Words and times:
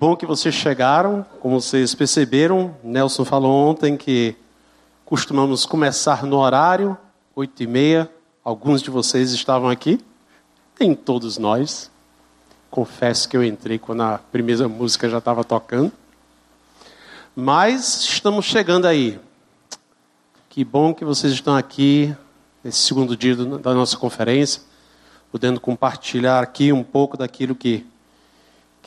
Bom 0.00 0.16
que 0.16 0.24
vocês 0.24 0.54
chegaram. 0.54 1.26
Como 1.40 1.60
vocês 1.60 1.94
perceberam, 1.94 2.74
Nelson 2.82 3.22
falou 3.22 3.52
ontem 3.68 3.98
que 3.98 4.34
costumamos 5.04 5.66
começar 5.66 6.24
no 6.24 6.38
horário, 6.38 6.96
oito 7.36 7.62
e 7.62 7.66
meia. 7.66 8.10
Alguns 8.42 8.80
de 8.80 8.88
vocês 8.88 9.30
estavam 9.32 9.68
aqui, 9.68 10.00
nem 10.80 10.94
todos 10.94 11.36
nós. 11.36 11.90
Confesso 12.70 13.28
que 13.28 13.36
eu 13.36 13.44
entrei 13.44 13.78
quando 13.78 14.00
a 14.00 14.16
primeira 14.16 14.66
música 14.70 15.06
já 15.06 15.18
estava 15.18 15.44
tocando. 15.44 15.92
Mas 17.36 18.00
estamos 18.04 18.46
chegando 18.46 18.86
aí. 18.86 19.20
Que 20.48 20.64
bom 20.64 20.94
que 20.94 21.04
vocês 21.04 21.30
estão 21.30 21.54
aqui 21.54 22.16
nesse 22.64 22.78
segundo 22.78 23.14
dia 23.14 23.36
da 23.36 23.74
nossa 23.74 23.98
conferência, 23.98 24.62
podendo 25.30 25.60
compartilhar 25.60 26.42
aqui 26.42 26.72
um 26.72 26.82
pouco 26.82 27.18
daquilo 27.18 27.54
que, 27.54 27.86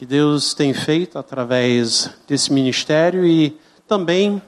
que 0.04 0.08
Deus 0.08 0.54
tem 0.54 0.74
feito 0.74 1.18
através 1.18 2.10
desse 2.28 2.52
ministério 2.52 3.26
e 3.26 3.58
também 3.88 4.42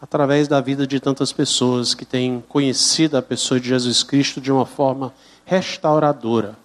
através 0.00 0.48
da 0.48 0.62
vida 0.62 0.86
de 0.86 0.98
tantas 0.98 1.30
pessoas 1.30 1.92
que 1.92 2.06
têm 2.06 2.42
conhecido 2.48 3.18
a 3.18 3.20
pessoa 3.20 3.60
de 3.60 3.68
Jesus 3.68 4.02
Cristo 4.02 4.40
de 4.40 4.50
uma 4.50 4.64
forma 4.64 5.12
restauradora. 5.44 6.56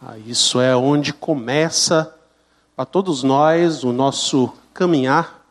Ah, 0.00 0.16
isso 0.26 0.58
é 0.58 0.74
onde 0.74 1.12
começa 1.12 2.14
para 2.74 2.86
todos 2.86 3.22
nós 3.22 3.84
o 3.84 3.92
nosso 3.92 4.50
caminhar 4.72 5.44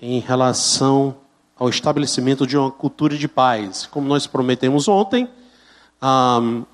em 0.00 0.18
relação 0.18 1.14
ao 1.58 1.68
estabelecimento 1.68 2.46
de 2.46 2.56
uma 2.56 2.70
cultura 2.70 3.18
de 3.18 3.28
paz. 3.28 3.84
Como 3.84 4.08
nós 4.08 4.26
prometemos 4.26 4.88
ontem, 4.88 5.28
um, 6.02 6.64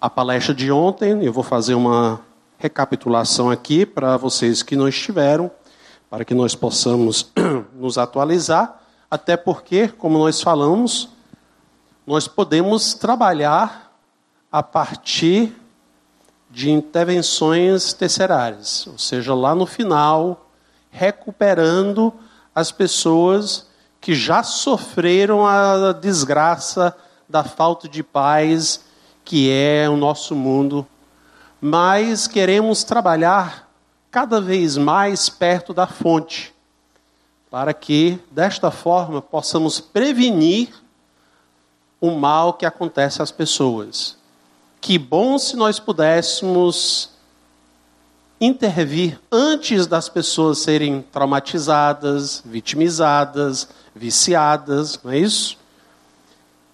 a 0.00 0.08
palestra 0.08 0.54
de 0.54 0.70
ontem, 0.70 1.24
eu 1.24 1.32
vou 1.32 1.42
fazer 1.42 1.74
uma 1.74 2.20
recapitulação 2.64 3.50
aqui 3.50 3.84
para 3.84 4.16
vocês 4.16 4.62
que 4.62 4.74
não 4.74 4.88
estiveram, 4.88 5.50
para 6.08 6.24
que 6.24 6.32
nós 6.32 6.54
possamos 6.54 7.30
nos 7.76 7.98
atualizar, 7.98 8.80
até 9.10 9.36
porque, 9.36 9.88
como 9.88 10.16
nós 10.16 10.40
falamos, 10.40 11.10
nós 12.06 12.26
podemos 12.26 12.94
trabalhar 12.94 13.94
a 14.50 14.62
partir 14.62 15.54
de 16.48 16.70
intervenções 16.70 17.92
tercerárias, 17.92 18.86
ou 18.86 18.96
seja, 18.96 19.34
lá 19.34 19.54
no 19.54 19.66
final, 19.66 20.48
recuperando 20.90 22.14
as 22.54 22.72
pessoas 22.72 23.66
que 24.00 24.14
já 24.14 24.42
sofreram 24.42 25.46
a 25.46 25.92
desgraça 25.92 26.96
da 27.28 27.44
falta 27.44 27.86
de 27.86 28.02
paz 28.02 28.80
que 29.24 29.50
é 29.50 29.88
o 29.88 29.96
nosso 29.96 30.34
mundo, 30.34 30.86
mas 31.66 32.26
queremos 32.26 32.84
trabalhar 32.84 33.70
cada 34.10 34.38
vez 34.38 34.76
mais 34.76 35.30
perto 35.30 35.72
da 35.72 35.86
fonte, 35.86 36.54
para 37.50 37.72
que 37.72 38.20
desta 38.30 38.70
forma 38.70 39.22
possamos 39.22 39.80
prevenir 39.80 40.68
o 41.98 42.10
mal 42.10 42.52
que 42.52 42.66
acontece 42.66 43.22
às 43.22 43.30
pessoas. 43.30 44.18
Que 44.78 44.98
bom 44.98 45.38
se 45.38 45.56
nós 45.56 45.80
pudéssemos 45.80 47.08
intervir 48.38 49.18
antes 49.32 49.86
das 49.86 50.06
pessoas 50.06 50.58
serem 50.58 51.00
traumatizadas, 51.00 52.42
vitimizadas, 52.44 53.66
viciadas, 53.94 55.00
não 55.02 55.12
é 55.12 55.18
isso? 55.18 55.56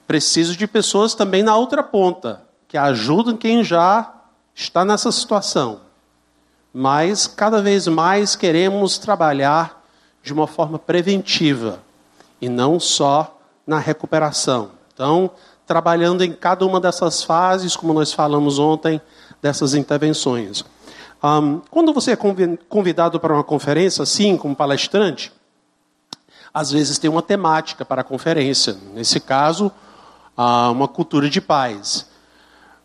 Preciso 0.04 0.56
de 0.56 0.66
pessoas 0.66 1.14
também 1.14 1.44
na 1.44 1.56
outra 1.56 1.80
ponta, 1.80 2.42
que 2.66 2.76
ajudem 2.76 3.36
quem 3.36 3.62
já 3.62 4.16
está 4.54 4.84
nessa 4.84 5.10
situação. 5.10 5.80
Mas 6.72 7.26
cada 7.26 7.60
vez 7.60 7.86
mais 7.88 8.36
queremos 8.36 8.98
trabalhar 8.98 9.84
de 10.22 10.32
uma 10.32 10.46
forma 10.46 10.78
preventiva 10.78 11.80
e 12.40 12.48
não 12.48 12.78
só 12.78 13.38
na 13.66 13.78
recuperação. 13.78 14.70
Então, 14.92 15.30
trabalhando 15.66 16.22
em 16.22 16.32
cada 16.32 16.66
uma 16.66 16.80
dessas 16.80 17.22
fases, 17.22 17.76
como 17.76 17.92
nós 17.92 18.12
falamos 18.12 18.58
ontem, 18.58 19.00
dessas 19.40 19.74
intervenções. 19.74 20.64
Um, 21.22 21.60
quando 21.70 21.92
você 21.92 22.12
é 22.12 22.16
convidado 22.68 23.20
para 23.20 23.34
uma 23.34 23.44
conferência, 23.44 24.02
assim, 24.02 24.36
como 24.36 24.56
palestrante, 24.56 25.32
às 26.52 26.70
vezes 26.70 26.98
tem 26.98 27.10
uma 27.10 27.22
temática 27.22 27.84
para 27.84 28.00
a 28.00 28.04
conferência. 28.04 28.76
Nesse 28.94 29.20
caso, 29.20 29.70
uh, 30.36 30.72
uma 30.72 30.88
cultura 30.88 31.30
de 31.30 31.40
paz. 31.40 32.09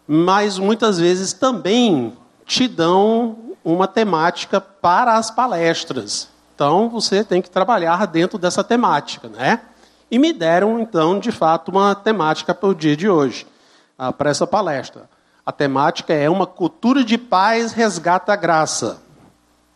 Mas 0.08 0.60
muitas 0.60 1.00
vezes 1.00 1.34
também 1.34 2.14
te 2.46 2.68
dão 2.68 3.56
uma 3.64 3.88
temática 3.88 4.62
para 4.62 5.16
as 5.16 5.32
palestras. 5.32 6.30
Então 6.54 6.88
você 6.90 7.24
tem 7.24 7.42
que 7.42 7.50
trabalhar 7.50 8.06
dentro 8.06 8.38
dessa 8.38 8.64
temática, 8.64 9.28
né? 9.28 9.62
E 10.10 10.20
me 10.20 10.32
deram 10.32 10.80
então, 10.80 11.20
de 11.20 11.32
fato, 11.32 11.70
uma 11.70 11.96
temática 11.96 12.54
para 12.54 12.70
o 12.70 12.76
dia 12.76 12.96
de 12.96 13.10
hoje, 13.10 13.48
uh, 13.98 14.14
para 14.14 14.30
essa 14.30 14.46
palestra. 14.46 15.10
A 15.46 15.52
temática 15.52 16.14
é 16.14 16.30
uma 16.30 16.46
cultura 16.46 17.04
de 17.04 17.18
paz 17.18 17.72
resgata 17.72 18.32
a 18.32 18.36
graça. 18.36 19.02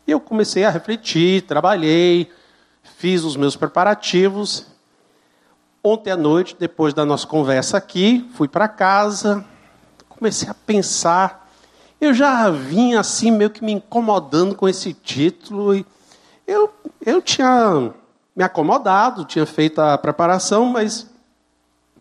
E 0.08 0.12
eu 0.12 0.20
comecei 0.20 0.64
a 0.64 0.70
refletir, 0.70 1.42
trabalhei, 1.44 2.32
fiz 2.98 3.24
os 3.24 3.36
meus 3.36 3.56
preparativos. 3.56 4.66
Ontem 5.84 6.12
à 6.12 6.18
noite, 6.18 6.56
depois 6.60 6.94
da 6.94 7.06
nossa 7.06 7.28
conversa 7.28 7.78
aqui, 7.78 8.30
fui 8.34 8.48
para 8.48 8.68
casa, 8.68 9.46
comecei 10.19 10.50
a 10.50 10.53
pensar. 10.53 11.50
Eu 12.00 12.13
já 12.13 12.50
vinha 12.52 13.00
assim, 13.00 13.31
meio 13.31 13.50
que 13.50 13.63
me 13.63 13.72
incomodando 13.72 14.53
com 14.53 14.68
esse 14.68 14.94
título. 14.94 15.74
E 15.74 15.85
eu, 16.46 16.72
eu 17.06 17.22
tinha 17.22 17.94
me 18.35 18.44
acomodado, 18.44 19.25
tinha 19.25 19.46
feito 19.46 19.80
a 19.80 19.97
preparação, 19.97 20.66
mas 20.66 21.09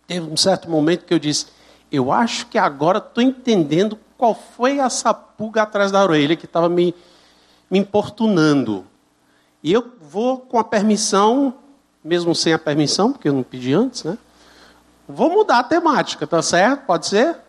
teve 0.06 0.28
um 0.28 0.36
certo 0.36 0.68
momento 0.68 1.04
que 1.04 1.14
eu 1.14 1.18
disse: 1.18 1.46
eu 1.90 2.12
acho 2.12 2.46
que 2.46 2.58
agora 2.58 2.98
estou 2.98 3.22
entendendo 3.22 3.98
qual 4.16 4.34
foi 4.34 4.78
essa 4.78 5.14
pulga 5.14 5.62
atrás 5.62 5.92
da 5.92 6.02
orelha 6.02 6.36
que 6.36 6.44
estava 6.44 6.68
me, 6.68 6.94
me 7.70 7.78
importunando. 7.78 8.84
E 9.62 9.72
eu 9.72 9.92
vou 10.00 10.38
com 10.38 10.58
a 10.58 10.64
permissão, 10.64 11.54
mesmo 12.02 12.34
sem 12.34 12.52
a 12.52 12.58
permissão, 12.58 13.12
porque 13.12 13.28
eu 13.28 13.32
não 13.32 13.42
pedi 13.42 13.72
antes, 13.72 14.02
né? 14.02 14.18
Vou 15.08 15.30
mudar 15.30 15.60
a 15.60 15.64
temática, 15.64 16.26
tá 16.26 16.42
certo? 16.42 16.84
Pode 16.84 17.06
ser? 17.06 17.47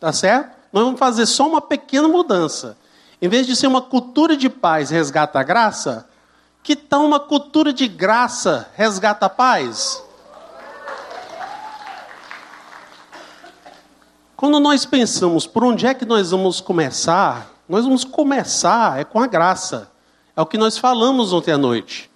Tá 0.00 0.12
certo? 0.12 0.56
Nós 0.72 0.84
vamos 0.84 0.98
fazer 0.98 1.26
só 1.26 1.46
uma 1.46 1.60
pequena 1.60 2.08
mudança. 2.08 2.76
Em 3.20 3.28
vez 3.28 3.46
de 3.46 3.56
ser 3.56 3.66
uma 3.66 3.82
cultura 3.82 4.36
de 4.36 4.48
paz 4.48 4.90
resgata 4.90 5.40
a 5.40 5.42
graça, 5.42 6.08
que 6.62 6.76
tal 6.76 7.04
uma 7.04 7.18
cultura 7.18 7.72
de 7.72 7.88
graça 7.88 8.68
resgata 8.74 9.26
a 9.26 9.30
paz? 9.30 10.02
Quando 14.36 14.60
nós 14.60 14.86
pensamos 14.86 15.46
por 15.46 15.64
onde 15.64 15.84
é 15.84 15.94
que 15.94 16.04
nós 16.04 16.30
vamos 16.30 16.60
começar, 16.60 17.48
nós 17.68 17.84
vamos 17.84 18.04
começar 18.04 19.00
é 19.00 19.04
com 19.04 19.18
a 19.20 19.26
graça. 19.26 19.90
É 20.36 20.40
o 20.40 20.46
que 20.46 20.56
nós 20.56 20.78
falamos 20.78 21.32
ontem 21.32 21.50
à 21.50 21.58
noite. 21.58 22.08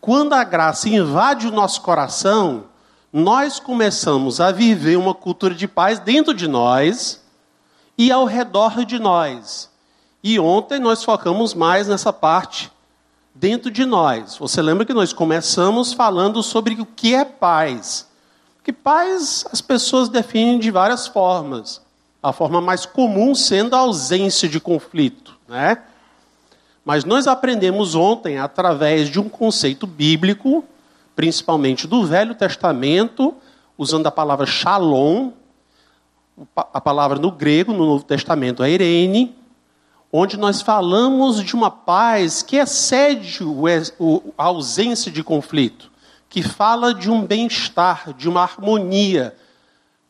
Quando 0.00 0.32
a 0.32 0.42
graça 0.42 0.88
invade 0.88 1.46
o 1.46 1.50
nosso 1.50 1.82
coração, 1.82 2.64
nós 3.12 3.58
começamos 3.58 4.40
a 4.40 4.52
viver 4.52 4.96
uma 4.96 5.14
cultura 5.14 5.54
de 5.54 5.66
paz 5.66 5.98
dentro 5.98 6.34
de 6.34 6.46
nós 6.46 7.22
e 7.96 8.12
ao 8.12 8.24
redor 8.24 8.84
de 8.84 8.98
nós. 8.98 9.70
E 10.22 10.38
ontem 10.38 10.78
nós 10.78 11.02
focamos 11.02 11.54
mais 11.54 11.88
nessa 11.88 12.12
parte 12.12 12.70
dentro 13.34 13.70
de 13.70 13.86
nós. 13.86 14.36
Você 14.36 14.60
lembra 14.60 14.84
que 14.84 14.92
nós 14.92 15.12
começamos 15.12 15.92
falando 15.92 16.42
sobre 16.42 16.74
o 16.74 16.84
que 16.84 17.14
é 17.14 17.24
paz. 17.24 18.06
Que 18.62 18.72
paz 18.72 19.46
as 19.50 19.60
pessoas 19.60 20.08
definem 20.08 20.58
de 20.58 20.70
várias 20.70 21.06
formas. 21.06 21.80
A 22.22 22.32
forma 22.32 22.60
mais 22.60 22.84
comum 22.84 23.34
sendo 23.34 23.74
a 23.74 23.78
ausência 23.78 24.48
de 24.48 24.60
conflito, 24.60 25.38
né? 25.48 25.78
Mas 26.84 27.04
nós 27.04 27.26
aprendemos 27.26 27.94
ontem 27.94 28.38
através 28.38 29.08
de 29.08 29.20
um 29.20 29.28
conceito 29.28 29.86
bíblico, 29.86 30.64
principalmente 31.18 31.88
do 31.88 32.06
Velho 32.06 32.32
Testamento, 32.32 33.34
usando 33.76 34.06
a 34.06 34.10
palavra 34.10 34.46
shalom, 34.46 35.32
a 36.54 36.80
palavra 36.80 37.18
no 37.18 37.32
grego, 37.32 37.72
no 37.72 37.84
Novo 37.84 38.04
Testamento, 38.04 38.62
é 38.62 38.70
irene, 38.70 39.34
onde 40.12 40.36
nós 40.36 40.62
falamos 40.62 41.42
de 41.42 41.56
uma 41.56 41.72
paz 41.72 42.40
que 42.40 42.54
excede 42.54 43.40
a 44.38 44.44
ausência 44.44 45.10
de 45.10 45.24
conflito 45.24 45.90
que 46.28 46.40
fala 46.40 46.94
de 46.94 47.10
um 47.10 47.26
bem-estar, 47.26 48.12
de 48.12 48.28
uma 48.28 48.42
harmonia, 48.42 49.34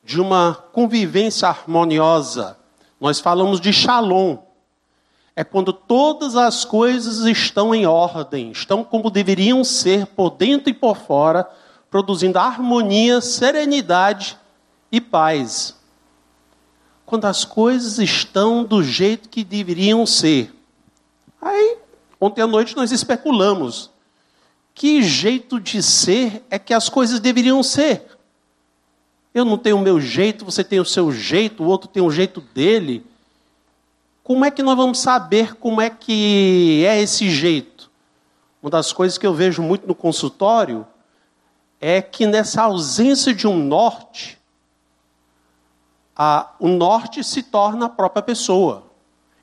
de 0.05 0.21
uma 0.21 0.55
convivência 0.75 1.49
harmoniosa. 1.49 2.59
Nós 3.01 3.19
falamos 3.19 3.63
de 3.63 3.73
shalom. 3.73 4.37
É 5.39 5.45
quando 5.45 5.73
todas 5.73 6.35
as 6.35 6.65
coisas 6.65 7.25
estão 7.25 7.73
em 7.73 7.87
ordem, 7.87 8.51
estão 8.51 8.83
como 8.83 9.09
deveriam 9.09 9.63
ser, 9.63 10.05
por 10.05 10.31
dentro 10.31 10.69
e 10.69 10.75
por 10.75 10.97
fora, 10.97 11.49
produzindo 11.89 12.41
harmonia, 12.41 13.21
serenidade 13.21 14.37
e 14.91 15.01
paz. 15.01 15.77
Quando 17.07 17.27
as 17.27 17.45
coisas 17.45 18.01
estão 18.01 18.65
do 18.65 18.83
jeito 18.83 19.29
que 19.29 19.45
deveriam 19.45 20.05
ser. 20.05 20.53
Ontem 22.21 22.43
à 22.43 22.47
noite 22.49 22.75
nós 22.75 22.91
especulamos 22.91 23.93
que 24.75 25.05
jeito 25.05 25.61
de 25.61 25.81
ser 25.85 26.45
é 26.51 26.59
que 26.59 26.75
as 26.75 26.89
coisas 26.89 27.21
deveriam 27.21 27.63
ser. 27.63 28.19
Eu 29.33 29.45
não 29.45 29.57
tenho 29.57 29.77
o 29.77 29.83
meu 29.83 30.01
jeito, 30.01 30.45
você 30.45 30.65
tem 30.65 30.81
o 30.81 30.85
seu 30.85 31.13
jeito, 31.13 31.63
o 31.63 31.67
outro 31.69 31.89
tem 31.89 32.03
o 32.03 32.11
jeito 32.11 32.41
dele. 32.41 33.07
Como 34.29 34.45
é 34.45 34.51
que 34.51 34.63
nós 34.63 34.77
vamos 34.77 34.99
saber 34.99 35.55
como 35.55 35.81
é 35.81 35.89
que 35.89 36.85
é 36.85 37.01
esse 37.01 37.31
jeito? 37.31 37.91
Uma 38.61 38.69
das 38.69 38.93
coisas 38.93 39.17
que 39.17 39.27
eu 39.27 39.33
vejo 39.33 39.63
muito 39.63 39.89
no 39.89 39.95
consultório 39.95 40.87
é 41.81 42.03
que 42.03 42.27
nessa 42.27 42.65
ausência 42.65 43.33
de 43.33 43.47
um 43.47 43.57
norte, 43.57 44.39
a, 46.15 46.51
o 46.61 46.69
norte 46.69 47.25
se 47.25 47.43
torna 47.43 47.87
a 47.87 47.89
própria 47.89 48.23
pessoa. 48.23 48.83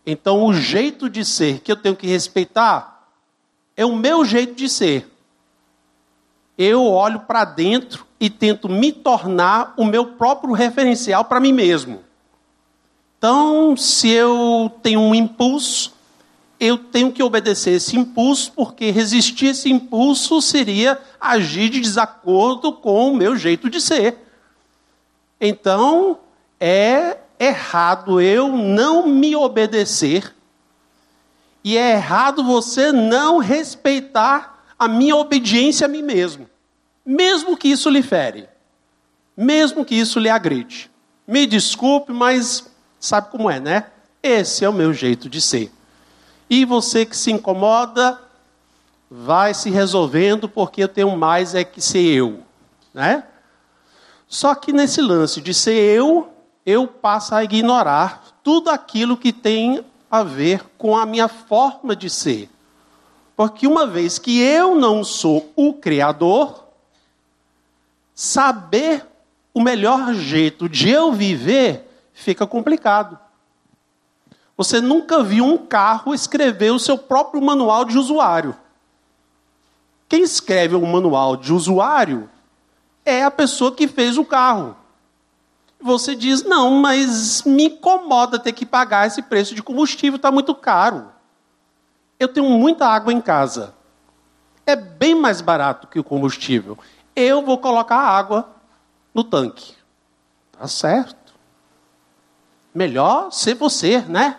Então, 0.06 0.46
o 0.46 0.54
jeito 0.54 1.10
de 1.10 1.26
ser 1.26 1.62
que 1.62 1.72
eu 1.72 1.76
tenho 1.76 1.96
que 1.96 2.06
respeitar 2.06 3.10
é 3.76 3.84
o 3.84 3.96
meu 3.96 4.24
jeito 4.24 4.54
de 4.54 4.70
ser 4.70 5.12
eu 6.56 6.86
olho 6.86 7.22
para 7.22 7.44
dentro 7.44 8.06
e 8.20 8.30
tento 8.30 8.70
me 8.70 8.92
tornar 8.92 9.74
o 9.78 9.84
meu 9.84 10.14
próprio 10.14 10.54
referencial 10.54 11.26
para 11.26 11.40
mim 11.40 11.52
mesmo. 11.52 12.04
Então, 13.26 13.76
se 13.76 14.08
eu 14.08 14.72
tenho 14.84 15.00
um 15.00 15.16
impulso, 15.16 15.92
eu 16.60 16.78
tenho 16.78 17.12
que 17.12 17.24
obedecer 17.24 17.72
esse 17.72 17.98
impulso, 17.98 18.52
porque 18.52 18.92
resistir 18.92 19.48
esse 19.48 19.68
impulso 19.68 20.40
seria 20.44 21.02
agir 21.20 21.70
de 21.70 21.80
desacordo 21.80 22.72
com 22.72 23.12
o 23.12 23.16
meu 23.16 23.36
jeito 23.36 23.68
de 23.68 23.82
ser. 23.82 24.16
Então, 25.42 26.20
é 26.60 27.18
errado 27.40 28.22
eu 28.22 28.56
não 28.56 29.08
me 29.08 29.36
obedecer, 29.36 30.32
e 31.64 31.76
é 31.80 31.94
errado 31.94 32.44
você 32.44 32.92
não 32.92 33.40
respeitar 33.40 34.64
a 34.78 34.88
minha 34.88 35.16
obediência 35.16 35.86
a 35.86 35.88
mim 35.88 36.04
mesmo, 36.04 36.48
mesmo 37.04 37.58
que 37.58 37.70
isso 37.70 37.90
lhe 37.90 38.04
fere, 38.04 38.48
mesmo 39.36 39.84
que 39.84 39.96
isso 39.96 40.20
lhe 40.20 40.30
agride. 40.30 40.92
Me 41.28 41.48
desculpe, 41.48 42.14
mas 42.14 42.75
sabe 43.06 43.30
como 43.30 43.50
é, 43.50 43.60
né? 43.60 43.86
Esse 44.22 44.66
é 44.66 44.70
o 44.70 44.74
meu 44.74 44.94
jeito 44.94 45.30
de 45.30 45.40
ser. 45.40 45.72
E 46.50 46.66
você 46.66 47.06
que 47.06 47.16
se 47.16 47.32
incomoda, 47.32 48.20
vai 49.10 49.54
se 49.54 49.70
resolvendo, 49.70 50.50
porque 50.50 50.84
eu 50.84 50.88
tenho 50.88 51.16
mais 51.16 51.54
é 51.54 51.64
que 51.64 51.80
ser 51.80 52.04
eu, 52.04 52.40
né? 52.94 53.24
Só 54.28 54.56
que 54.56 54.74
nesse 54.74 55.02
lance 55.02 55.40
de 55.40 55.54
ser 55.54 55.74
eu, 55.74 56.30
eu 56.66 56.88
passo 56.88 57.36
a 57.36 57.44
ignorar 57.44 58.24
tudo 58.44 58.70
aquilo 58.70 59.16
que 59.16 59.32
tem 59.32 59.86
a 60.10 60.24
ver 60.24 60.64
com 60.78 60.98
a 60.98 61.06
minha 61.06 61.28
forma 61.28 61.96
de 61.96 62.10
ser. 62.10 62.50
Porque 63.36 63.68
uma 63.68 63.86
vez 63.86 64.18
que 64.18 64.40
eu 64.40 64.76
não 64.76 65.04
sou 65.04 65.52
o 65.56 65.74
Criador, 65.74 66.66
saber 68.14 69.06
o 69.54 69.62
melhor 69.62 70.14
jeito 70.14 70.68
de 70.68 70.90
eu 70.90 71.12
viver 71.12 71.85
fica 72.16 72.48
complicado. 72.48 73.20
Você 74.58 74.80
nunca 74.80 75.22
viu 75.22 75.46
um 75.46 75.58
carro 75.58 76.14
escrever 76.14 76.72
o 76.72 76.80
seu 76.80 76.98
próprio 76.98 77.42
manual 77.42 77.84
de 77.84 77.98
usuário. 77.98 78.56
Quem 80.08 80.24
escreve 80.24 80.76
o 80.76 80.86
manual 80.86 81.36
de 81.36 81.52
usuário 81.52 82.30
é 83.04 83.24
a 83.24 83.30
pessoa 83.30 83.76
que 83.76 83.88
fez 83.88 84.18
o 84.18 84.24
carro. 84.24 84.78
Você 85.80 86.16
diz: 86.16 86.44
não, 86.44 86.72
mas 86.72 87.44
me 87.44 87.66
incomoda 87.66 88.40
ter 88.40 88.54
que 88.54 88.66
pagar 88.66 89.06
esse 89.06 89.22
preço 89.22 89.54
de 89.54 89.62
combustível, 89.62 90.16
está 90.16 90.32
muito 90.32 90.56
caro. 90.56 91.12
Eu 92.18 92.30
tenho 92.30 92.50
muita 92.50 92.88
água 92.88 93.12
em 93.12 93.20
casa. 93.20 93.74
É 94.66 94.76
bem 94.76 95.14
mais 95.14 95.42
barato 95.42 95.88
que 95.88 96.00
o 96.00 96.04
combustível. 96.04 96.78
Eu 97.14 97.42
vou 97.42 97.58
colocar 97.58 97.98
água 97.98 98.50
no 99.14 99.24
tanque. 99.24 99.76
Tá 100.54 100.68
certo. 100.68 101.25
Melhor 102.76 103.32
ser 103.32 103.56
você, 103.56 104.02
né? 104.02 104.36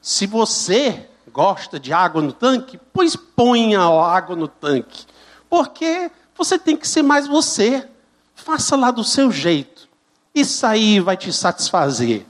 Se 0.00 0.24
você 0.24 1.10
gosta 1.32 1.80
de 1.80 1.92
água 1.92 2.22
no 2.22 2.32
tanque, 2.32 2.78
pois 2.92 3.16
ponha 3.16 3.80
a 3.80 4.16
água 4.16 4.36
no 4.36 4.46
tanque. 4.46 5.04
Porque 5.50 6.08
você 6.38 6.56
tem 6.56 6.76
que 6.76 6.86
ser 6.86 7.02
mais 7.02 7.26
você. 7.26 7.88
Faça 8.36 8.76
lá 8.76 8.92
do 8.92 9.02
seu 9.02 9.32
jeito. 9.32 9.88
Isso 10.32 10.64
aí 10.64 11.00
vai 11.00 11.16
te 11.16 11.32
satisfazer. 11.32 12.24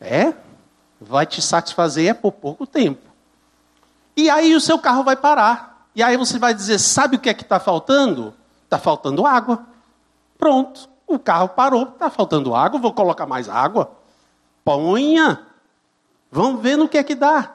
É? 0.00 0.34
Vai 1.00 1.26
te 1.26 1.40
satisfazer 1.40 2.08
é 2.08 2.14
por 2.14 2.32
pouco 2.32 2.66
tempo. 2.66 3.08
E 4.16 4.28
aí 4.28 4.52
o 4.56 4.60
seu 4.60 4.80
carro 4.80 5.04
vai 5.04 5.14
parar. 5.14 5.86
E 5.94 6.02
aí 6.02 6.16
você 6.16 6.40
vai 6.40 6.52
dizer: 6.52 6.80
sabe 6.80 7.16
o 7.16 7.20
que 7.20 7.28
é 7.28 7.34
que 7.34 7.42
está 7.42 7.60
faltando? 7.60 8.34
Está 8.64 8.80
faltando 8.80 9.24
água. 9.24 9.64
Pronto. 10.36 10.88
O 11.06 11.20
carro 11.20 11.50
parou, 11.50 11.84
está 11.84 12.10
faltando 12.10 12.54
água, 12.54 12.80
vou 12.80 12.92
colocar 12.92 13.26
mais 13.26 13.48
água. 13.48 13.99
Ponha. 14.64 15.46
Vamos 16.30 16.62
ver 16.62 16.76
no 16.76 16.88
que 16.88 16.98
é 16.98 17.02
que 17.02 17.14
dá. 17.14 17.54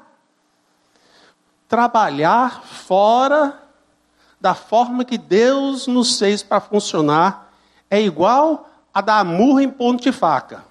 Trabalhar 1.67 2.63
fora 2.63 3.61
da 4.39 4.53
forma 4.53 5.05
que 5.05 5.17
Deus 5.17 5.87
nos 5.87 6.19
fez 6.19 6.43
para 6.43 6.61
funcionar 6.61 7.51
é 7.89 8.01
igual 8.01 8.69
a 8.93 9.01
dar 9.01 9.25
murro 9.25 9.59
em 9.59 9.69
ponto 9.69 10.03
de 10.03 10.11
faca. 10.11 10.63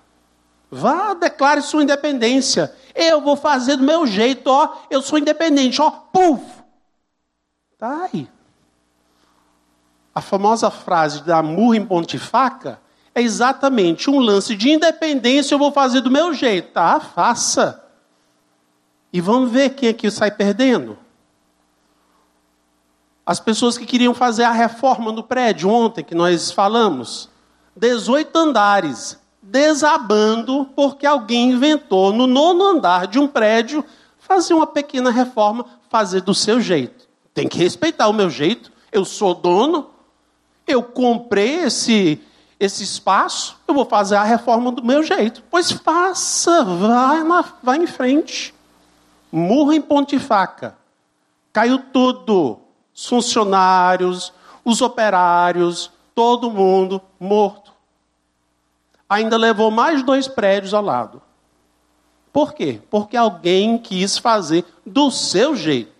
Vá, 0.70 1.14
declare 1.14 1.62
sua 1.62 1.82
independência. 1.82 2.74
Eu 2.94 3.20
vou 3.20 3.36
fazer 3.36 3.76
do 3.76 3.84
meu 3.84 4.06
jeito, 4.06 4.48
ó. 4.48 4.76
Eu 4.90 5.02
sou 5.02 5.18
independente, 5.18 5.80
ó. 5.80 5.90
Puf! 5.90 6.42
Tá 7.78 8.08
aí. 8.12 8.28
A 10.14 10.20
famosa 10.20 10.70
frase 10.70 11.22
da 11.22 11.42
murra 11.42 11.76
em 11.76 11.84
ponte 11.84 12.18
faca 12.18 12.80
é 13.14 13.22
exatamente 13.22 14.10
um 14.10 14.18
lance 14.18 14.56
de 14.56 14.70
independência. 14.70 15.54
Eu 15.54 15.58
vou 15.58 15.70
fazer 15.70 16.00
do 16.00 16.10
meu 16.10 16.34
jeito, 16.34 16.72
tá? 16.72 16.98
Faça. 16.98 17.82
E 19.12 19.20
vamos 19.20 19.50
ver 19.50 19.70
quem 19.70 19.88
aqui 19.88 20.10
sai 20.10 20.30
perdendo. 20.30 20.98
As 23.24 23.38
pessoas 23.38 23.78
que 23.78 23.86
queriam 23.86 24.12
fazer 24.12 24.42
a 24.42 24.50
reforma 24.50 25.12
no 25.12 25.22
prédio 25.22 25.70
ontem, 25.70 26.02
que 26.02 26.14
nós 26.14 26.50
falamos. 26.50 27.30
18 27.76 28.36
andares 28.36 29.18
desabando 29.40 30.66
porque 30.74 31.06
alguém 31.06 31.52
inventou 31.52 32.12
no 32.12 32.26
nono 32.26 32.64
andar 32.64 33.06
de 33.06 33.18
um 33.18 33.28
prédio 33.28 33.84
fazer 34.18 34.54
uma 34.54 34.66
pequena 34.66 35.10
reforma, 35.10 35.66
fazer 35.90 36.22
do 36.22 36.34
seu 36.34 36.60
jeito. 36.60 37.06
Tem 37.34 37.46
que 37.46 37.58
respeitar 37.58 38.08
o 38.08 38.12
meu 38.12 38.30
jeito. 38.30 38.72
Eu 38.90 39.04
sou 39.04 39.34
dono, 39.34 39.90
eu 40.66 40.82
comprei 40.82 41.64
esse 41.64 42.20
esse 42.64 42.82
espaço, 42.82 43.56
eu 43.66 43.74
vou 43.74 43.84
fazer 43.84 44.16
a 44.16 44.24
reforma 44.24 44.72
do 44.72 44.84
meu 44.84 45.02
jeito. 45.02 45.42
Pois 45.50 45.70
faça, 45.70 46.64
vai, 46.64 47.22
na, 47.22 47.44
vai 47.62 47.78
em 47.78 47.86
frente. 47.86 48.54
Murra 49.30 49.74
em 49.74 49.80
pontifaca. 49.80 50.76
Caiu 51.52 51.78
tudo. 51.78 52.58
Os 52.94 53.06
funcionários, 53.06 54.32
os 54.64 54.80
operários, 54.80 55.90
todo 56.14 56.50
mundo 56.50 57.02
morto 57.18 57.64
ainda 59.08 59.36
levou 59.36 59.70
mais 59.70 60.02
dois 60.02 60.26
prédios 60.26 60.74
ao 60.74 60.82
lado. 60.82 61.22
Por 62.32 62.52
quê? 62.52 62.80
Porque 62.90 63.16
alguém 63.16 63.78
quis 63.78 64.18
fazer 64.18 64.64
do 64.84 65.10
seu 65.10 65.54
jeito. 65.54 65.93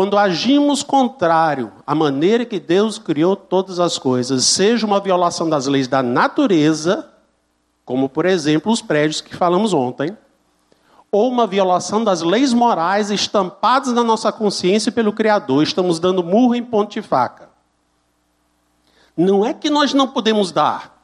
Quando 0.00 0.16
agimos 0.16 0.82
contrário 0.82 1.70
à 1.86 1.94
maneira 1.94 2.46
que 2.46 2.58
Deus 2.58 2.98
criou 2.98 3.36
todas 3.36 3.78
as 3.78 3.98
coisas, 3.98 4.46
seja 4.46 4.86
uma 4.86 4.98
violação 4.98 5.46
das 5.46 5.66
leis 5.66 5.86
da 5.86 6.02
natureza, 6.02 7.06
como 7.84 8.08
por 8.08 8.24
exemplo 8.24 8.72
os 8.72 8.80
prédios 8.80 9.20
que 9.20 9.36
falamos 9.36 9.74
ontem, 9.74 10.16
ou 11.12 11.28
uma 11.28 11.46
violação 11.46 12.02
das 12.02 12.22
leis 12.22 12.54
morais 12.54 13.10
estampadas 13.10 13.92
na 13.92 14.02
nossa 14.02 14.32
consciência 14.32 14.90
pelo 14.90 15.12
Criador, 15.12 15.62
estamos 15.62 16.00
dando 16.00 16.24
murro 16.24 16.54
em 16.54 16.64
ponte 16.64 16.98
de 16.98 17.06
faca. 17.06 17.50
Não 19.14 19.44
é 19.44 19.52
que 19.52 19.68
nós 19.68 19.92
não 19.92 20.08
podemos 20.08 20.50
dar. 20.50 20.98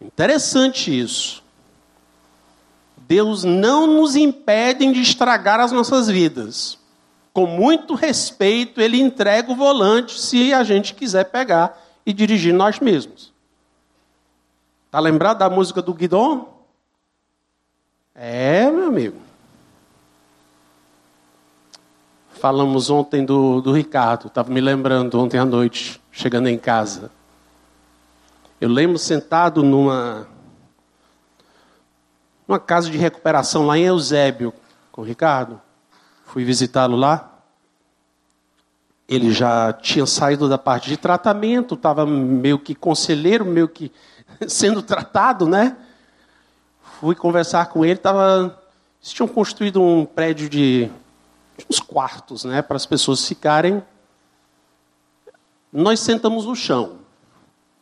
Interessante 0.00 0.96
isso. 0.96 1.42
Deus 2.96 3.42
não 3.42 3.88
nos 3.88 4.14
impede 4.14 4.92
de 4.92 5.02
estragar 5.02 5.58
as 5.58 5.72
nossas 5.72 6.06
vidas. 6.06 6.78
Com 7.32 7.46
muito 7.46 7.94
respeito, 7.94 8.80
Ele 8.80 9.00
entrega 9.00 9.50
o 9.52 9.56
volante 9.56 10.20
se 10.20 10.52
a 10.52 10.64
gente 10.64 10.94
quiser 10.94 11.24
pegar 11.24 11.80
e 12.04 12.12
dirigir 12.12 12.52
nós 12.52 12.80
mesmos. 12.80 13.32
Está 14.86 14.98
lembrado 14.98 15.38
da 15.38 15.48
música 15.48 15.80
do 15.80 15.94
Guidon? 15.94 16.60
É, 18.14 18.70
meu 18.70 18.88
amigo. 18.88 19.16
Falamos 22.40 22.90
ontem 22.90 23.24
do, 23.24 23.60
do 23.60 23.72
Ricardo, 23.72 24.26
estava 24.26 24.50
me 24.50 24.60
lembrando 24.60 25.20
ontem 25.20 25.38
à 25.38 25.44
noite, 25.44 26.00
chegando 26.10 26.48
em 26.48 26.58
casa. 26.58 27.10
Eu 28.60 28.68
lembro 28.68 28.98
sentado 28.98 29.62
numa, 29.62 30.26
numa 32.48 32.58
casa 32.58 32.90
de 32.90 32.98
recuperação 32.98 33.66
lá 33.66 33.78
em 33.78 33.84
Eusébio, 33.84 34.52
com 34.90 35.02
o 35.02 35.04
Ricardo. 35.04 35.60
Fui 36.32 36.44
visitá-lo 36.44 36.96
lá. 36.96 37.28
Ele 39.08 39.32
já 39.32 39.72
tinha 39.72 40.06
saído 40.06 40.48
da 40.48 40.56
parte 40.56 40.88
de 40.88 40.96
tratamento, 40.96 41.74
estava 41.74 42.06
meio 42.06 42.56
que 42.56 42.72
conselheiro, 42.72 43.44
meio 43.44 43.68
que 43.68 43.90
sendo 44.46 44.80
tratado, 44.80 45.48
né? 45.48 45.76
Fui 47.00 47.16
conversar 47.16 47.66
com 47.70 47.84
ele, 47.84 47.96
tava, 47.96 48.56
eles 49.00 49.12
tinham 49.12 49.26
construído 49.26 49.82
um 49.82 50.06
prédio 50.06 50.48
de, 50.48 50.88
uns 51.68 51.80
quartos, 51.80 52.44
né, 52.44 52.62
para 52.62 52.76
as 52.76 52.86
pessoas 52.86 53.26
ficarem. 53.26 53.82
Nós 55.72 55.98
sentamos 55.98 56.46
no 56.46 56.54
chão. 56.54 57.00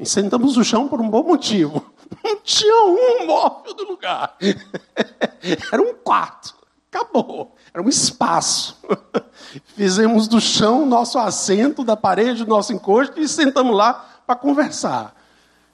E 0.01 0.07
sentamos 0.07 0.57
no 0.57 0.65
chão 0.65 0.89
por 0.89 1.03
um 1.03 1.11
bom 1.11 1.23
motivo. 1.23 1.85
Não 2.25 2.37
tinha 2.41 2.87
um 2.87 3.27
móvel 3.27 3.75
do 3.75 3.85
lugar. 3.85 4.39
Era 5.71 5.83
um 5.83 5.93
quarto. 5.93 6.58
Acabou. 6.99 7.55
Era 7.73 7.83
um 7.83 7.89
espaço. 7.89 8.77
Fizemos 9.77 10.27
do 10.27 10.41
chão 10.41 10.85
nosso 10.85 11.19
assento, 11.19 11.85
da 11.85 11.97
parede, 11.97 12.47
nosso 12.47 12.73
encosto 12.73 13.21
e 13.21 13.29
sentamos 13.29 13.77
lá 13.77 14.05
para 14.27 14.35
conversar. 14.35 15.15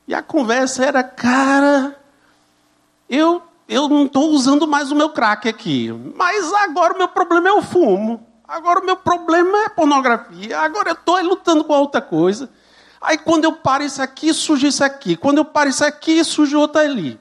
E 0.07 0.15
a 0.15 0.23
conversa 0.23 0.85
era, 0.85 1.03
cara, 1.03 1.99
eu, 3.09 3.43
eu 3.67 3.89
não 3.89 4.05
estou 4.05 4.31
usando 4.31 4.69
mais 4.69 4.93
o 4.93 4.95
meu 4.95 5.11
crack 5.11 5.49
aqui, 5.49 5.91
mas 6.15 6.53
agora 6.53 6.93
o 6.93 6.99
meu 6.99 7.09
problema 7.09 7.49
é 7.49 7.53
o 7.53 7.63
fumo. 7.63 8.27
Agora 8.47 8.81
o 8.81 8.85
meu 8.85 8.97
problema 8.97 9.65
é 9.65 9.69
pornografia. 9.71 10.61
Agora 10.61 10.91
eu 10.91 10.95
estou 10.95 11.21
lutando 11.23 11.65
com 11.65 11.73
outra 11.73 12.03
coisa. 12.03 12.51
Aí 13.01 13.17
quando 13.17 13.45
eu 13.45 13.53
paro 13.53 13.83
isso 13.83 14.03
aqui, 14.03 14.35
surge 14.35 14.67
isso 14.67 14.85
aqui. 14.85 15.17
Quando 15.17 15.39
eu 15.39 15.45
paro 15.45 15.71
isso 15.71 15.85
aqui, 15.85 16.23
surge 16.23 16.55
outra 16.55 16.83
ali. 16.83 17.19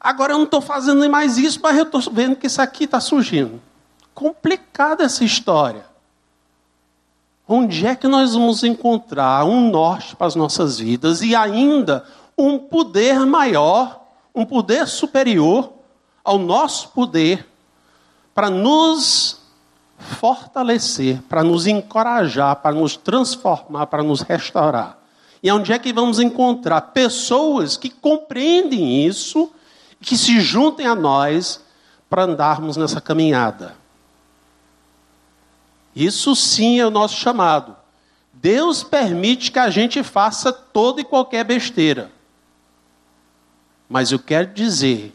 Agora 0.00 0.32
eu 0.32 0.38
não 0.38 0.44
estou 0.46 0.62
fazendo 0.62 1.08
mais 1.10 1.36
isso, 1.36 1.60
mas 1.62 1.76
eu 1.76 1.84
estou 1.84 2.00
vendo 2.10 2.36
que 2.36 2.46
isso 2.46 2.62
aqui 2.62 2.84
está 2.84 2.98
surgindo. 3.00 3.60
Complicada 4.14 5.04
essa 5.04 5.22
história. 5.22 5.84
Onde 7.46 7.86
é 7.86 7.94
que 7.94 8.08
nós 8.08 8.32
vamos 8.32 8.64
encontrar 8.64 9.44
um 9.44 9.70
norte 9.70 10.16
para 10.16 10.26
as 10.26 10.34
nossas 10.34 10.78
vidas 10.78 11.20
e 11.20 11.34
ainda 11.34 12.04
um 12.38 12.58
poder 12.58 13.26
maior, 13.26 14.00
um 14.34 14.46
poder 14.46 14.86
superior 14.86 15.72
ao 16.24 16.38
nosso 16.38 16.88
poder 16.90 17.46
para 18.34 18.48
nos 18.48 19.40
fortalecer, 19.98 21.20
para 21.28 21.42
nos 21.42 21.66
encorajar, 21.66 22.56
para 22.56 22.74
nos 22.74 22.96
transformar, 22.96 23.86
para 23.86 24.02
nos 24.02 24.22
restaurar? 24.22 24.98
E 25.42 25.50
onde 25.50 25.72
é 25.72 25.78
que 25.78 25.92
vamos 25.92 26.18
encontrar 26.18 26.80
pessoas 26.80 27.76
que 27.76 27.90
compreendem 27.90 29.06
isso, 29.06 29.50
que 30.00 30.16
se 30.16 30.40
juntem 30.40 30.86
a 30.86 30.94
nós 30.94 31.64
para 32.08 32.24
andarmos 32.24 32.76
nessa 32.76 33.00
caminhada? 33.00 33.76
Isso 35.94 36.34
sim 36.34 36.80
é 36.80 36.86
o 36.86 36.90
nosso 36.90 37.16
chamado. 37.16 37.76
Deus 38.32 38.82
permite 38.82 39.50
que 39.50 39.58
a 39.58 39.68
gente 39.70 40.02
faça 40.02 40.52
toda 40.52 41.00
e 41.00 41.04
qualquer 41.04 41.44
besteira. 41.44 42.10
Mas 43.88 44.12
eu 44.12 44.18
quero 44.18 44.54
dizer 44.54 45.14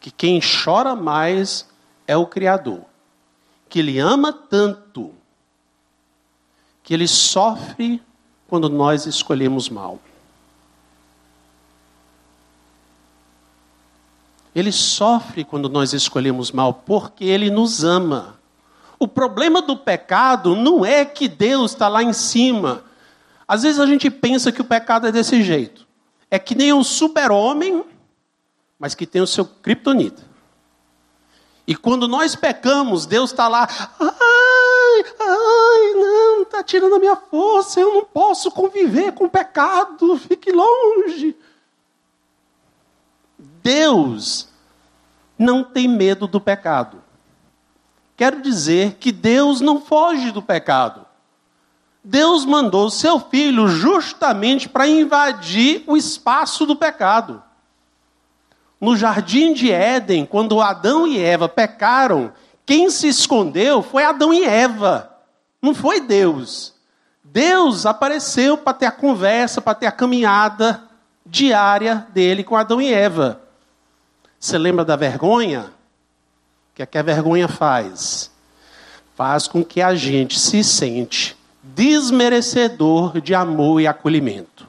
que 0.00 0.10
quem 0.10 0.40
chora 0.40 0.94
mais 0.94 1.68
é 2.06 2.16
o 2.16 2.26
Criador. 2.26 2.82
Que 3.68 3.78
Ele 3.78 3.98
ama 3.98 4.32
tanto 4.32 5.14
que 6.86 6.94
Ele 6.94 7.08
sofre 7.08 8.00
quando 8.46 8.68
nós 8.68 9.06
escolhemos 9.06 9.68
mal. 9.68 9.98
Ele 14.56 14.72
sofre 14.72 15.44
quando 15.44 15.68
nós 15.68 15.92
escolhemos 15.92 16.50
mal, 16.50 16.72
porque 16.72 17.26
Ele 17.26 17.50
nos 17.50 17.84
ama. 17.84 18.40
O 18.98 19.06
problema 19.06 19.60
do 19.60 19.76
pecado 19.76 20.56
não 20.56 20.82
é 20.82 21.04
que 21.04 21.28
Deus 21.28 21.72
está 21.72 21.88
lá 21.88 22.02
em 22.02 22.14
cima. 22.14 22.82
Às 23.46 23.64
vezes 23.64 23.78
a 23.78 23.84
gente 23.84 24.08
pensa 24.08 24.50
que 24.50 24.62
o 24.62 24.64
pecado 24.64 25.06
é 25.06 25.12
desse 25.12 25.42
jeito. 25.42 25.86
É 26.30 26.38
que 26.38 26.54
nem 26.54 26.72
um 26.72 26.82
super-homem, 26.82 27.84
mas 28.78 28.94
que 28.94 29.04
tem 29.04 29.20
o 29.20 29.26
seu 29.26 29.44
criptonita. 29.44 30.22
E 31.66 31.76
quando 31.76 32.08
nós 32.08 32.34
pecamos, 32.34 33.04
Deus 33.04 33.32
está 33.32 33.48
lá. 33.48 33.68
Ai, 34.00 35.04
ai, 35.20 35.92
não, 35.96 36.42
está 36.44 36.62
tirando 36.62 36.94
a 36.94 36.98
minha 36.98 37.16
força. 37.16 37.78
Eu 37.78 37.92
não 37.92 38.04
posso 38.06 38.50
conviver 38.50 39.12
com 39.12 39.26
o 39.26 39.30
pecado. 39.30 40.16
Fique 40.16 40.50
longe. 40.50 41.36
Deus 43.66 44.46
não 45.36 45.64
tem 45.64 45.88
medo 45.88 46.28
do 46.28 46.40
pecado. 46.40 47.02
Quero 48.16 48.40
dizer 48.40 48.92
que 49.00 49.10
Deus 49.10 49.60
não 49.60 49.80
foge 49.80 50.30
do 50.30 50.40
pecado. 50.40 51.04
Deus 52.04 52.44
mandou 52.44 52.88
seu 52.90 53.18
filho 53.18 53.66
justamente 53.66 54.68
para 54.68 54.86
invadir 54.86 55.82
o 55.88 55.96
espaço 55.96 56.64
do 56.64 56.76
pecado. 56.76 57.42
No 58.80 58.96
jardim 58.96 59.52
de 59.52 59.72
Éden, 59.72 60.24
quando 60.24 60.60
Adão 60.60 61.04
e 61.04 61.18
Eva 61.18 61.48
pecaram, 61.48 62.32
quem 62.64 62.88
se 62.88 63.08
escondeu 63.08 63.82
foi 63.82 64.04
Adão 64.04 64.32
e 64.32 64.44
Eva, 64.44 65.10
não 65.60 65.74
foi 65.74 65.98
Deus. 65.98 66.72
Deus 67.24 67.84
apareceu 67.84 68.56
para 68.56 68.74
ter 68.74 68.86
a 68.86 68.92
conversa, 68.92 69.60
para 69.60 69.74
ter 69.74 69.86
a 69.86 69.92
caminhada 69.92 70.84
diária 71.26 72.06
dele 72.14 72.44
com 72.44 72.54
Adão 72.54 72.80
e 72.80 72.94
Eva. 72.94 73.44
Você 74.38 74.58
lembra 74.58 74.84
da 74.84 74.96
vergonha? 74.96 75.70
que 76.76 76.82
é 76.82 76.86
que 76.86 76.98
a 76.98 77.02
vergonha 77.02 77.48
faz? 77.48 78.30
Faz 79.14 79.48
com 79.48 79.64
que 79.64 79.80
a 79.80 79.94
gente 79.94 80.38
se 80.38 80.62
sente 80.62 81.34
desmerecedor 81.62 83.18
de 83.18 83.34
amor 83.34 83.80
e 83.80 83.86
acolhimento. 83.86 84.68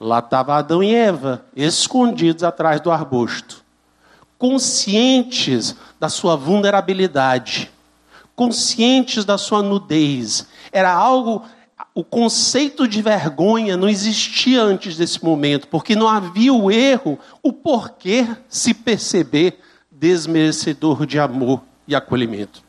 Lá 0.00 0.20
estava 0.20 0.56
Adão 0.56 0.82
e 0.82 0.94
Eva, 0.94 1.44
escondidos 1.54 2.42
atrás 2.42 2.80
do 2.80 2.90
arbusto, 2.90 3.62
conscientes 4.38 5.76
da 6.00 6.08
sua 6.08 6.34
vulnerabilidade, 6.34 7.70
conscientes 8.34 9.26
da 9.26 9.36
sua 9.36 9.62
nudez. 9.62 10.46
Era 10.72 10.90
algo, 10.90 11.44
o 11.98 12.04
conceito 12.04 12.86
de 12.86 13.02
vergonha 13.02 13.76
não 13.76 13.88
existia 13.88 14.62
antes 14.62 14.96
desse 14.96 15.24
momento, 15.24 15.66
porque 15.66 15.96
não 15.96 16.06
havia 16.06 16.54
o 16.54 16.70
erro, 16.70 17.18
o 17.42 17.52
porquê 17.52 18.24
se 18.48 18.72
perceber 18.72 19.58
desmerecedor 19.90 21.04
de 21.04 21.18
amor 21.18 21.60
e 21.88 21.96
acolhimento. 21.96 22.62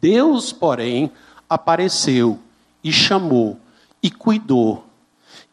Deus, 0.00 0.52
porém, 0.52 1.08
apareceu 1.48 2.40
e 2.82 2.92
chamou 2.92 3.60
e 4.02 4.10
cuidou 4.10 4.84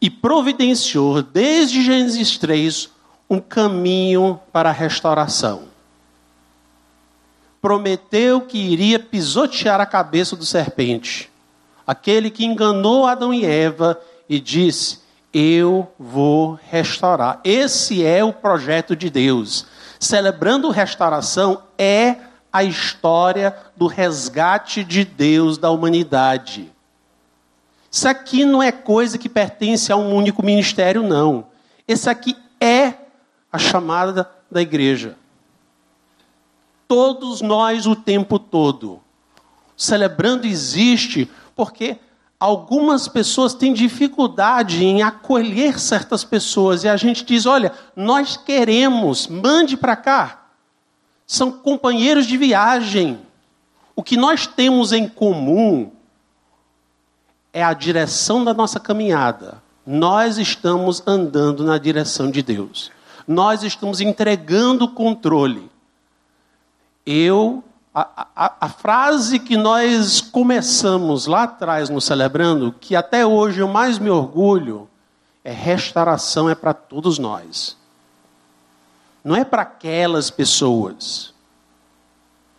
e 0.00 0.10
providenciou 0.10 1.22
desde 1.22 1.80
Gênesis 1.80 2.36
3 2.38 2.90
um 3.30 3.38
caminho 3.38 4.40
para 4.52 4.70
a 4.70 4.72
restauração. 4.72 5.68
Prometeu 7.62 8.40
que 8.40 8.58
iria 8.58 8.98
pisotear 8.98 9.80
a 9.80 9.86
cabeça 9.86 10.34
do 10.34 10.44
serpente, 10.44 11.30
aquele 11.86 12.30
que 12.30 12.44
enganou 12.44 13.06
Adão 13.06 13.32
e 13.32 13.44
Eva 13.44 14.00
e 14.28 14.40
disse: 14.40 15.00
Eu 15.32 15.90
vou 15.98 16.58
restaurar. 16.70 17.40
Esse 17.44 18.04
é 18.04 18.24
o 18.24 18.32
projeto 18.32 18.96
de 18.96 19.08
Deus 19.08 19.66
Celebrando 19.98 20.70
restauração 20.70 21.62
é 21.78 22.16
a 22.52 22.62
história 22.62 23.56
do 23.76 23.86
resgate 23.86 24.84
de 24.84 25.04
Deus 25.04 25.58
da 25.58 25.70
humanidade. 25.70 26.72
Isso 27.90 28.08
aqui 28.08 28.44
não 28.44 28.62
é 28.62 28.70
coisa 28.70 29.16
que 29.16 29.28
pertence 29.28 29.90
a 29.90 29.96
um 29.96 30.14
único 30.14 30.44
ministério, 30.44 31.02
não. 31.02 31.46
Esse 31.88 32.10
aqui 32.10 32.36
é 32.60 32.94
a 33.50 33.58
chamada 33.58 34.30
da 34.50 34.60
igreja. 34.60 35.16
Todos 36.86 37.40
nós 37.40 37.86
o 37.86 37.96
tempo 37.96 38.38
todo. 38.38 39.00
Celebrando 39.76 40.46
existe 40.46 41.30
porque 41.56 41.96
algumas 42.38 43.08
pessoas 43.08 43.54
têm 43.54 43.72
dificuldade 43.72 44.84
em 44.84 45.02
acolher 45.02 45.80
certas 45.80 46.22
pessoas 46.22 46.84
e 46.84 46.88
a 46.88 46.96
gente 46.96 47.24
diz: 47.24 47.46
olha, 47.46 47.72
nós 47.96 48.36
queremos, 48.36 49.26
mande 49.26 49.76
para 49.76 49.96
cá. 49.96 50.42
São 51.26 51.50
companheiros 51.50 52.26
de 52.26 52.36
viagem. 52.36 53.18
O 53.96 54.02
que 54.02 54.16
nós 54.16 54.46
temos 54.46 54.92
em 54.92 55.08
comum 55.08 55.90
é 57.52 57.64
a 57.64 57.72
direção 57.72 58.44
da 58.44 58.52
nossa 58.52 58.78
caminhada. 58.78 59.60
Nós 59.84 60.36
estamos 60.36 61.02
andando 61.06 61.64
na 61.64 61.78
direção 61.78 62.30
de 62.30 62.42
Deus. 62.42 62.92
Nós 63.26 63.62
estamos 63.62 64.00
entregando 64.00 64.84
o 64.84 64.90
controle. 64.92 65.68
Eu 67.04 67.64
a, 67.98 68.26
a, 68.36 68.54
a, 68.60 68.68
frase 68.68 69.38
que 69.38 69.56
nós 69.56 70.20
começamos 70.20 71.26
lá 71.26 71.44
atrás 71.44 71.88
no 71.88 71.98
Celebrando, 71.98 72.70
que 72.78 72.94
até 72.94 73.24
hoje 73.24 73.60
eu 73.60 73.68
mais 73.68 73.98
me 73.98 74.10
orgulho, 74.10 74.86
é 75.42 75.50
restauração 75.50 76.50
é 76.50 76.54
para 76.54 76.74
todos 76.74 77.18
nós. 77.18 77.74
Não 79.24 79.34
é 79.34 79.46
para 79.46 79.62
aquelas 79.62 80.28
pessoas. 80.28 81.32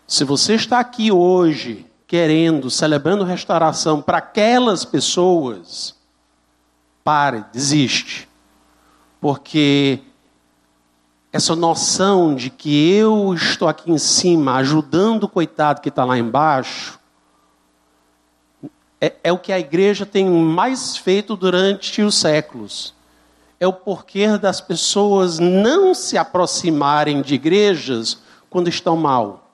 Se 0.08 0.24
você 0.24 0.56
está 0.56 0.80
aqui 0.80 1.12
hoje 1.12 1.86
querendo, 2.08 2.72
celebrando 2.72 3.24
restauração 3.24 4.02
para 4.02 4.18
aquelas 4.18 4.84
pessoas, 4.84 5.96
pare, 7.04 7.46
desiste. 7.54 8.28
Porque 9.22 10.00
essa 11.38 11.56
noção 11.56 12.34
de 12.34 12.50
que 12.50 12.92
eu 12.94 13.32
estou 13.36 13.68
aqui 13.68 13.92
em 13.92 13.98
cima 14.00 14.56
ajudando 14.56 15.26
o 15.26 15.30
coitado 15.30 15.82
que 15.82 15.90
está 15.90 16.04
lá 16.04 16.18
embaixo, 16.18 17.00
é, 19.00 19.14
é, 19.24 19.32
o 19.32 19.38
que 19.38 19.54
a 19.54 19.60
igreja 19.60 20.04
tem 20.04 20.28
mais 20.28 20.98
feito 20.98 21.36
durante 21.36 22.02
os 22.02 22.16
séculos. 22.16 22.92
É 23.60 23.68
o 23.68 23.74
porquê 23.74 24.36
das 24.40 24.60
pessoas 24.60 25.38
não 25.38 25.94
se 25.94 26.18
aproximarem 26.18 27.22
de 27.22 27.36
igrejas 27.36 28.18
quando 28.50 28.68
estão 28.68 28.98
mal. 28.98 29.52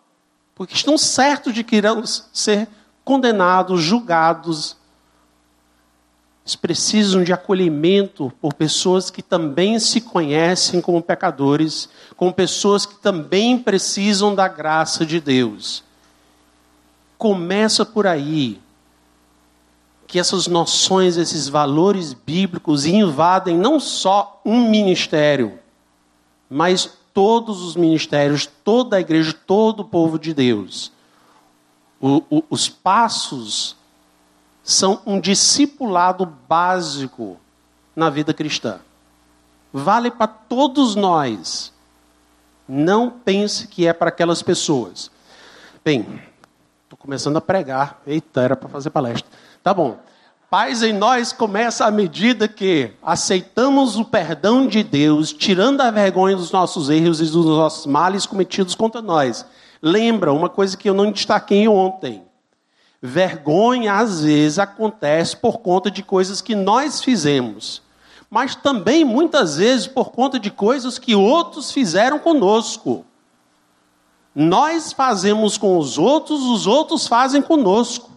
Porque 0.56 0.74
estão 0.74 0.98
certos 0.98 1.54
de 1.54 1.66
que 1.66 1.76
irão 1.76 2.02
ser 2.06 2.70
condenados, 3.04 3.82
julgados, 3.82 4.78
eles 6.44 6.58
precisam 6.58 7.24
de 7.24 7.32
acolhimento 7.32 8.32
por 8.42 8.54
pessoas 8.54 9.10
que 9.10 9.22
também 9.22 9.80
se 9.80 10.02
conhecem 10.02 10.82
como 10.82 11.02
pecadores, 11.02 11.88
como 12.18 12.34
pessoas 12.34 12.86
que 12.86 12.96
também 12.96 13.58
precisam 13.58 14.36
da 14.36 14.46
graça 14.50 15.06
de 15.06 15.22
Deus. 15.22 15.84
Começa 17.18 17.86
por 17.86 18.06
aí. 18.06 18.62
Que 20.06 20.20
essas 20.20 20.46
noções, 20.46 21.16
esses 21.16 21.48
valores 21.48 22.14
bíblicos 22.14 22.86
invadem 22.86 23.58
não 23.58 23.80
só 23.80 24.42
um 24.46 24.70
ministério, 24.70 25.58
mas 26.50 26.90
todos 27.14 27.64
os 27.64 27.76
ministérios, 27.78 28.46
toda 28.66 28.98
a 28.98 29.00
igreja, 29.00 29.34
todo 29.34 29.80
o 29.80 29.86
povo 29.86 30.20
de 30.20 30.34
Deus. 30.34 30.92
O, 32.02 32.22
o, 32.30 32.44
os 32.50 32.68
passos 32.68 33.78
são 34.64 35.02
um 35.06 35.20
discipulado 35.20 36.26
básico 36.26 37.38
na 37.96 38.10
vida 38.10 38.34
cristã. 38.34 38.80
Vale 39.72 40.10
para 40.10 40.28
todos 40.28 40.96
nós. 40.96 41.74
Não 42.68 43.10
pense 43.10 43.68
que 43.68 43.86
é 43.86 43.92
para 43.92 44.10
aquelas 44.10 44.42
pessoas. 44.42 45.12
Bem, 45.84 46.22
estou 46.84 46.98
começando 46.98 47.36
a 47.38 47.42
pregar. 47.42 48.02
Eita, 48.08 48.42
era 48.42 48.56
para 48.56 48.70
fazer 48.70 48.90
palestra. 48.90 49.30
Tá 49.62 49.74
bom. 49.74 49.98
Paz 50.50 50.84
em 50.84 50.94
nós 50.94 51.34
começa 51.34 51.84
à 51.84 51.92
medida 51.92 52.48
que 52.48 52.92
aceitamos 53.02 53.98
o 53.98 54.06
perdão 54.06 54.68
de 54.68 54.84
Deus, 54.84 55.34
tirando 55.34 55.82
a 55.82 55.90
vergonha 55.90 56.36
dos 56.36 56.52
nossos 56.52 56.92
erros 56.92 57.20
e 57.20 57.26
dos 57.26 57.46
nossos 57.46 57.88
males 57.88 58.28
cometidos 58.28 58.76
contra 58.76 59.02
nós. 59.02 59.44
Lembra 59.82 60.32
uma 60.32 60.48
coisa 60.48 60.78
que 60.78 60.88
eu 60.88 60.94
não 60.94 61.12
destaquei 61.12 61.68
ontem. 61.68 62.24
Vergonha, 63.06 63.96
às 63.96 64.22
vezes, 64.22 64.58
acontece 64.58 65.36
por 65.36 65.60
conta 65.60 65.92
de 65.92 66.02
coisas 66.02 66.40
que 66.40 66.56
nós 66.56 67.02
fizemos, 67.02 67.82
mas 68.30 68.56
também, 68.56 69.04
muitas 69.04 69.58
vezes, 69.58 69.88
por 69.88 70.12
conta 70.12 70.40
de 70.40 70.50
coisas 70.50 70.98
que 70.98 71.14
outros 71.14 71.70
fizeram 71.70 72.18
conosco. 72.18 73.06
Nós 74.34 74.94
fazemos 74.94 75.58
com 75.58 75.78
os 75.78 75.98
outros, 75.98 76.44
os 76.44 76.66
outros 76.66 77.06
fazem 77.06 77.42
conosco. 77.42 78.12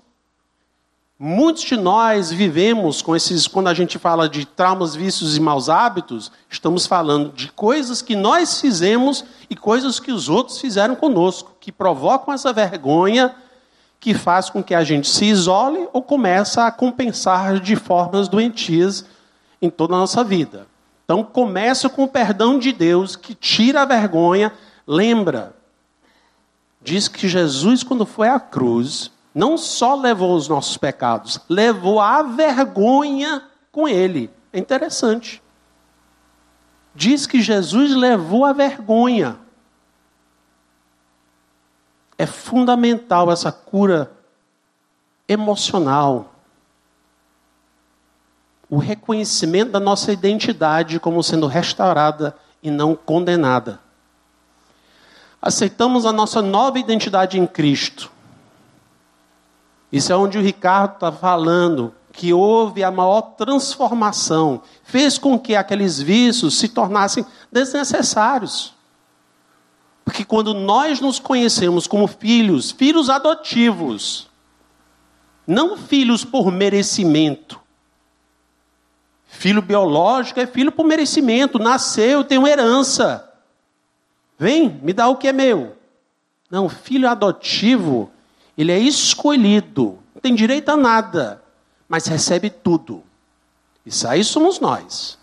Muitos 1.18 1.64
de 1.64 1.76
nós 1.76 2.30
vivemos 2.30 3.02
com 3.02 3.16
esses, 3.16 3.48
quando 3.48 3.66
a 3.66 3.74
gente 3.74 3.98
fala 3.98 4.28
de 4.28 4.46
traumas, 4.46 4.94
vícios 4.94 5.36
e 5.36 5.40
maus 5.40 5.68
hábitos, 5.68 6.30
estamos 6.48 6.86
falando 6.86 7.32
de 7.32 7.50
coisas 7.50 8.02
que 8.02 8.14
nós 8.14 8.60
fizemos 8.60 9.24
e 9.50 9.56
coisas 9.56 9.98
que 9.98 10.12
os 10.12 10.28
outros 10.28 10.60
fizeram 10.60 10.94
conosco, 10.94 11.56
que 11.58 11.72
provocam 11.72 12.32
essa 12.32 12.52
vergonha 12.52 13.34
que 14.06 14.14
faz 14.14 14.48
com 14.48 14.62
que 14.62 14.72
a 14.72 14.84
gente 14.84 15.10
se 15.10 15.24
isole 15.24 15.88
ou 15.92 16.00
começa 16.00 16.64
a 16.64 16.70
compensar 16.70 17.58
de 17.58 17.74
formas 17.74 18.28
doentias 18.28 19.04
em 19.60 19.68
toda 19.68 19.96
a 19.96 19.98
nossa 19.98 20.22
vida. 20.22 20.68
Então 21.04 21.24
começa 21.24 21.88
com 21.88 22.04
o 22.04 22.08
perdão 22.08 22.56
de 22.56 22.72
Deus 22.72 23.16
que 23.16 23.34
tira 23.34 23.82
a 23.82 23.84
vergonha. 23.84 24.52
Lembra, 24.86 25.56
diz 26.80 27.08
que 27.08 27.26
Jesus, 27.26 27.82
quando 27.82 28.06
foi 28.06 28.28
à 28.28 28.38
cruz, 28.38 29.10
não 29.34 29.58
só 29.58 29.96
levou 29.96 30.36
os 30.36 30.46
nossos 30.46 30.76
pecados, 30.76 31.40
levou 31.48 31.98
a 31.98 32.22
vergonha 32.22 33.42
com 33.72 33.88
ele. 33.88 34.30
É 34.52 34.58
interessante. 34.60 35.42
Diz 36.94 37.26
que 37.26 37.42
Jesus 37.42 37.92
levou 37.92 38.44
a 38.44 38.52
vergonha. 38.52 39.36
É 42.18 42.26
fundamental 42.26 43.30
essa 43.30 43.52
cura 43.52 44.10
emocional. 45.28 46.32
O 48.68 48.78
reconhecimento 48.78 49.72
da 49.72 49.80
nossa 49.80 50.12
identidade 50.12 50.98
como 50.98 51.22
sendo 51.22 51.46
restaurada 51.46 52.36
e 52.62 52.70
não 52.70 52.96
condenada. 52.96 53.80
Aceitamos 55.40 56.04
a 56.06 56.12
nossa 56.12 56.42
nova 56.42 56.78
identidade 56.78 57.38
em 57.38 57.46
Cristo. 57.46 58.10
Isso 59.92 60.12
é 60.12 60.16
onde 60.16 60.38
o 60.38 60.42
Ricardo 60.42 60.94
está 60.94 61.12
falando, 61.12 61.94
que 62.12 62.32
houve 62.32 62.82
a 62.82 62.90
maior 62.90 63.20
transformação, 63.20 64.62
fez 64.82 65.18
com 65.18 65.38
que 65.38 65.54
aqueles 65.54 66.00
vícios 66.00 66.58
se 66.58 66.68
tornassem 66.68 67.24
desnecessários. 67.52 68.75
Porque 70.06 70.24
quando 70.24 70.54
nós 70.54 71.00
nos 71.00 71.18
conhecemos 71.18 71.88
como 71.88 72.06
filhos, 72.06 72.70
filhos 72.70 73.10
adotivos, 73.10 74.30
não 75.44 75.76
filhos 75.76 76.24
por 76.24 76.52
merecimento. 76.52 77.60
Filho 79.26 79.60
biológico 79.60 80.38
é 80.38 80.46
filho 80.46 80.70
por 80.70 80.86
merecimento, 80.86 81.58
nasceu, 81.58 82.22
tem 82.22 82.38
uma 82.38 82.48
herança. 82.48 83.28
Vem, 84.38 84.80
me 84.80 84.92
dá 84.92 85.08
o 85.08 85.16
que 85.16 85.26
é 85.26 85.32
meu. 85.32 85.76
Não, 86.48 86.68
filho 86.68 87.08
adotivo, 87.08 88.08
ele 88.56 88.70
é 88.70 88.78
escolhido, 88.78 89.98
não 90.14 90.22
tem 90.22 90.36
direito 90.36 90.68
a 90.68 90.76
nada, 90.76 91.42
mas 91.88 92.06
recebe 92.06 92.48
tudo. 92.48 93.02
Isso 93.84 94.06
aí 94.06 94.22
somos 94.22 94.60
nós. 94.60 95.18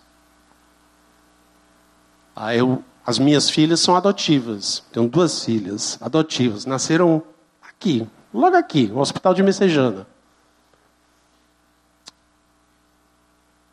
Ah, 2.36 2.54
eu 2.54 2.84
as 3.06 3.18
minhas 3.18 3.50
filhas 3.50 3.80
são 3.80 3.94
adotivas. 3.94 4.82
Tenho 4.92 5.08
duas 5.08 5.44
filhas 5.44 5.98
adotivas. 6.00 6.64
Nasceram 6.64 7.22
aqui, 7.62 8.06
logo 8.32 8.56
aqui, 8.56 8.86
no 8.86 9.00
Hospital 9.00 9.34
de 9.34 9.42
Messejana. 9.42 10.06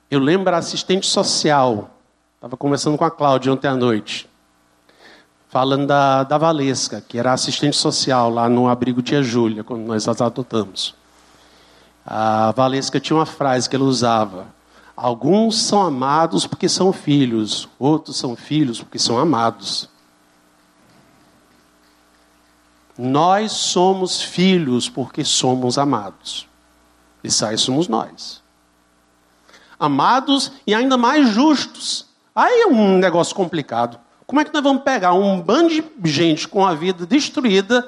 Eu 0.10 0.20
lembro 0.20 0.54
a 0.54 0.58
assistente 0.58 1.08
social. 1.08 1.92
Estava 2.36 2.58
conversando 2.58 2.98
com 2.98 3.06
a 3.06 3.12
Cláudia 3.12 3.54
ontem 3.54 3.68
à 3.68 3.76
noite. 3.76 4.30
Falando 5.48 5.88
da, 5.88 6.24
da 6.24 6.38
Valesca, 6.38 7.00
que 7.00 7.18
era 7.18 7.32
assistente 7.32 7.78
social 7.78 8.30
lá 8.30 8.50
no 8.50 8.68
abrigo 8.68 9.02
Tia 9.02 9.24
Júlia, 9.24 9.64
quando 9.64 9.86
nós 9.86 10.08
as 10.08 10.22
adotamos. 10.22 10.96
A 12.06 12.52
Valesca 12.52 13.00
tinha 13.00 13.16
uma 13.16 13.26
frase 13.26 13.70
que 13.70 13.76
ela 13.76 13.86
usava. 13.86 14.48
Alguns 14.96 15.62
são 15.62 15.82
amados 15.82 16.46
porque 16.46 16.68
são 16.68 16.92
filhos, 16.92 17.68
outros 17.80 18.18
são 18.18 18.36
filhos 18.36 18.80
porque 18.80 19.00
são 19.00 19.18
amados. 19.18 19.90
Nós 22.98 23.52
somos 23.52 24.22
filhos 24.22 24.90
porque 24.90 25.24
somos 25.24 25.78
amados. 25.78 26.48
E 27.24 27.30
aí 27.46 27.58
somos 27.58 27.88
nós. 27.88 28.42
Amados 29.80 30.52
e 30.68 30.76
ainda 30.76 30.98
mais 30.98 31.30
justos. 31.30 32.06
Aí 32.36 32.62
é 32.62 32.68
um 32.68 32.98
negócio 32.98 33.36
complicado. 33.36 34.00
Como 34.28 34.40
é 34.40 34.46
que 34.46 34.54
nós 34.54 34.64
vamos 34.64 34.84
pegar 34.84 35.14
um 35.14 35.42
bando 35.42 35.70
de 35.98 36.12
gente 36.12 36.48
com 36.48 36.66
a 36.66 36.74
vida 36.74 37.06
destruída 37.06 37.86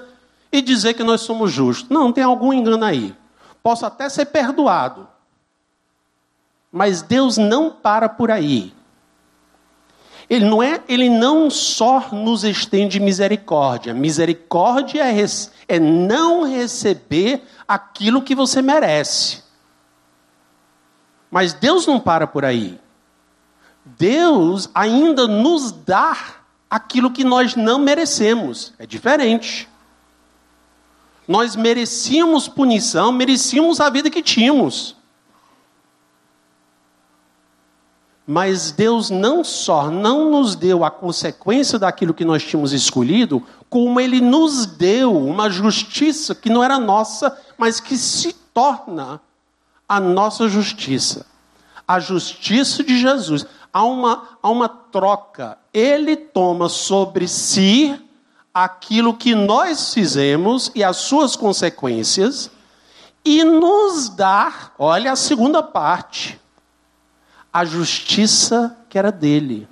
e 0.52 0.62
dizer 0.62 0.94
que 0.94 1.04
nós 1.04 1.22
somos 1.22 1.52
justos? 1.52 1.90
Não, 1.90 2.12
tem 2.12 2.24
algum 2.24 2.52
engano 2.52 2.84
aí. 2.84 3.16
Posso 3.62 3.86
até 3.86 4.10
ser 4.10 4.26
perdoado, 4.26 5.08
mas 6.74 7.04
Deus 7.04 7.38
não 7.38 7.70
para 7.70 8.10
por 8.10 8.32
aí. 8.32 8.74
Ele 10.28 10.46
não 10.46 10.64
é, 10.64 10.82
ele 10.88 11.08
não 11.08 11.48
só 11.48 12.10
nos 12.12 12.44
estende 12.44 13.00
misericórdia. 13.00 13.94
Misericórdia 13.94 15.04
é, 15.04 15.24
é 15.68 15.80
não 15.80 16.44
receber 16.50 17.44
aquilo 17.68 18.24
que 18.24 18.34
você 18.34 18.60
merece. 18.60 19.44
Mas 21.30 21.54
Deus 21.54 21.86
não 21.86 22.00
para 22.00 22.26
por 22.26 22.44
aí. 22.44 22.80
Deus 23.86 24.68
ainda 24.74 25.28
nos 25.28 25.72
dá 25.72 26.18
aquilo 26.68 27.12
que 27.12 27.24
nós 27.24 27.56
não 27.56 27.78
merecemos. 27.78 28.74
É 28.80 28.88
diferente. 28.88 29.70
Nós 31.28 31.56
merecíamos 31.56 32.48
punição, 32.48 33.12
merecíamos 33.12 33.80
a 33.80 33.92
vida 33.92 34.10
que 34.10 34.24
tínhamos. 34.24 35.03
Mas 38.26 38.72
Deus 38.72 39.10
não 39.10 39.44
só 39.44 39.90
não 39.92 40.32
nos 40.32 40.56
deu 40.56 40.86
a 40.86 40.92
consequência 40.92 41.78
daquilo 41.78 42.14
que 42.14 42.24
nós 42.24 42.44
tínhamos 42.44 42.72
escolhido, 42.72 43.44
como 43.70 44.00
Ele 44.00 44.22
nos 44.22 44.66
deu 44.66 45.16
uma 45.16 45.50
justiça 45.50 46.34
que 46.34 46.50
não 46.50 46.64
era 46.64 46.80
nossa, 46.80 47.38
mas 47.58 47.80
que 47.80 47.98
se 47.98 48.34
torna 48.54 49.20
a 49.88 50.00
nossa 50.00 50.48
justiça. 50.48 51.26
A 51.88 52.00
justiça 52.00 52.84
de 52.84 52.98
Jesus. 52.98 53.46
Há 53.74 53.84
uma, 53.84 54.24
há 54.42 54.50
uma 54.50 54.70
troca. 54.70 55.58
Ele 55.74 56.16
toma 56.16 56.70
sobre 56.70 57.28
si 57.28 58.00
aquilo 58.54 59.16
que 59.16 59.34
nós 59.34 59.94
fizemos 59.94 60.72
e 60.76 60.84
as 60.84 60.98
suas 60.98 61.36
consequências, 61.36 62.52
e 63.26 63.44
nos 63.44 64.10
dá, 64.10 64.72
olha 64.78 65.12
a 65.12 65.16
segunda 65.16 65.64
parte, 65.64 66.40
a 67.54 67.64
justiça 67.64 68.76
que 68.90 68.98
era 68.98 69.12
dele, 69.12 69.68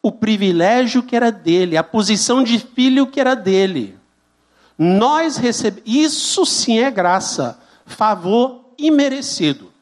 o 0.00 0.12
privilégio 0.12 1.02
que 1.02 1.16
era 1.16 1.32
dele, 1.32 1.76
a 1.76 1.82
posição 1.82 2.44
de 2.44 2.58
filho 2.58 3.08
que 3.08 3.20
era 3.20 3.34
dele. 3.34 3.98
Nós 4.78 5.36
recebemos, 5.36 5.82
isso 5.86 6.46
sim 6.46 6.78
é 6.78 6.90
graça, 6.90 7.58
favor 7.84 8.72
imerecido. 8.78 9.72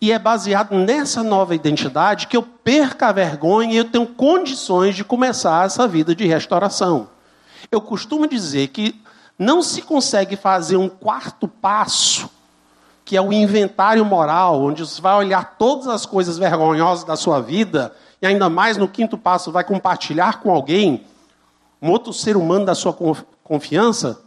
E 0.00 0.12
é 0.12 0.18
baseado 0.18 0.74
nessa 0.74 1.22
nova 1.22 1.54
identidade 1.54 2.26
que 2.26 2.36
eu 2.36 2.42
perca 2.42 3.08
a 3.08 3.12
vergonha 3.12 3.72
e 3.72 3.76
eu 3.76 3.84
tenho 3.84 4.06
condições 4.06 4.94
de 4.94 5.04
começar 5.04 5.64
essa 5.66 5.86
vida 5.88 6.14
de 6.14 6.26
restauração. 6.26 7.08
Eu 7.70 7.80
costumo 7.80 8.26
dizer 8.26 8.68
que 8.68 9.00
não 9.38 9.62
se 9.62 9.82
consegue 9.82 10.36
fazer 10.36 10.76
um 10.76 10.88
quarto 10.88 11.48
passo, 11.48 12.28
que 13.06 13.16
é 13.16 13.22
o 13.22 13.32
inventário 13.32 14.04
moral, 14.04 14.60
onde 14.60 14.84
você 14.84 15.00
vai 15.00 15.14
olhar 15.14 15.54
todas 15.56 15.86
as 15.86 16.04
coisas 16.04 16.38
vergonhosas 16.38 17.04
da 17.04 17.14
sua 17.14 17.40
vida, 17.40 17.94
e 18.20 18.26
ainda 18.26 18.50
mais 18.50 18.76
no 18.76 18.88
quinto 18.88 19.16
passo 19.16 19.52
vai 19.52 19.62
compartilhar 19.62 20.40
com 20.40 20.50
alguém, 20.50 21.04
um 21.80 21.88
outro 21.88 22.12
ser 22.12 22.36
humano 22.36 22.66
da 22.66 22.74
sua 22.74 22.92
confiança. 23.44 24.20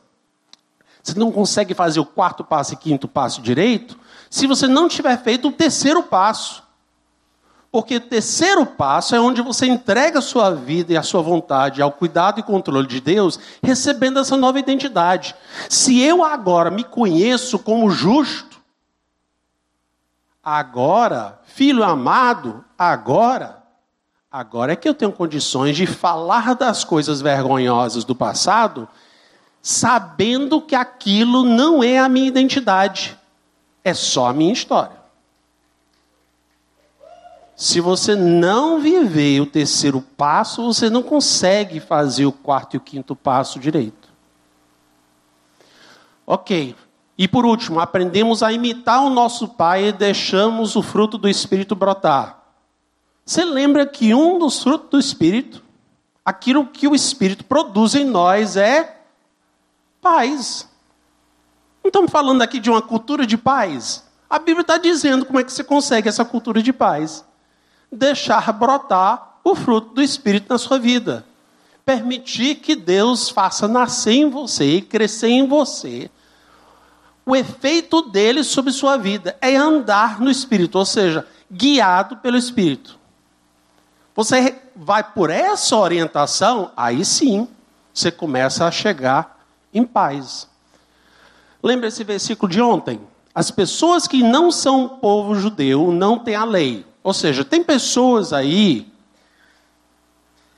Você 1.03 1.19
não 1.19 1.29
consegue 1.29 1.73
fazer 1.73 1.99
o 1.99 2.05
quarto 2.05 2.41
passo 2.41 2.73
e 2.73 2.77
quinto 2.77 3.05
passo 3.05 3.41
direito 3.41 3.99
se 4.29 4.47
você 4.47 4.65
não 4.65 4.87
tiver 4.87 5.21
feito 5.21 5.49
o 5.49 5.51
terceiro 5.51 6.01
passo. 6.01 6.63
Porque 7.71 7.97
o 7.97 8.01
terceiro 8.01 8.65
passo 8.65 9.13
é 9.13 9.19
onde 9.19 9.41
você 9.41 9.67
entrega 9.67 10.19
a 10.19 10.21
sua 10.21 10.51
vida 10.51 10.93
e 10.93 10.97
a 10.97 11.03
sua 11.03 11.21
vontade 11.21 11.81
ao 11.81 11.91
cuidado 11.91 12.39
e 12.39 12.43
controle 12.43 12.87
de 12.87 13.01
Deus, 13.01 13.37
recebendo 13.61 14.19
essa 14.19 14.37
nova 14.37 14.57
identidade. 14.57 15.35
Se 15.67 15.99
eu 15.99 16.23
agora 16.23 16.71
me 16.71 16.83
conheço 16.83 17.59
como 17.59 17.91
justo, 17.91 18.48
agora, 20.57 21.39
filho 21.45 21.83
amado, 21.83 22.65
agora, 22.75 23.61
agora 24.31 24.73
é 24.73 24.75
que 24.75 24.89
eu 24.89 24.95
tenho 24.95 25.11
condições 25.11 25.77
de 25.77 25.85
falar 25.85 26.55
das 26.55 26.83
coisas 26.83 27.21
vergonhosas 27.21 28.03
do 28.03 28.15
passado, 28.15 28.87
sabendo 29.61 30.59
que 30.59 30.75
aquilo 30.75 31.43
não 31.43 31.83
é 31.83 31.99
a 31.99 32.09
minha 32.09 32.27
identidade. 32.27 33.15
É 33.83 33.93
só 33.93 34.27
a 34.27 34.33
minha 34.33 34.51
história. 34.51 34.97
Se 37.55 37.79
você 37.79 38.15
não 38.15 38.79
viver 38.79 39.41
o 39.41 39.45
terceiro 39.45 40.01
passo, 40.01 40.63
você 40.63 40.89
não 40.89 41.03
consegue 41.03 41.79
fazer 41.79 42.25
o 42.25 42.31
quarto 42.31 42.73
e 42.73 42.77
o 42.77 42.81
quinto 42.81 43.15
passo 43.15 43.59
direito. 43.59 44.09
Ok. 46.25 46.75
E 47.19 47.27
por 47.27 47.45
último, 47.45 47.81
aprendemos 47.81 48.41
a 48.41 48.49
imitar 48.49 49.03
o 49.03 49.09
nosso 49.09 49.49
pai 49.49 49.89
e 49.89 49.91
deixamos 49.91 50.77
o 50.77 50.81
fruto 50.81 51.17
do 51.17 51.27
Espírito 51.27 51.75
brotar. 51.75 52.41
Você 53.25 53.43
lembra 53.43 53.85
que 53.85 54.13
um 54.13 54.39
dos 54.39 54.63
frutos 54.63 54.89
do 54.89 54.97
Espírito, 54.97 55.61
aquilo 56.23 56.65
que 56.65 56.87
o 56.87 56.95
Espírito 56.95 57.43
produz 57.43 57.93
em 57.93 58.05
nós 58.05 58.55
é 58.55 59.01
paz. 60.01 60.69
Não 61.83 61.89
estamos 61.89 62.09
falando 62.09 62.41
aqui 62.41 62.57
de 62.57 62.69
uma 62.69 62.81
cultura 62.81 63.27
de 63.27 63.37
paz. 63.37 64.07
A 64.29 64.39
Bíblia 64.39 64.61
está 64.61 64.77
dizendo 64.77 65.25
como 65.25 65.41
é 65.41 65.43
que 65.43 65.51
você 65.51 65.63
consegue 65.63 66.07
essa 66.07 66.23
cultura 66.23 66.63
de 66.63 66.71
paz. 66.71 67.25
Deixar 67.91 68.49
brotar 68.53 69.41
o 69.43 69.55
fruto 69.55 69.93
do 69.93 70.01
Espírito 70.01 70.45
na 70.47 70.57
sua 70.57 70.79
vida. 70.79 71.25
Permitir 71.83 72.55
que 72.55 72.77
Deus 72.77 73.27
faça 73.27 73.67
nascer 73.67 74.13
em 74.13 74.29
você 74.29 74.77
e 74.77 74.81
crescer 74.81 75.27
em 75.27 75.45
você. 75.45 76.09
O 77.29 77.35
efeito 77.35 78.01
dele 78.01 78.43
sobre 78.43 78.71
sua 78.71 78.97
vida 78.97 79.37
é 79.39 79.55
andar 79.55 80.19
no 80.19 80.31
Espírito, 80.31 80.79
ou 80.79 80.83
seja, 80.83 81.27
guiado 81.51 82.17
pelo 82.17 82.35
Espírito. 82.35 82.97
Você 84.15 84.59
vai 84.75 85.03
por 85.03 85.29
essa 85.29 85.77
orientação, 85.77 86.71
aí 86.75 87.05
sim, 87.05 87.47
você 87.93 88.09
começa 88.09 88.65
a 88.65 88.71
chegar 88.71 89.45
em 89.71 89.83
paz. 89.83 90.47
Lembra 91.61 91.89
esse 91.89 92.03
versículo 92.03 92.51
de 92.51 92.59
ontem? 92.63 92.99
As 93.35 93.51
pessoas 93.51 94.07
que 94.07 94.23
não 94.23 94.51
são 94.51 94.97
povo 94.97 95.35
judeu 95.35 95.91
não 95.91 96.17
têm 96.17 96.33
a 96.33 96.43
lei. 96.43 96.83
Ou 97.03 97.13
seja, 97.13 97.45
tem 97.45 97.63
pessoas 97.63 98.33
aí 98.33 98.91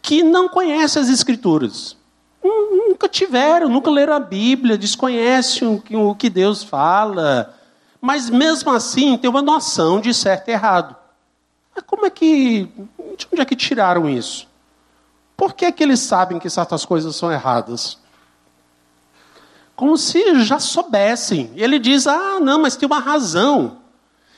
que 0.01 0.23
não 0.23 0.47
conhecem 0.47 1.01
as 1.01 1.09
escrituras. 1.09 1.97
Nunca 2.43 3.07
tiveram, 3.07 3.69
nunca 3.69 3.89
leram 3.91 4.13
a 4.13 4.19
Bíblia, 4.19 4.77
desconhecem 4.77 5.81
o 5.91 6.15
que 6.15 6.29
Deus 6.29 6.63
fala. 6.63 7.55
Mas 7.99 8.29
mesmo 8.29 8.71
assim 8.71 9.17
tem 9.17 9.29
uma 9.29 9.41
noção 9.41 10.01
de 10.01 10.13
certo 10.13 10.49
e 10.49 10.51
errado. 10.51 10.95
Mas 11.75 11.83
como 11.85 12.05
é 12.05 12.09
que. 12.09 12.69
De 13.17 13.27
onde 13.31 13.41
é 13.41 13.45
que 13.45 13.55
tiraram 13.55 14.09
isso? 14.09 14.47
Por 15.37 15.53
que, 15.53 15.65
é 15.65 15.71
que 15.71 15.81
eles 15.81 15.99
sabem 15.99 16.39
que 16.39 16.49
certas 16.49 16.85
coisas 16.85 17.15
são 17.15 17.31
erradas? 17.31 18.01
como 19.81 19.97
se 19.97 20.43
já 20.43 20.59
soubessem. 20.59 21.49
Ele 21.55 21.79
diz: 21.79 22.05
ah, 22.05 22.39
não, 22.39 22.61
mas 22.61 22.75
tem 22.75 22.85
uma 22.85 22.99
razão. 22.99 23.77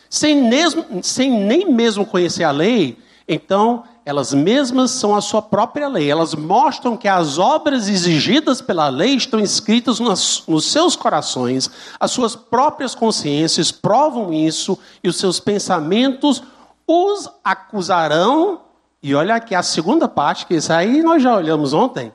Sem, 0.10 0.42
mesmo, 0.42 1.04
sem 1.04 1.30
nem 1.30 1.70
mesmo 1.70 2.06
conhecer 2.06 2.46
a 2.46 2.52
lei, 2.52 2.98
então 3.28 3.84
elas 4.06 4.34
mesmas 4.34 4.92
são 4.92 5.16
a 5.16 5.22
sua 5.22 5.42
própria 5.42 5.88
lei. 5.88 6.12
Elas 6.12 6.36
mostram 6.36 6.98
que 6.98 7.08
as 7.08 7.38
obras 7.38 7.88
exigidas 7.88 8.62
pela 8.62 8.90
lei 8.90 9.16
estão 9.16 9.40
escritas 9.40 10.00
nos, 10.00 10.44
nos 10.46 10.66
seus 10.66 10.96
corações, 10.96 11.70
as 12.00 12.12
suas 12.12 12.36
próprias 12.36 12.94
consciências 12.94 13.72
provam 13.72 14.34
isso, 14.34 14.78
e 15.04 15.08
os 15.08 15.18
seus 15.18 15.40
pensamentos 15.40 16.44
os 16.86 17.30
acusarão. 17.44 18.62
E 19.02 19.16
olha 19.16 19.36
aqui 19.36 19.56
a 19.56 19.64
segunda 19.64 20.08
parte, 20.08 20.46
que 20.46 20.56
isso 20.56 20.74
aí 20.74 21.02
nós 21.02 21.24
já 21.24 21.36
olhamos 21.36 21.74
ontem. 21.74 22.14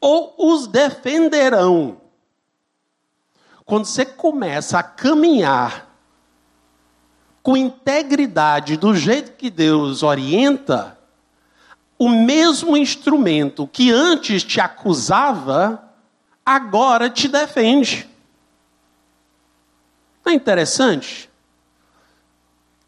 Ou 0.00 0.34
os 0.38 0.66
defenderão. 0.66 1.96
Quando 3.64 3.86
você 3.86 4.04
começa 4.04 4.78
a 4.78 4.82
caminhar 4.82 5.88
com 7.42 7.56
integridade, 7.56 8.76
do 8.76 8.94
jeito 8.94 9.32
que 9.32 9.50
Deus 9.50 10.02
orienta, 10.02 10.98
o 12.02 12.08
mesmo 12.08 12.76
instrumento 12.76 13.64
que 13.64 13.92
antes 13.92 14.42
te 14.42 14.60
acusava, 14.60 15.84
agora 16.44 17.08
te 17.08 17.28
defende. 17.28 18.10
Não 20.24 20.32
é 20.32 20.34
interessante? 20.34 21.30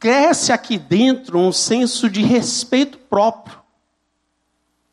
Cresce 0.00 0.50
aqui 0.50 0.76
dentro 0.76 1.38
um 1.38 1.52
senso 1.52 2.10
de 2.10 2.22
respeito 2.22 2.98
próprio. 2.98 3.56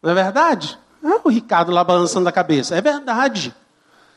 Não 0.04 0.12
é 0.12 0.14
verdade? 0.14 0.78
Ah, 1.04 1.22
o 1.24 1.30
Ricardo 1.30 1.72
lá 1.72 1.84
balançando 1.84 2.30
a 2.30 2.32
cabeça. 2.32 2.76
É 2.76 2.82
verdade. 2.82 3.56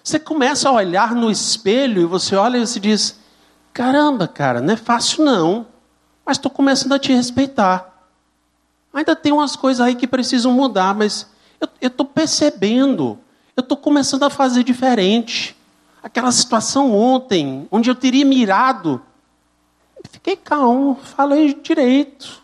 Você 0.02 0.18
começa 0.18 0.68
a 0.68 0.72
olhar 0.72 1.14
no 1.14 1.30
espelho 1.30 2.02
e 2.02 2.04
você 2.04 2.36
olha 2.36 2.58
e 2.58 2.66
você 2.66 2.78
diz: 2.78 3.18
caramba, 3.72 4.28
cara, 4.28 4.60
não 4.60 4.74
é 4.74 4.76
fácil 4.76 5.24
não, 5.24 5.66
mas 6.26 6.36
estou 6.36 6.50
começando 6.50 6.92
a 6.92 6.98
te 6.98 7.10
respeitar. 7.10 7.93
Ainda 8.94 9.16
tem 9.16 9.33
umas 9.33 9.57
coisas 9.57 9.85
aí 9.85 9.96
que 9.96 10.07
precisam 10.07 10.52
mudar, 10.52 10.94
mas 10.94 11.26
eu 11.80 11.88
estou 11.88 12.07
percebendo, 12.07 13.18
eu 13.57 13.61
estou 13.61 13.76
começando 13.76 14.22
a 14.22 14.30
fazer 14.30 14.62
diferente. 14.62 15.57
Aquela 16.00 16.30
situação 16.30 16.94
ontem, 16.94 17.66
onde 17.72 17.90
eu 17.90 17.94
teria 17.96 18.24
mirado, 18.24 19.02
fiquei 20.11 20.37
calmo, 20.37 20.96
falei 21.02 21.54
direito, 21.54 22.42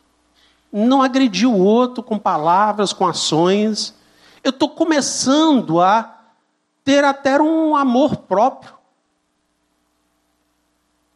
não 0.73 1.03
agredi 1.03 1.47
o 1.47 1.57
outro 1.57 2.03
com 2.03 2.19
palavras, 2.19 2.93
com 2.93 3.07
ações. 3.07 3.95
Eu 4.43 4.51
estou 4.51 4.71
começando 4.71 5.81
a 5.81 6.19
ter 6.85 7.05
até 7.05 7.41
um 7.41 7.77
amor 7.77 8.17
próprio. 8.17 8.75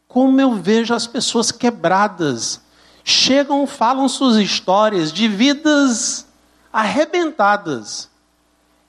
Como 0.07 0.39
eu 0.39 0.53
vejo 0.53 0.93
as 0.93 1.07
pessoas 1.07 1.51
quebradas, 1.51 2.61
chegam, 3.07 3.67
falam 3.67 4.09
suas 4.09 4.37
histórias 4.37 5.13
de 5.13 5.27
vidas 5.27 6.25
arrebentadas. 6.73 8.09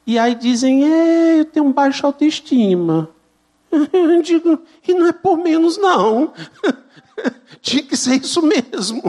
E 0.06 0.18
aí 0.18 0.34
dizem, 0.34 0.82
eu 0.84 1.44
tenho 1.44 1.70
baixa 1.70 2.06
autoestima. 2.06 3.10
Eu 3.70 4.22
digo, 4.24 4.62
e 4.88 4.94
não 4.94 5.06
é 5.06 5.12
por 5.12 5.36
menos, 5.36 5.76
não. 5.76 6.32
Tinha 7.60 7.82
que 7.82 7.96
ser 7.96 8.22
isso 8.22 8.40
mesmo. 8.40 9.02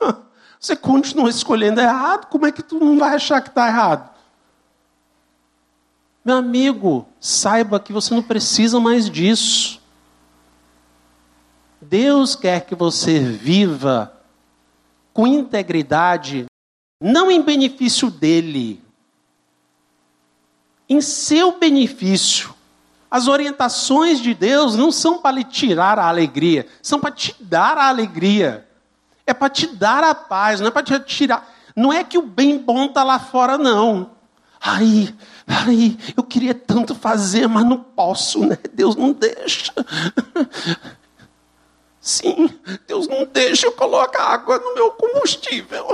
Você 0.58 0.74
continua 0.74 1.28
escolhendo 1.28 1.80
errado, 1.80 2.26
como 2.28 2.46
é 2.46 2.52
que 2.52 2.62
tu 2.62 2.80
não 2.80 2.98
vai 2.98 3.14
achar 3.14 3.42
que 3.42 3.50
está 3.50 3.68
errado? 3.68 4.10
Meu 6.24 6.36
amigo, 6.38 7.06
saiba 7.20 7.78
que 7.78 7.92
você 7.92 8.12
não 8.12 8.22
precisa 8.22 8.80
mais 8.80 9.08
disso. 9.08 9.80
Deus 11.80 12.34
quer 12.34 12.66
que 12.66 12.74
você 12.74 13.20
viva 13.20 14.15
com 15.16 15.26
integridade, 15.26 16.44
não 17.00 17.30
em 17.30 17.40
benefício 17.40 18.10
dele, 18.10 18.84
em 20.86 21.00
seu 21.00 21.58
benefício. 21.58 22.54
As 23.10 23.26
orientações 23.26 24.20
de 24.20 24.34
Deus 24.34 24.76
não 24.76 24.92
são 24.92 25.16
para 25.16 25.36
lhe 25.36 25.44
tirar 25.44 25.98
a 25.98 26.06
alegria, 26.06 26.66
são 26.82 27.00
para 27.00 27.10
te 27.10 27.34
dar 27.40 27.78
a 27.78 27.88
alegria. 27.88 28.68
É 29.26 29.32
para 29.32 29.48
te 29.48 29.66
dar 29.66 30.04
a 30.04 30.14
paz, 30.14 30.60
não 30.60 30.68
é 30.68 30.70
para 30.70 30.82
te 30.82 31.00
tirar. 31.00 31.50
Não 31.74 31.90
é 31.90 32.04
que 32.04 32.18
o 32.18 32.22
bem 32.22 32.58
bom 32.58 32.84
está 32.84 33.02
lá 33.02 33.18
fora, 33.18 33.56
não. 33.56 34.10
Ai, 34.60 35.14
ai, 35.46 35.96
eu 36.14 36.24
queria 36.24 36.54
tanto 36.54 36.94
fazer, 36.94 37.48
mas 37.48 37.64
não 37.64 37.78
posso, 37.78 38.46
né? 38.46 38.58
Deus 38.74 38.94
não 38.94 39.14
deixa. 39.14 39.72
Sim, 42.06 42.48
Deus 42.86 43.08
não 43.08 43.26
deixa 43.26 43.66
eu 43.66 43.72
colocar 43.72 44.22
água 44.28 44.60
no 44.60 44.74
meu 44.74 44.92
combustível. 44.92 45.88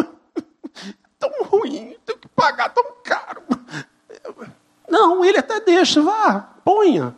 Tão 1.18 1.30
ruim, 1.44 1.96
tenho 2.04 2.18
que 2.18 2.28
pagar 2.36 2.68
tão 2.68 2.84
caro. 3.02 3.40
Não, 4.86 5.24
ele 5.24 5.38
até 5.38 5.58
deixa, 5.60 6.02
vá, 6.02 6.50
ponha. 6.62 7.16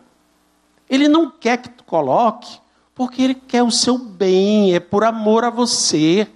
Ele 0.88 1.08
não 1.08 1.28
quer 1.28 1.56
que 1.56 1.70
tu 1.70 1.82
coloque, 1.82 2.60
porque 2.94 3.20
ele 3.20 3.34
quer 3.34 3.64
o 3.64 3.70
seu 3.70 3.98
bem, 3.98 4.76
é 4.76 4.78
por 4.78 5.02
amor 5.02 5.42
a 5.42 5.50
você. 5.50 6.28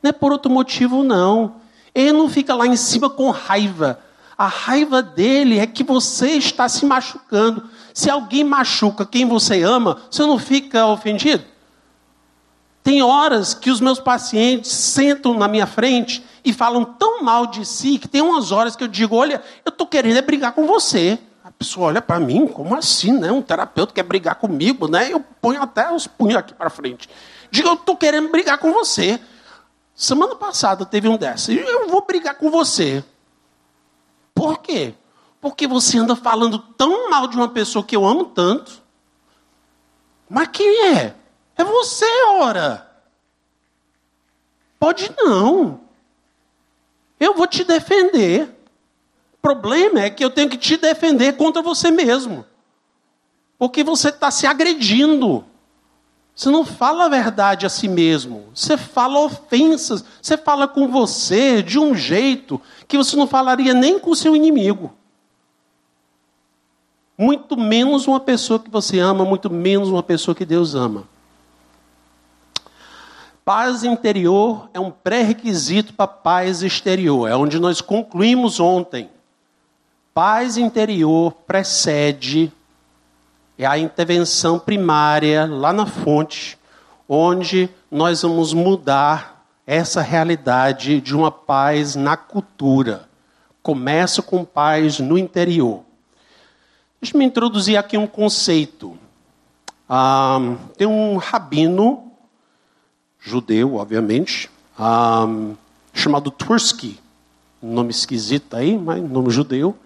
Não 0.00 0.10
é 0.10 0.12
por 0.12 0.30
outro 0.30 0.52
motivo, 0.52 1.02
não. 1.02 1.56
Ele 1.92 2.12
não 2.12 2.28
fica 2.28 2.54
lá 2.54 2.64
em 2.64 2.76
cima 2.76 3.10
com 3.10 3.28
raiva. 3.30 3.98
A 4.36 4.46
raiva 4.46 5.02
dele 5.02 5.58
é 5.58 5.66
que 5.66 5.82
você 5.82 6.28
está 6.32 6.68
se 6.68 6.86
machucando. 6.86 7.68
Se 7.92 8.08
alguém 8.08 8.44
machuca 8.44 9.04
quem 9.04 9.26
você 9.26 9.64
ama, 9.64 10.00
você 10.08 10.22
não 10.24 10.38
fica 10.38 10.86
ofendido? 10.86 11.57
Tem 12.82 13.02
horas 13.02 13.54
que 13.54 13.70
os 13.70 13.80
meus 13.80 14.00
pacientes 14.00 14.70
sentam 14.70 15.34
na 15.34 15.46
minha 15.46 15.66
frente 15.66 16.24
e 16.44 16.52
falam 16.52 16.84
tão 16.84 17.22
mal 17.22 17.46
de 17.46 17.64
si 17.64 17.98
que 17.98 18.08
tem 18.08 18.22
umas 18.22 18.52
horas 18.52 18.74
que 18.74 18.84
eu 18.84 18.88
digo: 18.88 19.16
Olha, 19.16 19.42
eu 19.64 19.70
estou 19.70 19.86
querendo 19.86 20.16
é 20.16 20.22
brigar 20.22 20.52
com 20.52 20.66
você. 20.66 21.18
A 21.44 21.50
pessoa 21.50 21.88
olha 21.88 22.00
para 22.00 22.20
mim, 22.20 22.46
como 22.46 22.74
assim, 22.74 23.12
né? 23.12 23.32
Um 23.32 23.42
terapeuta 23.42 23.92
quer 23.92 24.02
brigar 24.02 24.36
comigo, 24.36 24.86
né? 24.88 25.12
Eu 25.12 25.20
ponho 25.40 25.60
até 25.62 25.92
os 25.92 26.06
punhos 26.06 26.36
aqui 26.36 26.54
para 26.54 26.70
frente. 26.70 27.08
Digo, 27.50 27.68
eu 27.68 27.74
estou 27.74 27.96
querendo 27.96 28.28
brigar 28.30 28.58
com 28.58 28.72
você. 28.72 29.20
Semana 29.94 30.36
passada 30.36 30.86
teve 30.86 31.08
um 31.08 31.16
dessa. 31.16 31.52
Eu 31.52 31.88
vou 31.88 32.04
brigar 32.06 32.36
com 32.36 32.50
você. 32.50 33.02
Por 34.34 34.58
quê? 34.58 34.94
Porque 35.40 35.66
você 35.66 35.98
anda 35.98 36.14
falando 36.14 36.58
tão 36.58 37.10
mal 37.10 37.26
de 37.26 37.36
uma 37.36 37.48
pessoa 37.48 37.84
que 37.84 37.96
eu 37.96 38.06
amo 38.06 38.26
tanto. 38.26 38.80
Mas 40.28 40.48
quem 40.48 40.94
é? 40.94 41.14
É 41.58 41.64
você, 41.64 42.06
ora. 42.38 42.88
Pode 44.78 45.12
não. 45.18 45.80
Eu 47.18 47.34
vou 47.34 47.48
te 47.48 47.64
defender. 47.64 48.44
O 49.34 49.38
problema 49.42 50.00
é 50.00 50.10
que 50.10 50.24
eu 50.24 50.30
tenho 50.30 50.48
que 50.48 50.56
te 50.56 50.76
defender 50.76 51.36
contra 51.36 51.60
você 51.60 51.90
mesmo. 51.90 52.46
Porque 53.58 53.82
você 53.82 54.10
está 54.10 54.30
se 54.30 54.46
agredindo. 54.46 55.44
Você 56.34 56.48
não 56.48 56.64
fala 56.64 57.06
a 57.06 57.08
verdade 57.08 57.66
a 57.66 57.68
si 57.68 57.88
mesmo. 57.88 58.48
Você 58.54 58.76
fala 58.76 59.18
ofensas. 59.18 60.04
Você 60.22 60.36
fala 60.36 60.68
com 60.68 60.86
você 60.86 61.60
de 61.60 61.76
um 61.80 61.96
jeito 61.96 62.60
que 62.86 62.96
você 62.96 63.16
não 63.16 63.26
falaria 63.26 63.74
nem 63.74 63.98
com 63.98 64.10
o 64.10 64.16
seu 64.16 64.36
inimigo. 64.36 64.94
Muito 67.16 67.56
menos 67.56 68.06
uma 68.06 68.20
pessoa 68.20 68.60
que 68.60 68.70
você 68.70 69.00
ama, 69.00 69.24
muito 69.24 69.50
menos 69.50 69.88
uma 69.88 70.04
pessoa 70.04 70.36
que 70.36 70.44
Deus 70.44 70.76
ama. 70.76 71.08
Paz 73.48 73.82
interior 73.82 74.68
é 74.74 74.78
um 74.78 74.90
pré-requisito 74.90 75.94
para 75.94 76.06
paz 76.06 76.62
exterior. 76.62 77.30
É 77.30 77.34
onde 77.34 77.58
nós 77.58 77.80
concluímos 77.80 78.60
ontem. 78.60 79.08
Paz 80.12 80.58
interior 80.58 81.32
precede 81.46 82.52
é 83.56 83.64
a 83.64 83.78
intervenção 83.78 84.58
primária 84.58 85.46
lá 85.46 85.72
na 85.72 85.86
fonte, 85.86 86.58
onde 87.08 87.70
nós 87.90 88.20
vamos 88.20 88.52
mudar 88.52 89.42
essa 89.66 90.02
realidade 90.02 91.00
de 91.00 91.16
uma 91.16 91.30
paz 91.30 91.96
na 91.96 92.18
cultura. 92.18 93.08
Começa 93.62 94.20
com 94.20 94.44
paz 94.44 95.00
no 95.00 95.16
interior. 95.16 95.84
Deixa 97.00 97.16
eu 97.16 97.18
me 97.18 97.24
introduzir 97.24 97.78
aqui 97.78 97.96
um 97.96 98.06
conceito. 98.06 98.98
Ah, 99.88 100.38
tem 100.76 100.86
um 100.86 101.16
rabino 101.16 102.07
judeu, 103.20 103.76
obviamente, 103.76 104.50
um, 104.78 105.54
chamado 105.92 106.30
Tversky, 106.30 106.98
nome 107.62 107.90
esquisito 107.90 108.56
aí, 108.56 108.78
mas 108.78 109.02
nome 109.02 109.30
judeu. 109.30 109.76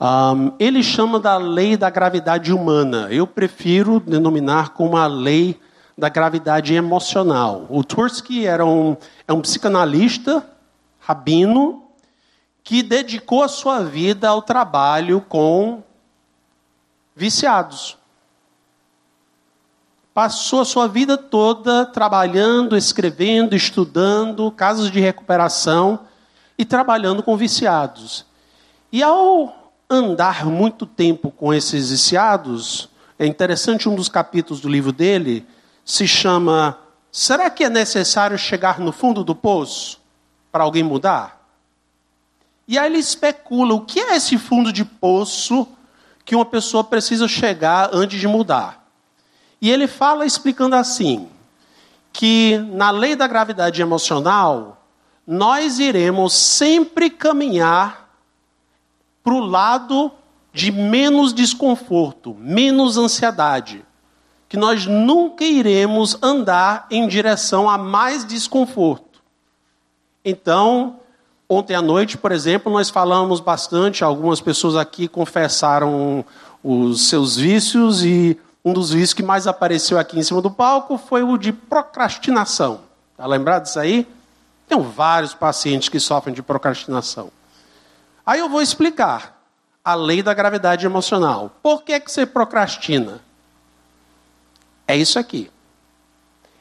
Um, 0.00 0.52
ele 0.58 0.82
chama 0.82 1.18
da 1.18 1.36
lei 1.36 1.76
da 1.76 1.90
gravidade 1.90 2.52
humana. 2.52 3.08
Eu 3.10 3.26
prefiro 3.26 3.98
denominar 3.98 4.70
como 4.70 4.96
a 4.96 5.06
lei 5.06 5.58
da 5.96 6.08
gravidade 6.08 6.72
emocional. 6.74 7.66
O 7.68 7.82
Tversky 7.82 8.46
era 8.46 8.64
um, 8.64 8.96
é 9.26 9.32
um 9.32 9.40
psicanalista, 9.40 10.44
rabino, 11.00 11.82
que 12.62 12.82
dedicou 12.82 13.42
a 13.42 13.48
sua 13.48 13.80
vida 13.80 14.28
ao 14.28 14.42
trabalho 14.42 15.20
com 15.28 15.82
viciados 17.16 17.98
passou 20.18 20.62
a 20.62 20.64
sua 20.64 20.88
vida 20.88 21.16
toda 21.16 21.86
trabalhando, 21.86 22.76
escrevendo, 22.76 23.54
estudando 23.54 24.50
casos 24.50 24.90
de 24.90 24.98
recuperação 24.98 26.00
e 26.58 26.64
trabalhando 26.64 27.22
com 27.22 27.36
viciados. 27.36 28.26
E 28.90 29.00
ao 29.00 29.72
andar 29.88 30.44
muito 30.44 30.86
tempo 30.86 31.30
com 31.30 31.54
esses 31.54 31.90
viciados, 31.90 32.88
é 33.16 33.26
interessante 33.26 33.88
um 33.88 33.94
dos 33.94 34.08
capítulos 34.08 34.60
do 34.60 34.68
livro 34.68 34.90
dele 34.90 35.46
se 35.84 36.08
chama 36.08 36.76
Será 37.12 37.48
que 37.48 37.62
é 37.62 37.68
necessário 37.68 38.36
chegar 38.36 38.80
no 38.80 38.90
fundo 38.90 39.22
do 39.22 39.36
poço 39.36 40.00
para 40.50 40.64
alguém 40.64 40.82
mudar? 40.82 41.48
E 42.66 42.76
aí 42.76 42.86
ele 42.86 42.98
especula 42.98 43.72
o 43.72 43.82
que 43.82 44.00
é 44.00 44.16
esse 44.16 44.36
fundo 44.36 44.72
de 44.72 44.84
poço 44.84 45.68
que 46.24 46.34
uma 46.34 46.44
pessoa 46.44 46.82
precisa 46.82 47.28
chegar 47.28 47.90
antes 47.92 48.18
de 48.18 48.26
mudar. 48.26 48.77
E 49.60 49.70
ele 49.70 49.86
fala 49.86 50.24
explicando 50.24 50.76
assim: 50.76 51.28
que 52.12 52.58
na 52.72 52.90
lei 52.90 53.14
da 53.14 53.26
gravidade 53.26 53.80
emocional, 53.80 54.82
nós 55.26 55.78
iremos 55.78 56.32
sempre 56.32 57.10
caminhar 57.10 58.08
para 59.22 59.34
o 59.34 59.40
lado 59.40 60.10
de 60.52 60.72
menos 60.72 61.32
desconforto, 61.32 62.34
menos 62.40 62.96
ansiedade. 62.96 63.84
Que 64.48 64.56
nós 64.56 64.86
nunca 64.86 65.44
iremos 65.44 66.16
andar 66.22 66.86
em 66.90 67.06
direção 67.06 67.68
a 67.68 67.76
mais 67.76 68.24
desconforto. 68.24 69.22
Então, 70.24 70.96
ontem 71.48 71.74
à 71.74 71.82
noite, 71.82 72.16
por 72.16 72.32
exemplo, 72.32 72.72
nós 72.72 72.88
falamos 72.88 73.40
bastante, 73.40 74.02
algumas 74.02 74.40
pessoas 74.40 74.74
aqui 74.74 75.06
confessaram 75.06 76.24
os 76.64 77.08
seus 77.08 77.36
vícios 77.36 78.02
e 78.02 78.38
um 78.64 78.72
dos 78.72 78.90
vícios 78.90 79.14
que 79.14 79.22
mais 79.22 79.46
apareceu 79.46 79.98
aqui 79.98 80.18
em 80.18 80.22
cima 80.22 80.42
do 80.42 80.50
palco 80.50 80.98
foi 80.98 81.22
o 81.22 81.36
de 81.38 81.52
procrastinação. 81.52 82.80
Está 83.12 83.26
lembrado 83.26 83.64
disso 83.64 83.80
aí? 83.80 84.06
Tem 84.68 84.80
vários 84.80 85.34
pacientes 85.34 85.88
que 85.88 85.98
sofrem 85.98 86.34
de 86.34 86.42
procrastinação. 86.42 87.30
Aí 88.26 88.40
eu 88.40 88.48
vou 88.48 88.60
explicar 88.60 89.40
a 89.82 89.94
lei 89.94 90.22
da 90.22 90.34
gravidade 90.34 90.84
emocional. 90.84 91.50
Por 91.62 91.82
que, 91.82 91.98
que 91.98 92.12
você 92.12 92.26
procrastina? 92.26 93.22
É 94.86 94.96
isso 94.96 95.18
aqui. 95.18 95.50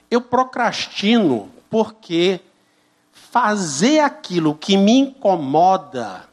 Eu 0.09 0.21
procrastino 0.21 1.51
porque 1.69 2.39
fazer 3.11 3.99
aquilo 3.99 4.55
que 4.55 4.77
me 4.77 4.99
incomoda 4.99 6.25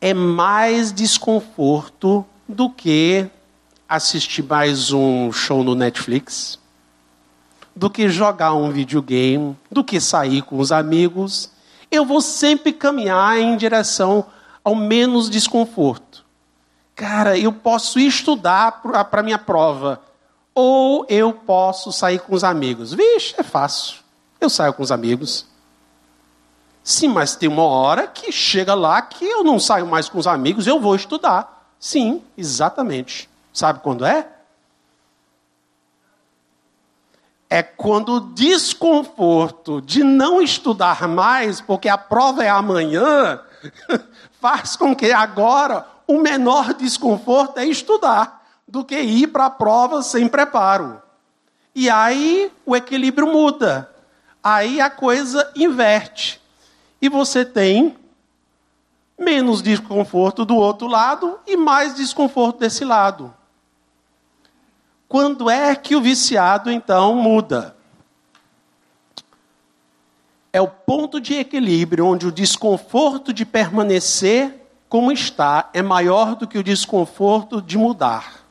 é 0.00 0.12
mais 0.12 0.92
desconforto 0.92 2.26
do 2.48 2.68
que 2.68 3.30
assistir 3.90 4.44
mais 4.44 4.92
um 4.92 5.32
show 5.32 5.64
no 5.64 5.74
Netflix, 5.74 6.60
do 7.74 7.90
que 7.90 8.08
jogar 8.08 8.54
um 8.54 8.70
videogame, 8.70 9.58
do 9.68 9.82
que 9.82 10.00
sair 10.00 10.42
com 10.42 10.60
os 10.60 10.70
amigos. 10.70 11.50
Eu 11.90 12.04
vou 12.04 12.20
sempre 12.20 12.72
caminhar 12.72 13.36
em 13.36 13.56
direção 13.56 14.26
ao 14.62 14.76
menos 14.76 15.28
desconforto. 15.28 16.24
Cara, 16.94 17.36
eu 17.36 17.52
posso 17.52 17.98
estudar 17.98 18.80
para 19.10 19.24
minha 19.24 19.38
prova, 19.38 20.00
ou 20.54 21.04
eu 21.08 21.32
posso 21.32 21.90
sair 21.90 22.20
com 22.20 22.32
os 22.32 22.44
amigos. 22.44 22.92
Vixe, 22.92 23.34
é 23.38 23.42
fácil. 23.42 23.96
Eu 24.40 24.48
saio 24.48 24.72
com 24.72 24.84
os 24.84 24.92
amigos. 24.92 25.46
Sim, 26.84 27.08
mas 27.08 27.34
tem 27.34 27.48
uma 27.48 27.64
hora 27.64 28.06
que 28.06 28.30
chega 28.30 28.72
lá 28.72 29.02
que 29.02 29.24
eu 29.24 29.42
não 29.42 29.58
saio 29.58 29.86
mais 29.86 30.08
com 30.08 30.18
os 30.18 30.28
amigos, 30.28 30.68
eu 30.68 30.78
vou 30.78 30.94
estudar. 30.94 31.66
Sim, 31.80 32.22
exatamente. 32.38 33.29
Sabe 33.52 33.80
quando 33.80 34.04
é? 34.04 34.28
É 37.48 37.62
quando 37.62 38.14
o 38.14 38.20
desconforto 38.20 39.80
de 39.80 40.04
não 40.04 40.40
estudar 40.40 41.08
mais, 41.08 41.60
porque 41.60 41.88
a 41.88 41.98
prova 41.98 42.44
é 42.44 42.48
amanhã, 42.48 43.40
faz 44.40 44.76
com 44.76 44.94
que 44.94 45.10
agora 45.12 45.86
o 46.06 46.20
menor 46.20 46.74
desconforto 46.74 47.58
é 47.58 47.66
estudar 47.66 48.46
do 48.66 48.84
que 48.84 49.00
ir 49.00 49.26
para 49.28 49.46
a 49.46 49.50
prova 49.50 50.02
sem 50.02 50.28
preparo. 50.28 51.02
E 51.74 51.90
aí 51.90 52.52
o 52.64 52.76
equilíbrio 52.76 53.26
muda. 53.26 53.90
Aí 54.42 54.80
a 54.80 54.88
coisa 54.88 55.50
inverte. 55.54 56.40
E 57.02 57.08
você 57.08 57.44
tem 57.44 57.96
menos 59.18 59.60
desconforto 59.60 60.44
do 60.44 60.56
outro 60.56 60.86
lado 60.86 61.38
e 61.46 61.56
mais 61.56 61.94
desconforto 61.94 62.60
desse 62.60 62.84
lado. 62.84 63.34
Quando 65.10 65.50
é 65.50 65.74
que 65.74 65.96
o 65.96 66.00
viciado 66.00 66.70
então 66.70 67.16
muda? 67.16 67.76
É 70.52 70.60
o 70.60 70.68
ponto 70.68 71.20
de 71.20 71.34
equilíbrio 71.34 72.06
onde 72.06 72.28
o 72.28 72.32
desconforto 72.32 73.32
de 73.32 73.44
permanecer 73.44 74.64
como 74.88 75.10
está 75.10 75.68
é 75.74 75.82
maior 75.82 76.36
do 76.36 76.46
que 76.46 76.56
o 76.56 76.62
desconforto 76.62 77.60
de 77.60 77.76
mudar. 77.76 78.44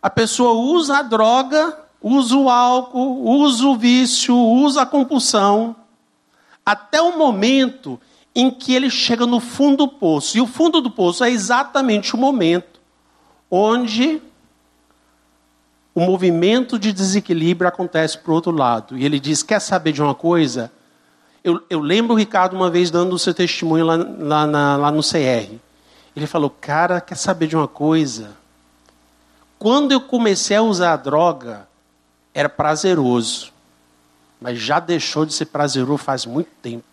A 0.00 0.08
pessoa 0.08 0.52
usa 0.52 0.98
a 0.98 1.02
droga, 1.02 1.76
usa 2.00 2.36
o 2.36 2.48
álcool, 2.48 3.24
usa 3.24 3.66
o 3.66 3.76
vício, 3.76 4.36
usa 4.36 4.82
a 4.82 4.86
compulsão, 4.86 5.74
até 6.64 7.02
o 7.02 7.18
momento 7.18 8.00
em 8.32 8.48
que 8.48 8.74
ele 8.74 8.90
chega 8.90 9.26
no 9.26 9.40
fundo 9.40 9.78
do 9.78 9.88
poço. 9.88 10.38
E 10.38 10.40
o 10.40 10.46
fundo 10.46 10.80
do 10.80 10.88
poço 10.88 11.24
é 11.24 11.30
exatamente 11.32 12.14
o 12.14 12.18
momento 12.18 12.71
onde 13.54 14.22
o 15.94 16.00
movimento 16.00 16.78
de 16.78 16.90
desequilíbrio 16.90 17.68
acontece 17.68 18.16
para 18.16 18.32
o 18.32 18.34
outro 18.34 18.50
lado. 18.50 18.96
E 18.96 19.04
ele 19.04 19.20
diz: 19.20 19.42
Quer 19.42 19.60
saber 19.60 19.92
de 19.92 20.02
uma 20.02 20.14
coisa? 20.14 20.72
Eu, 21.44 21.62
eu 21.68 21.80
lembro 21.80 22.14
o 22.14 22.18
Ricardo 22.18 22.54
uma 22.56 22.70
vez 22.70 22.90
dando 22.90 23.12
o 23.12 23.18
seu 23.18 23.34
testemunho 23.34 23.84
lá, 23.84 23.96
lá, 23.96 24.46
na, 24.46 24.76
lá 24.76 24.90
no 24.90 25.02
CR. 25.02 25.54
Ele 26.16 26.26
falou: 26.26 26.48
Cara, 26.48 26.98
quer 26.98 27.16
saber 27.16 27.46
de 27.46 27.54
uma 27.54 27.68
coisa? 27.68 28.30
Quando 29.58 29.92
eu 29.92 30.00
comecei 30.00 30.56
a 30.56 30.62
usar 30.62 30.94
a 30.94 30.96
droga, 30.96 31.68
era 32.32 32.48
prazeroso. 32.48 33.52
Mas 34.40 34.58
já 34.58 34.80
deixou 34.80 35.26
de 35.26 35.34
ser 35.34 35.46
prazeroso 35.46 35.98
faz 35.98 36.24
muito 36.24 36.48
tempo. 36.62 36.84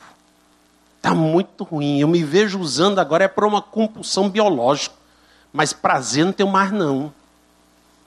Está 0.98 1.16
muito 1.16 1.64
ruim. 1.64 2.00
Eu 2.00 2.08
me 2.08 2.24
vejo 2.24 2.60
usando 2.60 3.00
agora 3.00 3.24
é 3.24 3.28
para 3.28 3.48
uma 3.48 3.62
compulsão 3.62 4.30
biológica. 4.30 4.99
Mas 5.52 5.74
prazer 5.74 6.26
não 6.26 6.32
tenho 6.32 6.50
mais, 6.50 6.72
não. 6.72 7.14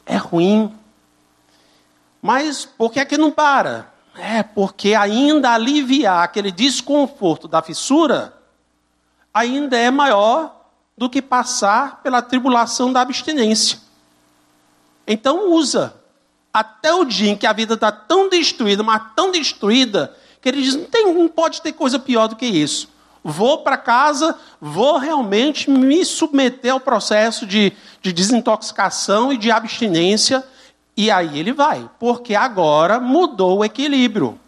É 0.07 0.17
ruim. 0.17 0.75
Mas 2.21 2.65
por 2.65 2.93
que 2.93 3.01
é 3.01 3.05
que 3.05 3.19
não 3.19 3.31
para? 3.31 3.93
É 4.17 4.43
porque 4.43 4.95
ainda 4.95 5.51
aliviar 5.53 6.23
aquele 6.23 6.53
desconforto 6.53 7.49
da 7.49 7.63
fissura 7.63 8.35
ainda 9.33 9.77
é 9.77 9.91
maior 9.91 10.55
do 10.97 11.09
que 11.09 11.23
passar 11.23 12.03
pela 12.03 12.23
tribulação 12.23 12.93
da 12.93 13.01
abstinência. 13.01 13.79
Então 15.07 15.51
usa. 15.53 15.97
Até 16.55 16.93
o 16.93 17.07
dia 17.07 17.31
em 17.31 17.37
que 17.37 17.47
a 17.47 17.53
vida 17.55 17.73
está 17.75 17.91
tão 17.91 18.29
destruída, 18.29 18.83
mas 18.83 19.03
tão 19.17 19.31
destruída, 19.33 20.15
que 20.39 20.51
ele 20.51 20.61
diz: 20.61 20.77
não, 20.77 20.85
tem, 20.85 21.15
não 21.15 21.27
pode 21.27 21.63
ter 21.63 21.73
coisa 21.73 21.99
pior 21.99 22.29
do 22.29 22.37
que 22.37 22.45
isso 22.45 22.93
vou 23.23 23.59
para 23.59 23.77
casa, 23.77 24.37
vou 24.61 24.99
realmente 24.99 25.71
me 25.71 26.05
submeter 26.05 26.73
ao 26.73 26.81
processo 26.81 27.47
de, 27.47 27.73
de 28.01 28.13
desintoxicação 28.13 29.33
e 29.33 29.37
de 29.37 29.51
abstinência. 29.51 30.45
E 30.97 31.11
aí 31.11 31.39
ele 31.39 31.53
vai, 31.53 31.89
porque 31.99 32.35
agora 32.35 33.01
mudou 33.01 33.59
o 33.59 33.65
equilíbrio. 33.65 34.39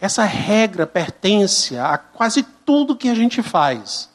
Essa 0.00 0.24
regra 0.24 0.86
pertence 0.86 1.78
a 1.78 1.96
quase 1.96 2.42
tudo 2.42 2.96
que 2.96 3.08
a 3.08 3.14
gente 3.14 3.42
faz. 3.42 4.10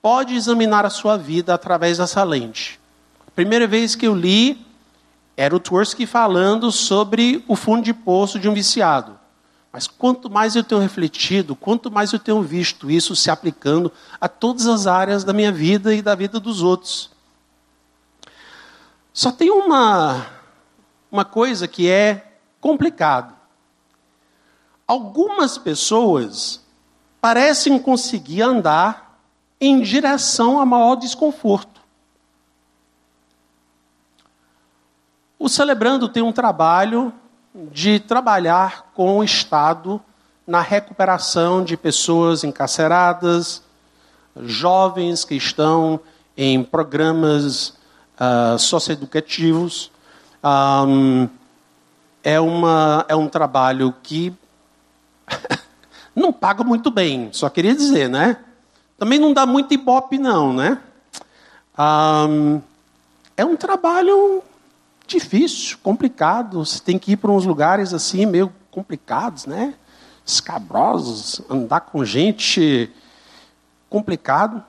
Pode 0.00 0.36
examinar 0.36 0.86
a 0.86 0.90
sua 0.90 1.16
vida 1.16 1.52
através 1.52 1.98
dessa 1.98 2.22
lente. 2.22 2.78
A 3.26 3.30
primeira 3.32 3.66
vez 3.66 3.96
que 3.96 4.06
eu 4.06 4.14
li 4.14 4.64
era 5.36 5.54
o 5.54 5.60
Tversky 5.60 6.06
falando 6.06 6.70
sobre 6.70 7.44
o 7.48 7.56
fundo 7.56 7.82
de 7.82 7.92
poço 7.92 8.38
de 8.38 8.48
um 8.48 8.54
viciado. 8.54 9.17
Mas 9.78 9.86
quanto 9.86 10.28
mais 10.28 10.56
eu 10.56 10.64
tenho 10.64 10.80
refletido, 10.80 11.54
quanto 11.54 11.88
mais 11.88 12.12
eu 12.12 12.18
tenho 12.18 12.42
visto 12.42 12.90
isso 12.90 13.14
se 13.14 13.30
aplicando 13.30 13.92
a 14.20 14.28
todas 14.28 14.66
as 14.66 14.88
áreas 14.88 15.22
da 15.22 15.32
minha 15.32 15.52
vida 15.52 15.94
e 15.94 16.02
da 16.02 16.16
vida 16.16 16.40
dos 16.40 16.62
outros. 16.62 17.12
Só 19.12 19.30
tem 19.30 19.52
uma, 19.52 20.26
uma 21.12 21.24
coisa 21.24 21.68
que 21.68 21.88
é 21.88 22.32
complicado. 22.60 23.32
Algumas 24.84 25.56
pessoas 25.56 26.60
parecem 27.20 27.78
conseguir 27.78 28.42
andar 28.42 29.16
em 29.60 29.80
direção 29.80 30.60
a 30.60 30.66
maior 30.66 30.96
desconforto. 30.96 31.80
O 35.38 35.48
Celebrando 35.48 36.08
tem 36.08 36.24
um 36.24 36.32
trabalho 36.32 37.14
de 37.72 37.98
trabalhar 37.98 38.90
com 38.94 39.18
o 39.18 39.24
Estado 39.24 40.00
na 40.46 40.60
recuperação 40.60 41.62
de 41.62 41.76
pessoas 41.76 42.44
encarceradas, 42.44 43.62
jovens 44.40 45.24
que 45.24 45.34
estão 45.34 46.00
em 46.36 46.62
programas 46.62 47.74
uh, 48.18 48.58
socioeducativos. 48.58 49.90
Um, 50.42 51.28
é, 52.22 52.38
uma, 52.38 53.04
é 53.08 53.16
um 53.16 53.28
trabalho 53.28 53.92
que 54.02 54.32
não 56.14 56.32
paga 56.32 56.62
muito 56.62 56.90
bem, 56.90 57.28
só 57.32 57.48
queria 57.48 57.74
dizer, 57.74 58.08
né? 58.08 58.36
Também 58.96 59.18
não 59.18 59.32
dá 59.32 59.44
muito 59.44 59.74
ibope, 59.74 60.18
não, 60.18 60.52
né? 60.52 60.78
Um, 61.78 62.60
é 63.36 63.44
um 63.44 63.56
trabalho 63.56 64.42
difícil, 65.08 65.78
complicado. 65.82 66.64
Você 66.64 66.80
tem 66.80 66.98
que 66.98 67.12
ir 67.12 67.16
para 67.16 67.32
uns 67.32 67.44
lugares 67.44 67.92
assim, 67.92 68.26
meio 68.26 68.52
complicados, 68.70 69.46
né? 69.46 69.74
Escabrosos, 70.24 71.40
andar 71.48 71.80
com 71.80 72.04
gente 72.04 72.90
complicado. 73.88 74.62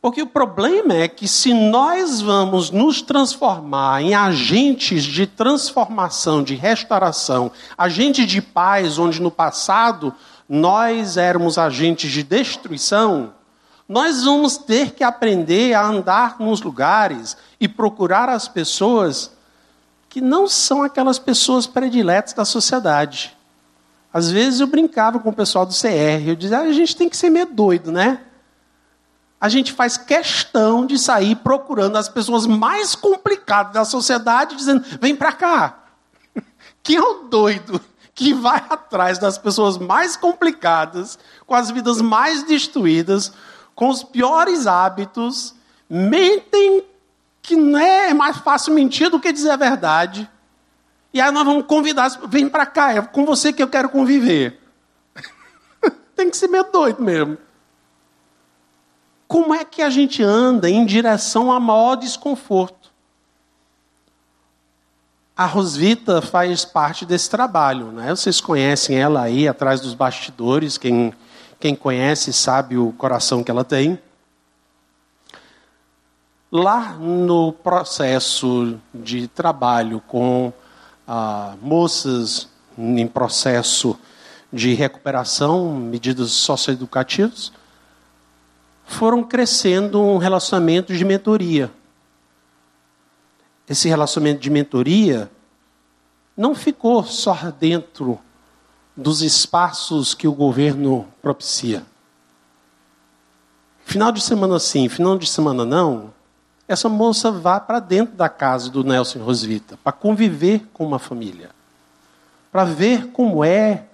Porque 0.00 0.22
o 0.22 0.26
problema 0.26 0.94
é 0.94 1.08
que 1.08 1.26
se 1.26 1.52
nós 1.52 2.20
vamos 2.20 2.70
nos 2.70 3.02
transformar 3.02 4.02
em 4.02 4.14
agentes 4.14 5.02
de 5.02 5.26
transformação, 5.26 6.44
de 6.44 6.54
restauração, 6.54 7.50
agentes 7.76 8.26
de 8.26 8.40
paz, 8.40 8.98
onde 8.98 9.20
no 9.20 9.30
passado 9.30 10.14
nós 10.48 11.16
éramos 11.16 11.58
agentes 11.58 12.12
de 12.12 12.22
destruição, 12.22 13.32
nós 13.88 14.24
vamos 14.24 14.56
ter 14.56 14.92
que 14.92 15.02
aprender 15.02 15.74
a 15.74 15.84
andar 15.84 16.36
nos 16.38 16.60
lugares 16.60 17.36
e 17.58 17.66
procurar 17.66 18.28
as 18.28 18.46
pessoas 18.46 19.35
que 20.16 20.20
não 20.22 20.48
são 20.48 20.82
aquelas 20.82 21.18
pessoas 21.18 21.66
prediletas 21.66 22.32
da 22.32 22.46
sociedade. 22.46 23.36
Às 24.10 24.30
vezes 24.30 24.60
eu 24.60 24.66
brincava 24.66 25.18
com 25.18 25.28
o 25.28 25.32
pessoal 25.34 25.66
do 25.66 25.74
CR, 25.74 26.26
eu 26.26 26.34
dizia, 26.34 26.60
ah, 26.60 26.62
a 26.62 26.72
gente 26.72 26.96
tem 26.96 27.06
que 27.06 27.14
ser 27.14 27.28
meio 27.28 27.44
doido, 27.44 27.92
né? 27.92 28.22
A 29.38 29.50
gente 29.50 29.74
faz 29.74 29.98
questão 29.98 30.86
de 30.86 30.98
sair 30.98 31.36
procurando 31.36 31.96
as 31.96 32.08
pessoas 32.08 32.46
mais 32.46 32.94
complicadas 32.94 33.74
da 33.74 33.84
sociedade, 33.84 34.56
dizendo, 34.56 34.82
vem 34.98 35.14
para 35.14 35.32
cá. 35.32 35.84
Quem 36.82 36.96
é 36.96 37.02
o 37.02 37.24
doido 37.24 37.78
que 38.14 38.32
vai 38.32 38.64
atrás 38.70 39.18
das 39.18 39.36
pessoas 39.36 39.76
mais 39.76 40.16
complicadas, 40.16 41.18
com 41.46 41.54
as 41.54 41.70
vidas 41.70 42.00
mais 42.00 42.42
destruídas, 42.42 43.34
com 43.74 43.90
os 43.90 44.02
piores 44.02 44.66
hábitos, 44.66 45.54
mentem 45.90 46.82
que 47.46 47.54
não 47.54 47.78
é, 47.78 48.12
mais 48.12 48.38
fácil 48.38 48.74
mentir 48.74 49.08
do 49.08 49.20
que 49.20 49.32
dizer 49.32 49.50
a 49.50 49.56
verdade. 49.56 50.28
E 51.14 51.20
aí 51.20 51.30
nós 51.30 51.44
vamos 51.44 51.64
convidar, 51.64 52.08
vem 52.26 52.48
para 52.48 52.66
cá, 52.66 52.92
é 52.92 53.00
com 53.00 53.24
você 53.24 53.52
que 53.52 53.62
eu 53.62 53.68
quero 53.68 53.88
conviver. 53.88 54.60
Tem 56.16 56.28
que 56.28 56.36
ser 56.36 56.48
meio 56.48 56.64
doido 56.64 57.00
mesmo. 57.00 57.38
Como 59.28 59.54
é 59.54 59.64
que 59.64 59.80
a 59.80 59.88
gente 59.88 60.24
anda 60.24 60.68
em 60.68 60.84
direção 60.84 61.52
a 61.52 61.60
maior 61.60 61.94
desconforto? 61.94 62.90
A 65.36 65.46
Rosvita 65.46 66.20
faz 66.20 66.64
parte 66.64 67.06
desse 67.06 67.30
trabalho, 67.30 67.92
né? 67.92 68.10
Vocês 68.10 68.40
conhecem 68.40 68.98
ela 68.98 69.22
aí 69.22 69.46
atrás 69.46 69.80
dos 69.80 69.94
bastidores, 69.94 70.76
quem, 70.76 71.14
quem 71.60 71.76
conhece 71.76 72.32
sabe 72.32 72.76
o 72.76 72.92
coração 72.92 73.44
que 73.44 73.50
ela 73.50 73.64
tem. 73.64 74.00
Lá 76.58 76.94
no 76.94 77.52
processo 77.52 78.78
de 78.94 79.28
trabalho 79.28 80.00
com 80.06 80.50
ah, 81.06 81.54
moças 81.60 82.48
em 82.78 83.06
processo 83.06 83.94
de 84.50 84.72
recuperação, 84.72 85.74
medidas 85.74 86.30
socioeducativas, 86.30 87.52
foram 88.86 89.22
crescendo 89.22 90.00
um 90.00 90.16
relacionamento 90.16 90.94
de 90.94 91.04
mentoria. 91.04 91.70
Esse 93.68 93.86
relacionamento 93.86 94.40
de 94.40 94.48
mentoria 94.48 95.30
não 96.34 96.54
ficou 96.54 97.04
só 97.04 97.34
dentro 97.60 98.18
dos 98.96 99.20
espaços 99.20 100.14
que 100.14 100.26
o 100.26 100.32
governo 100.32 101.06
propicia. 101.20 101.84
Final 103.84 104.10
de 104.10 104.22
semana 104.22 104.58
sim, 104.58 104.88
final 104.88 105.18
de 105.18 105.26
semana 105.26 105.62
não, 105.62 106.15
essa 106.68 106.88
moça 106.88 107.30
vá 107.30 107.60
para 107.60 107.78
dentro 107.78 108.16
da 108.16 108.28
casa 108.28 108.70
do 108.70 108.82
Nelson 108.82 109.20
Rosvita, 109.20 109.78
para 109.82 109.92
conviver 109.92 110.66
com 110.72 110.84
uma 110.84 110.98
família, 110.98 111.50
para 112.50 112.64
ver 112.64 113.08
como 113.08 113.44
é 113.44 113.84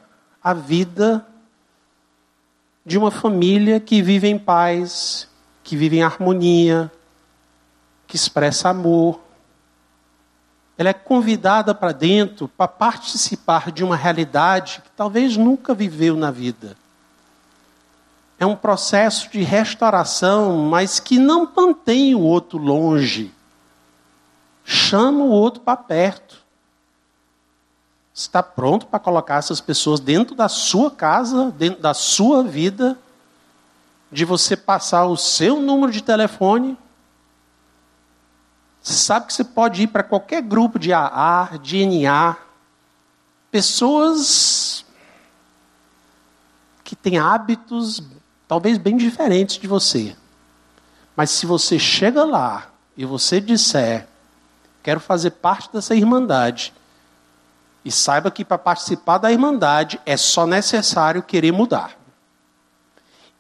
a 0.42 0.54
vida 0.54 1.26
de 2.84 2.96
uma 2.96 3.10
família 3.10 3.78
que 3.78 4.02
vive 4.02 4.28
em 4.28 4.38
paz, 4.38 5.28
que 5.62 5.76
vive 5.76 5.98
em 5.98 6.02
harmonia, 6.02 6.90
que 8.06 8.16
expressa 8.16 8.70
amor. 8.70 9.20
Ela 10.76 10.88
é 10.88 10.94
convidada 10.94 11.74
para 11.74 11.92
dentro 11.92 12.48
para 12.48 12.66
participar 12.66 13.70
de 13.70 13.84
uma 13.84 13.96
realidade 13.96 14.80
que 14.82 14.90
talvez 14.96 15.36
nunca 15.36 15.74
viveu 15.74 16.16
na 16.16 16.30
vida 16.30 16.76
é 18.43 18.47
um 18.47 18.57
processo 18.57 19.30
de 19.30 19.40
restauração, 19.43 20.68
mas 20.68 20.99
que 20.99 21.16
não 21.16 21.49
mantém 21.55 22.12
o 22.12 22.20
outro 22.20 22.59
longe. 22.59 23.32
Chama 24.64 25.20
o 25.22 25.30
outro 25.30 25.61
para 25.61 25.76
perto. 25.76 26.43
Está 28.12 28.43
pronto 28.43 28.86
para 28.86 28.99
colocar 28.99 29.36
essas 29.36 29.61
pessoas 29.61 30.01
dentro 30.01 30.34
da 30.34 30.49
sua 30.49 30.90
casa, 30.90 31.53
dentro 31.53 31.80
da 31.80 31.95
sua 31.95 32.43
vida, 32.43 32.99
de 34.11 34.24
você 34.24 34.57
passar 34.57 35.07
o 35.07 35.16
seu 35.16 35.61
número 35.61 35.93
de 35.93 36.03
telefone. 36.03 36.76
Você 38.82 38.95
sabe 38.95 39.26
que 39.26 39.34
você 39.34 39.45
pode 39.45 39.82
ir 39.82 39.86
para 39.86 40.03
qualquer 40.03 40.43
grupo 40.43 40.80
de 40.80 40.93
AA, 40.93 41.59
de 41.62 41.86
NA, 41.86 42.36
pessoas 43.53 44.84
que 46.82 46.97
têm 46.97 47.18
hábitos 47.18 48.03
talvez 48.53 48.76
bem 48.76 48.98
diferentes 48.98 49.57
de 49.57 49.66
você. 49.66 50.14
Mas 51.16 51.30
se 51.30 51.46
você 51.46 51.78
chega 51.78 52.22
lá 52.22 52.66
e 52.94 53.03
você 53.03 53.40
disser, 53.40 54.07
quero 54.82 55.00
fazer 55.00 55.30
parte 55.30 55.70
dessa 55.72 55.94
irmandade, 55.94 56.70
e 57.82 57.90
saiba 57.90 58.30
que 58.30 58.44
para 58.44 58.59
participar 58.59 59.16
da 59.16 59.32
irmandade 59.32 59.98
é 60.05 60.18
só 60.18 60.46
necessário 60.46 61.22
querer 61.22 61.50
mudar. 61.50 61.92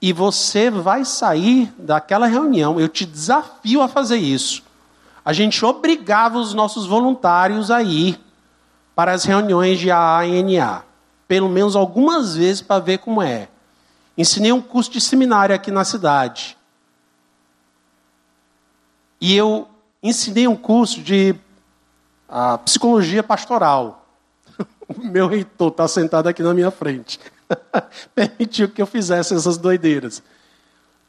E 0.00 0.14
você 0.14 0.70
vai 0.70 1.04
sair 1.04 1.70
daquela 1.76 2.26
reunião, 2.26 2.80
eu 2.80 2.88
te 2.88 3.04
desafio 3.04 3.82
a 3.82 3.88
fazer 3.88 4.16
isso. 4.16 4.62
A 5.22 5.34
gente 5.34 5.62
obrigava 5.62 6.38
os 6.38 6.54
nossos 6.54 6.86
voluntários 6.86 7.70
a 7.70 7.82
ir 7.82 8.18
para 8.94 9.12
as 9.12 9.24
reuniões 9.24 9.78
de 9.78 9.90
AA 9.90 10.24
e 10.24 10.42
NA, 10.42 10.82
pelo 11.28 11.50
menos 11.50 11.76
algumas 11.76 12.34
vezes 12.34 12.62
para 12.62 12.80
ver 12.80 12.96
como 12.96 13.20
é. 13.20 13.51
Ensinei 14.16 14.52
um 14.52 14.60
curso 14.60 14.90
de 14.90 15.00
seminário 15.00 15.54
aqui 15.54 15.70
na 15.70 15.84
cidade. 15.84 16.56
E 19.20 19.36
eu 19.36 19.68
ensinei 20.02 20.48
um 20.48 20.56
curso 20.56 21.00
de 21.00 21.34
uh, 22.28 22.58
psicologia 22.58 23.22
pastoral. 23.22 24.06
O 24.88 25.00
meu 25.00 25.26
reitor 25.26 25.68
está 25.68 25.88
sentado 25.88 26.28
aqui 26.28 26.42
na 26.42 26.52
minha 26.52 26.70
frente. 26.70 27.18
Permitiu 28.14 28.68
que 28.68 28.82
eu 28.82 28.86
fizesse 28.86 29.34
essas 29.34 29.56
doideiras. 29.56 30.22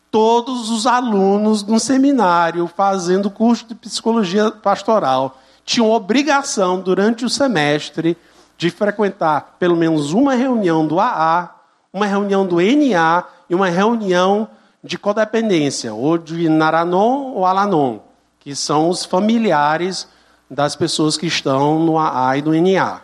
Todos 0.09 0.69
os 0.69 0.85
alunos 0.85 1.63
de 1.63 1.71
um 1.71 1.79
seminário 1.79 2.65
fazendo 2.67 3.29
curso 3.29 3.65
de 3.65 3.75
psicologia 3.75 4.51
pastoral 4.51 5.41
tinham 5.65 5.89
obrigação 5.91 6.79
durante 6.79 7.25
o 7.25 7.29
semestre 7.29 8.15
de 8.57 8.69
frequentar 8.69 9.55
pelo 9.59 9.75
menos 9.75 10.13
uma 10.13 10.35
reunião 10.35 10.85
do 10.87 10.99
AA 10.99 11.62
uma 11.93 12.07
reunião 12.07 12.45
do 12.45 12.55
NA 12.55 13.23
e 13.47 13.53
uma 13.53 13.69
reunião 13.69 14.49
de 14.83 14.97
codependência, 14.97 15.93
ou 15.93 16.17
de 16.17 16.49
Naranon 16.49 17.33
ou 17.33 17.45
Alanon, 17.45 17.99
que 18.39 18.55
são 18.55 18.89
os 18.89 19.05
familiares 19.05 20.07
das 20.49 20.75
pessoas 20.75 21.15
que 21.15 21.27
estão 21.27 21.79
no 21.79 21.97
AA 21.97 22.37
e 22.37 22.41
no 22.41 22.53
NA. 22.53 23.01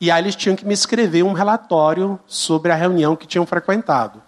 E 0.00 0.10
aí 0.10 0.22
eles 0.22 0.36
tinham 0.36 0.54
que 0.54 0.64
me 0.64 0.74
escrever 0.74 1.24
um 1.24 1.32
relatório 1.32 2.20
sobre 2.26 2.70
a 2.70 2.76
reunião 2.76 3.16
que 3.16 3.26
tinham 3.26 3.46
frequentado. 3.46 4.22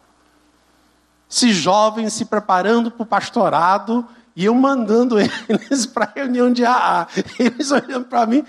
Esses 1.31 1.55
jovens 1.55 2.14
se 2.14 2.25
preparando 2.25 2.91
para 2.91 3.03
o 3.03 3.07
pastorado 3.07 4.05
e 4.35 4.47
eu 4.47 4.55
mandando 4.55 5.16
eles 5.21 5.85
para 5.85 6.07
a 6.07 6.12
reunião 6.14 6.51
de 6.51 6.64
AA. 6.64 7.07
Eles 7.39 7.71
olhando 7.71 8.07
para 8.07 8.25
mim, 8.27 8.45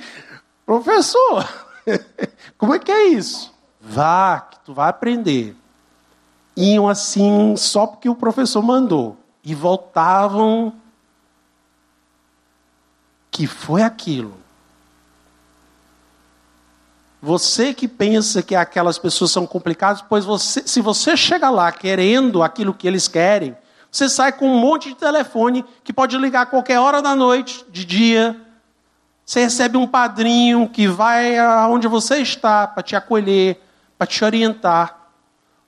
professor, 0.65 1.47
como 2.57 2.73
é 2.73 2.79
que 2.79 2.91
é 2.91 3.07
isso? 3.07 3.53
Vá, 3.89 4.41
que 4.41 4.59
tu 4.59 4.71
vai 4.71 4.87
aprender. 4.87 5.55
Iam 6.55 6.87
assim 6.87 7.55
só 7.57 7.87
porque 7.87 8.07
o 8.07 8.13
professor 8.13 8.61
mandou. 8.61 9.17
E 9.43 9.55
voltavam. 9.55 10.73
Que 13.31 13.47
foi 13.47 13.81
aquilo. 13.81 14.37
Você 17.19 17.73
que 17.73 17.87
pensa 17.87 18.43
que 18.43 18.55
aquelas 18.55 18.99
pessoas 18.99 19.31
são 19.31 19.47
complicadas, 19.47 20.03
pois 20.07 20.23
você, 20.23 20.61
se 20.65 20.79
você 20.81 21.17
chega 21.17 21.49
lá 21.49 21.71
querendo 21.71 22.43
aquilo 22.43 22.75
que 22.75 22.87
eles 22.87 23.07
querem, 23.07 23.57
você 23.91 24.07
sai 24.07 24.31
com 24.31 24.47
um 24.47 24.59
monte 24.59 24.89
de 24.89 24.95
telefone 24.95 25.65
que 25.83 25.91
pode 25.91 26.15
ligar 26.15 26.43
a 26.43 26.45
qualquer 26.45 26.79
hora 26.79 27.01
da 27.01 27.15
noite, 27.15 27.65
de 27.69 27.83
dia. 27.83 28.39
Você 29.25 29.41
recebe 29.41 29.77
um 29.77 29.87
padrinho 29.87 30.69
que 30.69 30.87
vai 30.87 31.39
aonde 31.39 31.87
você 31.87 32.17
está 32.17 32.67
para 32.67 32.83
te 32.83 32.95
acolher, 32.95 33.59
para 33.99 34.07
te 34.07 34.23
orientar, 34.23 35.09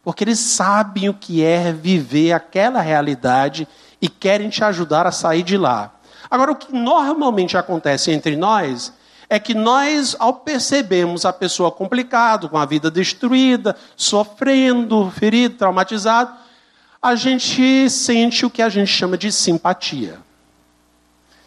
porque 0.01 0.23
eles 0.23 0.39
sabem 0.39 1.09
o 1.09 1.13
que 1.13 1.43
é 1.43 1.73
viver 1.73 2.31
aquela 2.31 2.79
realidade 2.79 3.67
e 4.01 4.07
querem 4.07 4.49
te 4.49 4.63
ajudar 4.63 5.05
a 5.05 5.11
sair 5.11 5.43
de 5.43 5.57
lá. 5.57 5.93
Agora, 6.29 6.53
o 6.53 6.55
que 6.55 6.73
normalmente 6.73 7.57
acontece 7.57 8.09
entre 8.09 8.37
nós 8.37 8.93
é 9.29 9.37
que 9.37 9.53
nós, 9.53 10.15
ao 10.17 10.33
percebermos 10.35 11.25
a 11.25 11.33
pessoa 11.33 11.69
complicada, 11.69 12.47
com 12.47 12.57
a 12.57 12.65
vida 12.65 12.89
destruída, 12.89 13.75
sofrendo, 13.97 15.11
ferido, 15.11 15.57
traumatizado, 15.57 16.33
a 17.01 17.15
gente 17.15 17.89
sente 17.89 18.45
o 18.45 18.49
que 18.49 18.61
a 18.61 18.69
gente 18.69 18.89
chama 18.89 19.17
de 19.17 19.29
simpatia. 19.29 20.19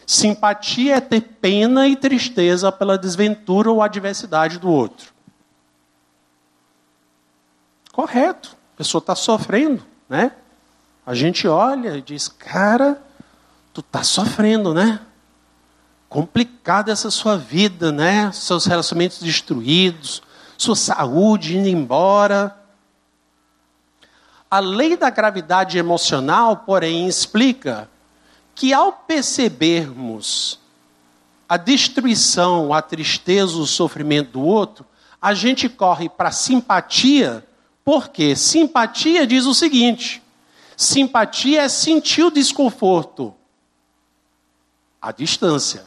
Simpatia 0.05 0.97
é 0.97 1.01
ter 1.01 1.21
pena 1.21 1.87
e 1.87 1.95
tristeza 1.95 2.71
pela 2.71 2.95
desventura 2.95 3.71
ou 3.71 3.81
adversidade 3.81 4.59
do 4.59 4.69
outro. 4.69 5.14
Correto. 7.95 8.57
A 8.73 8.77
pessoa 8.77 8.99
está 8.99 9.15
sofrendo, 9.15 9.81
né? 10.09 10.33
A 11.05 11.15
gente 11.15 11.47
olha 11.47 11.95
e 11.95 12.01
diz, 12.01 12.27
cara, 12.27 13.01
tu 13.73 13.79
está 13.79 14.03
sofrendo, 14.03 14.73
né? 14.73 14.99
Complicada 16.09 16.91
essa 16.91 17.09
sua 17.09 17.37
vida, 17.37 17.93
né? 17.93 18.33
Seus 18.33 18.65
relacionamentos 18.65 19.19
destruídos, 19.19 20.21
sua 20.57 20.75
saúde 20.75 21.57
indo 21.57 21.69
embora. 21.69 22.53
A 24.51 24.59
lei 24.59 24.97
da 24.97 25.09
gravidade 25.09 25.77
emocional, 25.77 26.57
porém, 26.65 27.07
explica 27.07 27.89
que 28.53 28.73
ao 28.73 28.91
percebermos 28.91 30.59
a 31.47 31.55
destruição, 31.55 32.73
a 32.73 32.81
tristeza, 32.81 33.55
o 33.55 33.65
sofrimento 33.65 34.31
do 34.31 34.41
outro, 34.41 34.85
a 35.21 35.33
gente 35.33 35.69
corre 35.69 36.09
para 36.09 36.29
simpatia 36.29 37.41
porque 37.85 38.35
simpatia 38.35 39.27
diz 39.27 39.45
o 39.45 39.53
seguinte: 39.53 40.21
simpatia 40.75 41.61
é 41.61 41.69
sentir 41.69 42.23
o 42.23 42.31
desconforto 42.31 43.33
à 44.99 45.11
distância. 45.11 45.85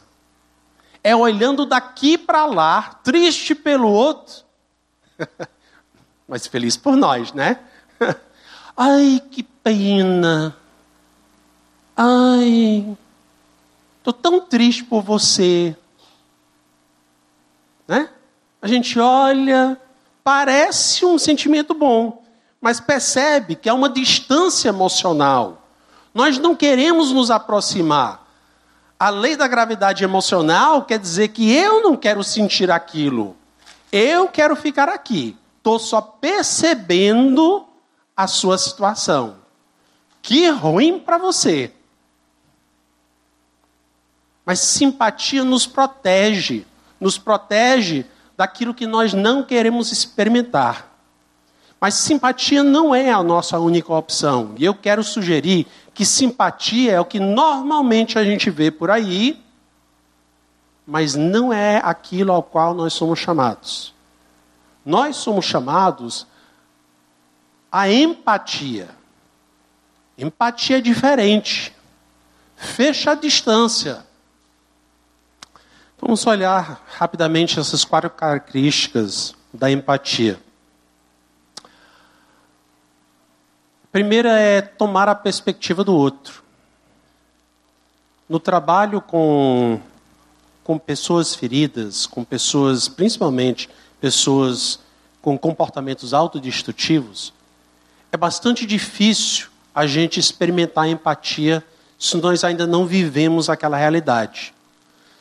É 1.03 1.15
olhando 1.15 1.67
daqui 1.67 2.17
para 2.17 2.47
lá, 2.47 3.01
triste 3.03 3.55
pelo 3.55 3.91
outro, 3.91 4.45
mas 6.27 6.47
feliz 6.47 6.77
por 6.77 6.97
nós, 6.97 7.33
né? 7.33 7.59
Ai, 8.77 9.21
que 9.31 9.43
pena. 9.43 10.57
Ai, 11.97 12.97
estou 13.99 14.13
tão 14.13 14.41
triste 14.41 14.85
por 14.85 15.03
você. 15.03 15.77
Né? 17.89 18.09
A 18.63 18.69
gente 18.69 19.01
olha, 19.01 19.81
Parece 20.29 21.07
um 21.07 21.17
sentimento 21.17 21.73
bom, 21.73 22.23
mas 22.61 22.81
percebe 22.81 23.57
que 23.57 23.67
há 23.67 23.73
uma 23.73 23.89
distância 23.89 24.69
emocional. 24.69 25.67
Nós 26.13 26.37
não 26.37 26.55
queremos 26.55 27.11
nos 27.13 27.31
aproximar. 27.31 28.29
A 29.01 29.09
lei 29.09 29.37
da 29.37 29.49
gravidade 29.49 30.05
emocional 30.05 30.85
quer 30.85 30.99
dizer 30.99 31.29
que 31.29 31.51
eu 31.51 31.83
não 31.83 31.97
quero 31.97 32.23
sentir 32.23 32.71
aquilo. 32.71 33.39
Eu 33.91 34.29
quero 34.29 34.55
ficar 34.55 34.91
aqui. 34.91 35.35
Estou 35.57 35.79
só 35.79 36.03
percebendo 36.03 37.67
a 38.15 38.27
sua 38.27 38.59
situação. 38.59 39.39
Que 40.21 40.51
ruim 40.51 40.99
para 40.99 41.17
você. 41.17 41.73
Mas 44.45 44.61
simpatia 44.61 45.43
nos 45.43 45.67
protege, 45.67 46.67
nos 47.01 47.17
protege 47.17 48.05
daquilo 48.39 48.73
que 48.73 48.87
nós 48.87 49.13
não 49.13 49.43
queremos 49.43 49.91
experimentar. 49.91 50.97
Mas 51.81 51.95
simpatia 51.95 52.63
não 52.63 52.95
é 52.95 53.11
a 53.11 53.21
nossa 53.21 53.59
única 53.59 53.93
opção. 53.93 54.55
E 54.57 54.65
eu 54.65 54.73
quero 54.73 55.03
sugerir 55.03 55.67
que 55.93 56.07
simpatia 56.07 56.93
é 56.93 57.01
o 57.01 57.05
que 57.05 57.19
normalmente 57.19 58.17
a 58.17 58.23
gente 58.23 58.49
vê 58.49 58.71
por 58.71 58.93
aí, 58.93 59.43
mas 60.87 61.17
não 61.17 61.53
é 61.53 61.81
aquilo 61.85 62.33
ao 62.33 62.41
qual 62.41 62.75
nós 62.75 62.93
somos 62.93 63.19
chamados. 63.19 63.93
Nós 64.87 65.17
somos 65.17 65.45
chamados 65.45 66.25
a 67.71 67.91
empatia. 67.91 68.89
Empatia 70.17 70.79
é 70.79 70.81
diferente. 70.81 71.75
Fecha 72.57 73.11
a 73.11 73.15
distância. 73.15 74.07
Vamos 76.01 76.25
olhar 76.29 76.81
rapidamente 76.97 77.59
essas 77.59 77.85
quatro 77.85 78.09
características 78.09 79.35
da 79.53 79.69
empatia. 79.69 80.39
A 81.65 81.69
primeira 83.91 84.39
é 84.39 84.63
tomar 84.63 85.09
a 85.09 85.15
perspectiva 85.15 85.83
do 85.83 85.93
outro. 85.93 86.45
No 88.29 88.39
trabalho 88.39 89.01
com, 89.01 89.81
com 90.63 90.79
pessoas 90.79 91.35
feridas, 91.35 92.07
com 92.07 92.23
pessoas, 92.23 92.87
principalmente 92.87 93.69
pessoas 94.01 94.79
com 95.21 95.37
comportamentos 95.37 96.15
autodestrutivos, 96.15 97.33
é 98.13 98.17
bastante 98.17 98.65
difícil 98.65 99.49
a 99.75 99.85
gente 99.85 100.21
experimentar 100.21 100.89
empatia 100.89 101.65
se 101.99 102.17
nós 102.19 102.45
ainda 102.45 102.69
não 102.69 102.87
vivemos 102.87 103.51
aquela 103.51 103.77
realidade. 103.77 104.55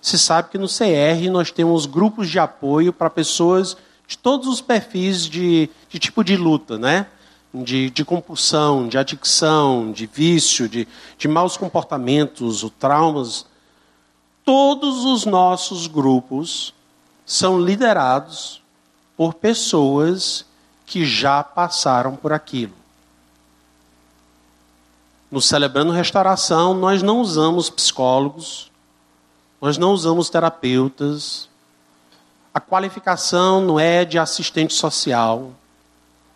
Se 0.01 0.17
sabe 0.17 0.49
que 0.49 0.57
no 0.57 0.67
CR 0.67 1.29
nós 1.31 1.51
temos 1.51 1.85
grupos 1.85 2.29
de 2.29 2.39
apoio 2.39 2.93
para 2.93 3.09
pessoas 3.09 3.75
de 4.07 4.17
todos 4.17 4.47
os 4.47 4.61
perfis 4.61 5.25
de, 5.25 5.69
de 5.89 5.99
tipo 5.99 6.23
de 6.23 6.37
luta, 6.37 6.77
né? 6.77 7.07
De, 7.53 7.89
de, 7.89 8.05
compulsão, 8.05 8.87
de 8.87 8.97
adicção, 8.97 9.91
de 9.91 10.05
vício, 10.05 10.69
de, 10.69 10.87
de 11.17 11.27
maus 11.27 11.57
comportamentos, 11.57 12.63
ou 12.63 12.69
traumas. 12.69 13.45
Todos 14.45 15.05
os 15.05 15.25
nossos 15.25 15.87
grupos 15.87 16.73
são 17.25 17.59
liderados 17.59 18.61
por 19.17 19.33
pessoas 19.33 20.45
que 20.85 21.05
já 21.05 21.43
passaram 21.43 22.15
por 22.15 22.31
aquilo. 22.31 22.73
No 25.29 25.41
Celebrando 25.41 25.91
Restauração, 25.91 26.73
nós 26.73 27.03
não 27.03 27.19
usamos 27.19 27.69
psicólogos, 27.69 28.71
nós 29.61 29.77
não 29.77 29.91
usamos 29.91 30.29
terapeutas. 30.29 31.49
A 32.53 32.59
qualificação 32.59 33.61
não 33.61 33.79
é 33.79 34.05
de 34.05 34.17
assistente 34.19 34.73
social. 34.73 35.51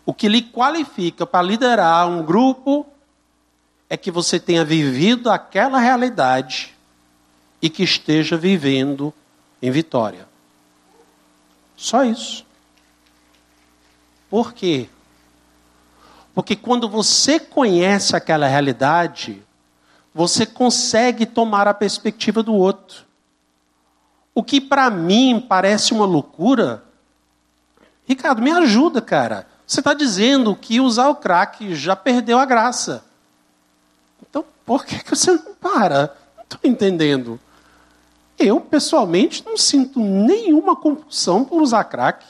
O 0.04 0.12
que 0.12 0.28
lhe 0.28 0.42
qualifica 0.42 1.26
para 1.26 1.42
liderar 1.42 2.08
um 2.08 2.22
grupo 2.22 2.86
é 3.88 3.96
que 3.96 4.10
você 4.10 4.40
tenha 4.40 4.64
vivido 4.64 5.30
aquela 5.30 5.78
realidade 5.78 6.74
e 7.60 7.70
que 7.70 7.82
esteja 7.82 8.36
vivendo 8.36 9.14
em 9.60 9.70
vitória. 9.70 10.26
Só 11.76 12.04
isso. 12.04 12.44
Por 14.28 14.52
quê? 14.52 14.88
Porque 16.34 16.56
quando 16.56 16.88
você 16.88 17.38
conhece 17.38 18.16
aquela 18.16 18.48
realidade, 18.48 19.42
você 20.14 20.46
consegue 20.46 21.26
tomar 21.26 21.68
a 21.68 21.74
perspectiva 21.74 22.42
do 22.42 22.54
outro. 22.54 23.04
O 24.34 24.42
que 24.42 24.60
para 24.60 24.88
mim 24.90 25.44
parece 25.46 25.92
uma 25.92 26.06
loucura, 26.06 26.82
Ricardo, 28.06 28.42
me 28.42 28.50
ajuda, 28.50 29.00
cara. 29.00 29.46
Você 29.66 29.80
está 29.80 29.94
dizendo 29.94 30.54
que 30.54 30.80
usar 30.80 31.08
o 31.08 31.16
crack 31.16 31.74
já 31.74 31.94
perdeu 31.94 32.38
a 32.38 32.44
graça. 32.44 33.04
Então, 34.28 34.44
por 34.66 34.84
que, 34.84 35.02
que 35.02 35.10
você 35.10 35.32
não 35.32 35.54
para? 35.54 36.14
Não 36.36 36.44
estou 36.44 36.60
entendendo. 36.64 37.40
Eu, 38.38 38.60
pessoalmente, 38.60 39.44
não 39.46 39.56
sinto 39.56 40.00
nenhuma 40.00 40.74
compulsão 40.74 41.44
por 41.44 41.62
usar 41.62 41.84
crack. 41.84 42.24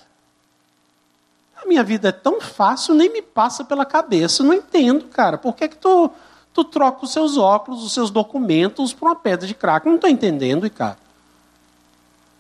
A 1.57 1.67
minha 1.67 1.83
vida 1.83 2.09
é 2.09 2.13
tão 2.13 2.41
fácil, 2.41 2.95
nem 2.95 3.13
me 3.13 3.23
passa 3.23 3.65
pela 3.65 3.87
cabeça. 3.87 4.43
Não 4.43 4.53
entendo, 4.53 5.07
cara. 5.07 5.39
Por 5.39 5.55
que, 5.55 5.69
que 5.69 5.77
tu, 5.77 6.11
tu 6.53 6.65
troca 6.65 7.05
os 7.05 7.13
seus 7.13 7.37
óculos, 7.37 7.85
os 7.85 7.93
seus 7.93 8.11
documentos 8.11 8.93
por 8.93 9.07
uma 9.07 9.17
pedra 9.17 9.47
de 9.47 9.55
crack? 9.55 9.87
Não 9.87 9.95
estou 9.95 10.11
entendendo, 10.11 10.69
cara. 10.69 10.99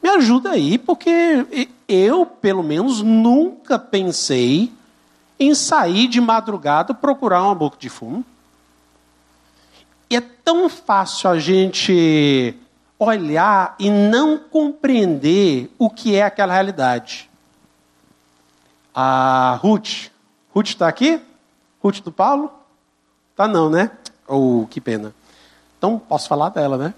Me 0.02 0.08
ajuda 0.08 0.50
aí, 0.50 0.78
porque 0.78 1.68
eu, 1.86 2.26
pelo 2.26 2.62
menos, 2.62 3.00
nunca 3.02 3.78
pensei 3.78 4.72
em 5.38 5.54
sair 5.54 6.08
de 6.08 6.20
madrugada 6.20 6.92
procurar 6.92 7.42
uma 7.44 7.54
boca 7.54 7.76
de 7.78 7.88
fumo. 7.88 8.24
E 10.10 10.16
é 10.16 10.20
tão 10.20 10.68
fácil 10.68 11.30
a 11.30 11.38
gente 11.38 12.54
olhar 12.98 13.74
e 13.78 13.90
não 13.90 14.38
compreender 14.38 15.72
o 15.78 15.88
que 15.88 16.14
é 16.16 16.22
aquela 16.22 16.52
realidade. 16.52 17.30
A 18.94 19.58
Ruth, 19.62 20.10
Ruth 20.54 20.68
está 20.68 20.88
aqui? 20.88 21.20
Ruth 21.82 22.00
do 22.00 22.12
Paulo? 22.12 22.52
Tá 23.34 23.48
não, 23.48 23.70
né? 23.70 23.90
Oh, 24.28 24.66
que 24.68 24.80
pena. 24.80 25.14
Então 25.78 25.98
posso 25.98 26.28
falar 26.28 26.50
dela, 26.50 26.76
né? 26.76 26.94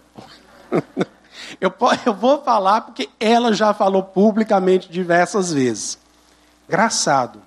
Eu, 1.61 1.73
eu 2.07 2.15
vou 2.15 2.43
falar 2.43 2.83
porque 2.83 3.09
ela 3.19 3.53
já 3.53 3.73
falou 3.75 4.03
publicamente 4.03 4.91
diversas 4.91 5.53
vezes. 5.53 5.99
Engraçado. 6.69 7.41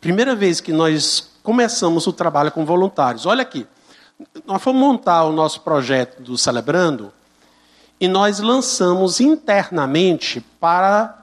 Primeira 0.00 0.34
vez 0.34 0.60
que 0.60 0.72
nós 0.72 1.30
começamos 1.42 2.06
o 2.06 2.12
trabalho 2.12 2.52
com 2.52 2.64
voluntários. 2.64 3.26
Olha 3.26 3.42
aqui. 3.42 3.66
Nós 4.44 4.62
fomos 4.62 4.80
montar 4.80 5.24
o 5.24 5.32
nosso 5.32 5.60
projeto 5.62 6.22
do 6.22 6.36
Celebrando 6.36 7.12
e 7.98 8.06
nós 8.06 8.40
lançamos 8.40 9.20
internamente 9.20 10.40
para 10.58 11.16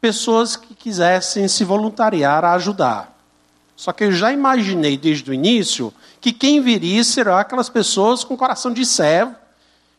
pessoas 0.00 0.56
que 0.56 0.74
quisessem 0.74 1.48
se 1.48 1.64
voluntariar 1.64 2.44
a 2.44 2.54
ajudar. 2.54 3.16
Só 3.76 3.92
que 3.92 4.04
eu 4.04 4.12
já 4.12 4.32
imaginei 4.32 4.96
desde 4.96 5.30
o 5.30 5.34
início 5.34 5.92
que 6.20 6.32
quem 6.32 6.60
viria 6.60 7.02
serão 7.04 7.36
aquelas 7.36 7.68
pessoas 7.68 8.24
com 8.24 8.36
coração 8.36 8.72
de 8.72 8.84
servo 8.84 9.34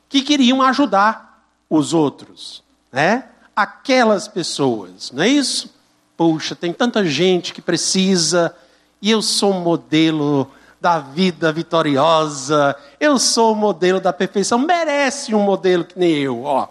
que 0.09 0.21
queriam 0.21 0.61
ajudar 0.61 1.28
os 1.69 1.93
outros, 1.93 2.63
né? 2.91 3.25
Aquelas 3.55 4.27
pessoas, 4.27 5.11
não 5.11 5.23
é 5.23 5.27
isso? 5.27 5.69
Puxa, 6.17 6.55
tem 6.55 6.73
tanta 6.73 7.05
gente 7.05 7.53
que 7.53 7.61
precisa 7.61 8.55
e 9.01 9.11
eu 9.11 9.21
sou 9.21 9.53
modelo 9.53 10.49
da 10.81 10.99
vida 10.99 11.51
vitoriosa, 11.51 12.75
eu 12.99 13.19
sou 13.19 13.53
o 13.53 13.55
modelo 13.55 13.99
da 13.99 14.13
perfeição, 14.13 14.57
merece 14.57 15.35
um 15.35 15.41
modelo 15.41 15.83
que 15.83 15.99
nem 15.99 16.11
eu, 16.11 16.43
ó. 16.43 16.67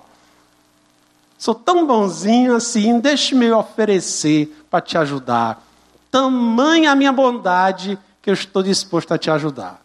Sou 1.39 1.55
tão 1.55 1.87
bonzinho 1.87 2.57
assim, 2.57 2.99
deixe-me 2.99 3.53
oferecer 3.53 4.65
para 4.69 4.81
te 4.81 4.99
ajudar. 4.99 5.63
Tamanha 6.11 6.91
a 6.91 6.97
minha 6.97 7.13
bondade 7.13 7.99
que 8.21 8.29
eu 8.29 8.35
estou 8.35 8.63
disposto 8.63 9.13
a 9.13 9.19
te 9.19 9.31
ajudar. 9.31 9.81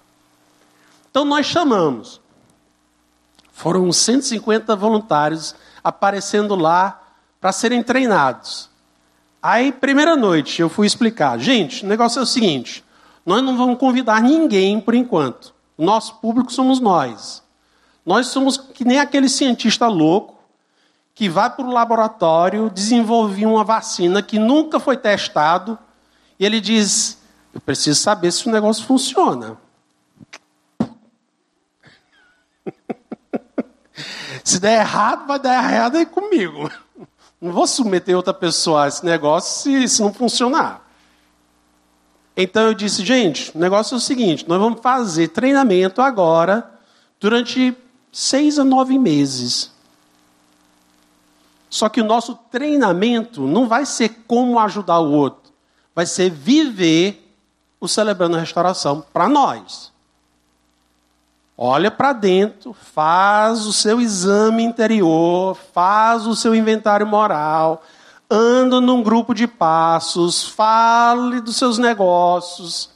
Então 1.12 1.24
nós 1.26 1.46
chamamos 1.46 2.20
foram 3.54 3.90
150 3.94 4.76
voluntários 4.76 5.56
aparecendo 5.82 6.56
lá 6.56 7.02
para 7.40 7.54
serem 7.54 7.82
treinados. 7.82 8.70
Aí, 9.42 9.72
primeira 9.72 10.16
noite, 10.16 10.62
eu 10.62 10.68
fui 10.68 10.86
explicar: 10.86 11.40
gente, 11.40 11.86
o 11.86 11.88
negócio 11.88 12.20
é 12.20 12.24
o 12.24 12.26
seguinte, 12.26 12.84
nós 13.26 13.42
não 13.42 13.56
vamos 13.56 13.78
convidar 13.78 14.22
ninguém 14.22 14.82
por 14.82 14.96
enquanto. 14.96 15.54
Nosso 15.78 16.16
público 16.16 16.52
somos 16.52 16.80
nós. 16.80 17.42
Nós 18.06 18.28
somos 18.28 18.58
que 18.58 18.84
nem 18.84 19.00
aquele 19.00 19.30
cientista 19.30 19.88
louco 19.88 20.34
que 21.16 21.30
vai 21.30 21.50
para 21.50 21.66
o 21.66 21.72
laboratório, 21.72 22.72
desenvolver 22.74 23.46
uma 23.46 23.64
vacina 23.64 24.22
que 24.22 24.40
nunca 24.40 24.80
foi 24.80 24.98
testado, 24.98 25.78
e 26.40 26.46
ele 26.46 26.60
diz: 26.60 27.20
Eu 27.54 27.62
preciso 27.62 28.00
saber 28.02 28.32
se 28.32 28.48
o 28.48 28.52
negócio 28.52 28.86
funciona. 28.86 29.58
Se 34.44 34.60
der 34.60 34.82
errado, 34.82 35.26
vai 35.26 35.40
dar 35.40 35.64
errado 35.64 35.98
aí 35.98 36.06
comigo. 36.06 36.70
Não 37.40 37.52
vou 37.52 37.66
submeter 37.68 38.16
outra 38.16 38.34
pessoa 38.34 38.86
a 38.86 38.88
esse 38.88 39.06
negócio 39.06 39.64
se, 39.64 39.88
se 39.88 40.02
não 40.02 40.14
funcionar. 40.14 40.82
Então 42.36 42.64
eu 42.64 42.74
disse, 42.74 43.06
gente, 43.06 43.56
o 43.56 43.60
negócio 43.60 43.94
é 43.94 43.98
o 43.98 44.02
seguinte: 44.02 44.48
nós 44.48 44.60
vamos 44.60 44.82
fazer 44.82 45.30
treinamento 45.30 46.02
agora, 46.02 46.70
durante 47.20 47.76
seis 48.12 48.60
a 48.60 48.64
nove 48.64 48.98
meses. 48.98 49.72
Só 51.70 51.90
que 51.90 52.02
o 52.02 52.06
nosso 52.06 52.36
treinamento 52.52 53.42
não 53.42 53.68
vai 53.68 53.86
ser 53.86 54.24
como 54.28 54.60
ajudar 54.60 55.00
o 55.00 55.12
outro, 55.12 55.52
vai 55.96 56.06
ser 56.06 56.30
viver 56.30 57.36
o 57.80 57.88
celebrando 57.88 58.38
a 58.38 58.40
restauração 58.40 59.04
para 59.14 59.28
nós. 59.28 59.93
Olha 61.58 61.92
para 61.92 62.14
dentro, 62.14 62.74
faz 62.74 63.66
o 63.66 63.74
seu 63.74 64.02
exame 64.02 64.64
interior, 64.64 65.56
faz 65.74 66.26
o 66.26 66.36
seu 66.36 66.56
inventário 66.56 67.06
moral, 67.06 67.84
anda 68.30 68.82
num 68.82 69.04
grupo 69.04 69.34
de 69.36 69.46
passos, 69.46 70.44
fale 70.50 71.40
dos 71.42 71.56
seus 71.56 71.78
negócios. 71.78 72.90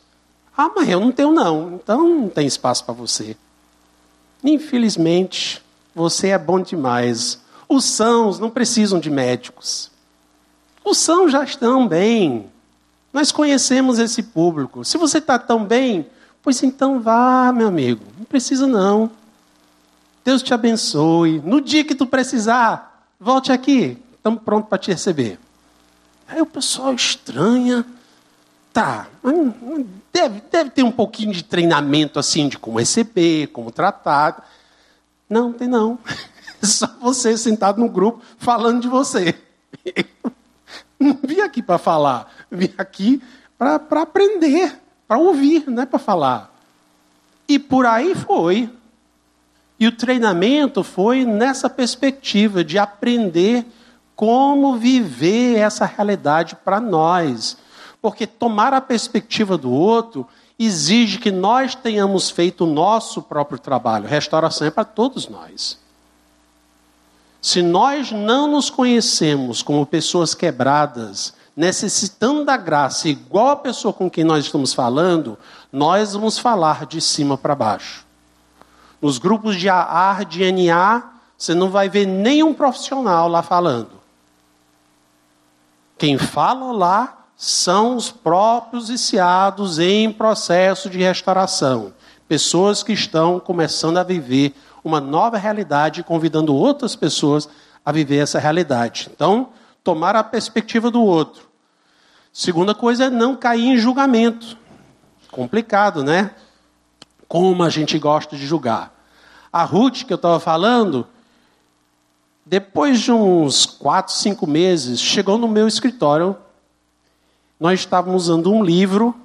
Ah, 0.57 0.71
mas 0.75 0.89
eu 0.89 0.99
não 0.99 1.11
tenho 1.11 1.31
não, 1.31 1.75
então 1.75 2.09
não 2.09 2.29
tem 2.29 2.47
espaço 2.47 2.83
para 2.83 2.95
você. 2.95 3.37
Infelizmente, 4.43 5.63
você 5.93 6.29
é 6.29 6.37
bom 6.37 6.59
demais. 6.59 7.39
Os 7.69 7.85
sãos 7.85 8.39
não 8.39 8.49
precisam 8.49 8.99
de 8.99 9.11
médicos. 9.11 9.91
Os 10.83 10.97
sãos 10.97 11.31
já 11.31 11.43
estão 11.43 11.87
bem. 11.87 12.49
Nós 13.13 13.31
conhecemos 13.31 13.99
esse 13.99 14.23
público. 14.23 14.83
Se 14.83 14.97
você 14.97 15.19
está 15.19 15.37
tão 15.37 15.63
bem, 15.63 16.07
pois 16.47 16.63
então 16.63 17.01
vá, 17.01 17.51
meu 17.51 17.67
amigo. 17.67 18.05
Não 18.17 18.23
precisa 18.23 18.65
não. 18.65 19.11
Deus 20.23 20.41
te 20.41 20.53
abençoe. 20.53 21.41
No 21.43 21.59
dia 21.59 21.83
que 21.83 21.93
tu 21.93 22.07
precisar, 22.07 23.05
volte 23.19 23.51
aqui. 23.51 24.01
Estamos 24.15 24.41
prontos 24.43 24.69
para 24.69 24.77
te 24.77 24.89
receber. 24.89 25.37
Aí 26.25 26.41
o 26.41 26.45
pessoal 26.45 26.93
estranha. 26.93 27.85
Tá, 28.71 29.07
deve, 30.13 30.41
deve 30.49 30.69
ter 30.69 30.83
um 30.83 30.91
pouquinho 30.91 31.33
de 31.33 31.43
treinamento 31.43 32.17
assim 32.17 32.47
de 32.47 32.57
como 32.57 32.79
receber, 32.79 33.47
como 33.47 33.69
tratar. 33.69 34.49
Não, 35.29 35.51
tem 35.51 35.67
não. 35.67 35.99
Só 36.63 36.87
você 37.01 37.37
sentado 37.37 37.77
no 37.77 37.89
grupo 37.89 38.23
falando 38.37 38.83
de 38.83 38.87
você. 38.87 39.35
não 40.97 41.19
vim 41.21 41.41
aqui 41.41 41.61
para 41.61 41.77
falar, 41.77 42.33
vim 42.49 42.73
aqui 42.77 43.21
para 43.57 43.81
aprender, 44.01 44.86
para 45.07 45.17
ouvir, 45.17 45.63
não 45.67 45.83
é 45.83 45.85
para 45.85 45.99
falar. 45.99 46.53
E 47.47 47.57
por 47.57 47.85
aí 47.85 48.13
foi. 48.13 48.69
E 49.79 49.87
o 49.87 49.91
treinamento 49.91 50.83
foi 50.83 51.23
nessa 51.23 51.69
perspectiva 51.69 52.63
de 52.63 52.77
aprender 52.77 53.65
como 54.15 54.77
viver 54.77 55.57
essa 55.57 55.85
realidade 55.85 56.55
para 56.55 56.79
nós. 56.79 57.57
Porque 58.01 58.25
tomar 58.25 58.73
a 58.73 58.81
perspectiva 58.81 59.57
do 59.57 59.71
outro 59.71 60.27
exige 60.57 61.19
que 61.19 61.31
nós 61.31 61.75
tenhamos 61.75 62.29
feito 62.29 62.65
o 62.65 62.73
nosso 62.73 63.21
próprio 63.21 63.59
trabalho. 63.59 64.07
Restauração 64.07 64.67
é 64.67 64.71
para 64.71 64.83
todos 64.83 65.27
nós. 65.27 65.77
Se 67.39 67.61
nós 67.61 68.11
não 68.11 68.47
nos 68.47 68.69
conhecemos 68.69 69.61
como 69.61 69.85
pessoas 69.85 70.33
quebradas, 70.33 71.33
necessitando 71.57 72.45
da 72.45 72.55
graça, 72.55 73.09
igual 73.09 73.49
a 73.49 73.55
pessoa 73.55 73.91
com 73.91 74.07
quem 74.07 74.23
nós 74.23 74.45
estamos 74.45 74.75
falando, 74.75 75.35
nós 75.71 76.13
vamos 76.13 76.37
falar 76.37 76.85
de 76.85 77.01
cima 77.01 77.35
para 77.35 77.55
baixo. 77.55 78.05
Nos 79.01 79.17
grupos 79.17 79.55
de 79.55 79.67
AR, 79.67 80.23
de 80.23 80.51
NA, 80.51 81.03
você 81.35 81.55
não 81.55 81.71
vai 81.71 81.89
ver 81.89 82.05
nenhum 82.05 82.53
profissional 82.53 83.27
lá 83.27 83.41
falando. 83.41 83.89
Quem 85.97 86.19
fala 86.19 86.71
lá 86.71 87.17
são 87.35 87.95
os 87.95 88.11
próprios 88.11 88.89
viciados 88.89 89.79
em 89.79 90.11
processo 90.11 90.91
de 90.91 90.99
restauração. 90.99 91.91
Pessoas 92.27 92.83
que 92.83 92.93
estão 92.93 93.39
começando 93.39 93.97
a 93.97 94.03
viver 94.03 94.53
uma 94.83 95.01
nova 95.01 95.37
realidade, 95.37 96.03
convidando 96.03 96.53
outras 96.53 96.95
pessoas 96.95 97.49
a 97.83 97.91
viver 97.91 98.17
essa 98.17 98.37
realidade. 98.37 99.09
Então, 99.11 99.49
tomar 99.83 100.15
a 100.15 100.23
perspectiva 100.23 100.91
do 100.91 101.01
outro. 101.01 101.46
Segunda 102.37 102.75
coisa 102.75 103.05
é 103.05 103.09
não 103.09 103.35
cair 103.35 103.65
em 103.65 103.77
julgamento. 103.77 104.55
Complicado, 105.31 106.03
né? 106.03 106.29
Como 107.27 107.63
a 107.63 107.69
gente 107.71 107.97
gosta 107.97 108.37
de 108.37 108.45
julgar. 108.45 108.93
A 109.51 109.63
Ruth, 109.63 110.03
que 110.03 110.13
eu 110.13 110.17
estava 110.17 110.39
falando, 110.39 111.07
depois 112.45 112.99
de 112.99 113.11
uns 113.11 113.65
quatro, 113.65 114.13
cinco 114.13 114.45
meses, 114.45 114.99
chegou 114.99 115.39
no 115.39 115.47
meu 115.47 115.67
escritório. 115.67 116.37
Nós 117.59 117.79
estávamos 117.79 118.29
usando 118.29 118.53
um 118.53 118.63
livro 118.63 119.15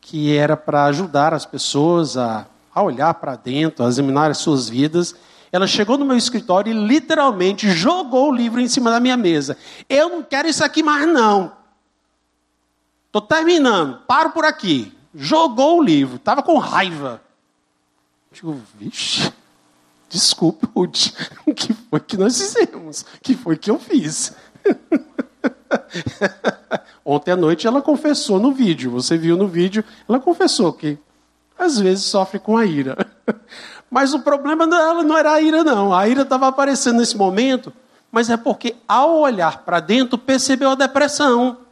que 0.00 0.36
era 0.36 0.56
para 0.56 0.86
ajudar 0.86 1.32
as 1.32 1.46
pessoas 1.46 2.16
a 2.16 2.48
a 2.74 2.82
olhar 2.82 3.14
para 3.14 3.36
dentro, 3.36 3.84
a 3.84 3.88
examinar 3.88 4.28
as 4.28 4.38
suas 4.38 4.68
vidas. 4.68 5.14
Ela 5.52 5.68
chegou 5.68 5.96
no 5.96 6.04
meu 6.04 6.16
escritório 6.16 6.72
e 6.72 6.76
literalmente 6.76 7.70
jogou 7.70 8.30
o 8.30 8.34
livro 8.34 8.60
em 8.60 8.66
cima 8.66 8.90
da 8.90 8.98
minha 8.98 9.16
mesa. 9.16 9.56
Eu 9.88 10.08
não 10.08 10.22
quero 10.24 10.48
isso 10.48 10.64
aqui 10.64 10.82
mais 10.82 11.06
não. 11.06 11.52
Estou 13.16 13.22
terminando, 13.22 14.00
paro 14.06 14.28
por 14.28 14.44
aqui. 14.44 14.92
Jogou 15.14 15.78
o 15.78 15.82
livro, 15.82 16.16
estava 16.16 16.42
com 16.42 16.58
raiva. 16.58 17.18
Digo, 18.30 18.60
vixe, 18.74 19.32
desculpe, 20.10 20.68
Ruth, 20.76 21.12
o 21.46 21.52
que 21.56 21.72
foi 21.72 22.00
que 22.00 22.18
nós 22.18 22.36
fizemos? 22.36 23.00
O 23.00 23.06
que 23.22 23.34
foi 23.34 23.56
que 23.56 23.70
eu 23.70 23.78
fiz? 23.78 24.34
Ontem 27.02 27.30
à 27.30 27.36
noite 27.36 27.66
ela 27.66 27.80
confessou 27.80 28.38
no 28.38 28.52
vídeo, 28.52 28.90
você 28.90 29.16
viu 29.16 29.34
no 29.34 29.48
vídeo, 29.48 29.82
ela 30.06 30.20
confessou 30.20 30.70
que 30.74 30.98
às 31.58 31.78
vezes 31.78 32.04
sofre 32.04 32.38
com 32.38 32.58
a 32.58 32.66
ira. 32.66 32.98
Mas 33.90 34.12
o 34.12 34.20
problema 34.20 34.66
dela 34.66 35.02
não 35.02 35.16
era 35.16 35.32
a 35.32 35.40
ira, 35.40 35.64
não. 35.64 35.94
A 35.94 36.06
ira 36.06 36.20
estava 36.20 36.48
aparecendo 36.48 36.98
nesse 36.98 37.16
momento, 37.16 37.72
mas 38.12 38.28
é 38.28 38.36
porque, 38.36 38.74
ao 38.86 39.20
olhar 39.20 39.64
para 39.64 39.78
dentro, 39.78 40.18
percebeu 40.18 40.70
a 40.70 40.74
depressão. 40.74 41.65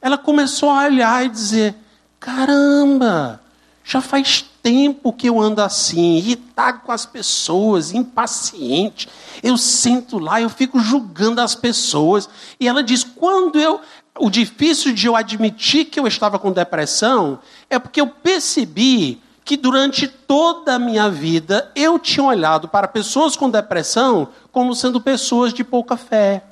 Ela 0.00 0.18
começou 0.18 0.70
a 0.70 0.84
olhar 0.84 1.24
e 1.24 1.28
dizer: 1.28 1.74
caramba, 2.20 3.40
já 3.84 4.00
faz 4.00 4.44
tempo 4.62 5.12
que 5.12 5.28
eu 5.28 5.40
ando 5.40 5.62
assim, 5.62 6.16
irritado 6.16 6.80
com 6.80 6.92
as 6.92 7.06
pessoas, 7.06 7.92
impaciente. 7.92 9.08
Eu 9.42 9.56
sento 9.56 10.18
lá, 10.18 10.40
eu 10.40 10.50
fico 10.50 10.78
julgando 10.78 11.40
as 11.40 11.54
pessoas. 11.54 12.28
E 12.60 12.68
ela 12.68 12.82
diz: 12.82 13.02
quando 13.02 13.58
eu 13.58 13.80
o 14.20 14.28
difícil 14.28 14.92
de 14.92 15.06
eu 15.06 15.14
admitir 15.16 15.84
que 15.86 15.98
eu 15.98 16.06
estava 16.06 16.38
com 16.38 16.50
depressão 16.50 17.38
é 17.70 17.78
porque 17.78 18.00
eu 18.00 18.08
percebi 18.08 19.22
que 19.44 19.56
durante 19.56 20.06
toda 20.06 20.74
a 20.74 20.78
minha 20.78 21.08
vida 21.08 21.70
eu 21.74 21.98
tinha 21.98 22.26
olhado 22.26 22.68
para 22.68 22.88
pessoas 22.88 23.36
com 23.36 23.48
depressão 23.48 24.28
como 24.52 24.74
sendo 24.74 25.00
pessoas 25.00 25.54
de 25.54 25.64
pouca 25.64 25.96
fé. 25.96 26.42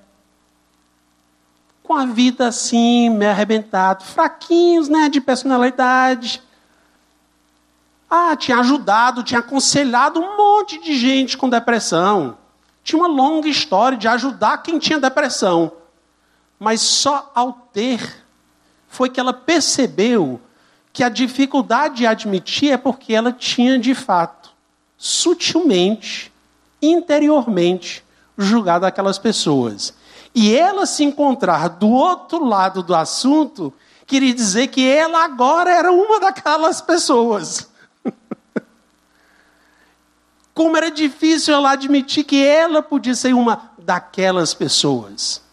Com 1.87 1.95
a 1.95 2.05
vida 2.05 2.49
assim, 2.49 3.09
me 3.11 3.24
arrebentado, 3.24 4.03
fraquinhos, 4.03 4.89
né, 4.89 5.09
de 5.09 5.20
personalidade. 5.20 6.43
Ah, 8.11 8.34
tinha 8.34 8.59
ajudado, 8.59 9.22
tinha 9.22 9.39
aconselhado 9.39 10.18
um 10.18 10.37
monte 10.37 10.82
de 10.82 10.99
gente 10.99 11.39
com 11.39 11.49
depressão. 11.49 12.37
Tinha 12.82 13.01
uma 13.01 13.07
longa 13.07 13.49
história 13.49 13.97
de 13.97 14.09
ajudar 14.09 14.59
quem 14.59 14.80
tinha 14.80 14.99
depressão. 14.99 15.70
Mas 16.59 16.80
só 16.80 17.30
ao 17.32 17.53
ter 17.53 18.24
foi 18.89 19.09
que 19.09 19.20
ela 19.20 19.32
percebeu 19.32 20.41
que 20.93 21.05
a 21.05 21.09
dificuldade 21.09 21.99
de 21.99 22.07
admitir 22.07 22.72
é 22.72 22.76
porque 22.76 23.12
ela 23.12 23.30
tinha 23.30 23.78
de 23.78 23.95
fato, 23.95 24.51
sutilmente, 24.99 26.32
interiormente, 26.82 28.05
julgado 28.37 28.87
aquelas 28.87 29.18
pessoas. 29.20 29.95
E 30.37 30.55
ela 30.55 30.87
se 30.87 31.03
encontrar 31.03 31.68
do 31.68 31.89
outro 31.89 32.45
lado 32.45 32.82
do 32.82 32.95
assunto 32.95 33.72
queria 34.07 34.32
dizer 34.32 34.68
que 34.68 34.87
ela 34.87 35.24
agora 35.24 35.70
era 35.72 35.91
uma 35.91 36.20
daquelas 36.20 36.80
pessoas. 36.80 37.68
Como 40.55 40.76
era 40.76 40.93
difícil 40.93 41.55
ela 41.55 41.72
admitir 41.72 42.22
que 42.22 42.45
ela 42.45 42.82
podia 42.82 43.14
ser 43.14 43.34
uma 43.34 43.70
daquelas 43.78 44.55
pessoas 44.55 45.45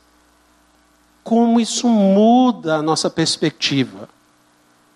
como 1.24 1.60
isso 1.60 1.88
muda 1.88 2.76
a 2.76 2.82
nossa 2.82 3.10
perspectiva. 3.10 4.10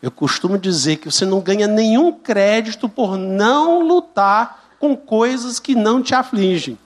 Eu 0.02 0.12
costumo 0.12 0.58
dizer 0.58 0.98
que 0.98 1.10
você 1.10 1.26
não 1.26 1.40
ganha 1.40 1.68
nenhum 1.68 2.12
crédito 2.12 2.88
por 2.88 3.18
não 3.18 3.82
lutar 3.82 4.66
com 4.80 4.96
coisas 4.96 5.60
que 5.60 5.74
não 5.74 6.04
te 6.04 6.14
afligem. 6.14 6.78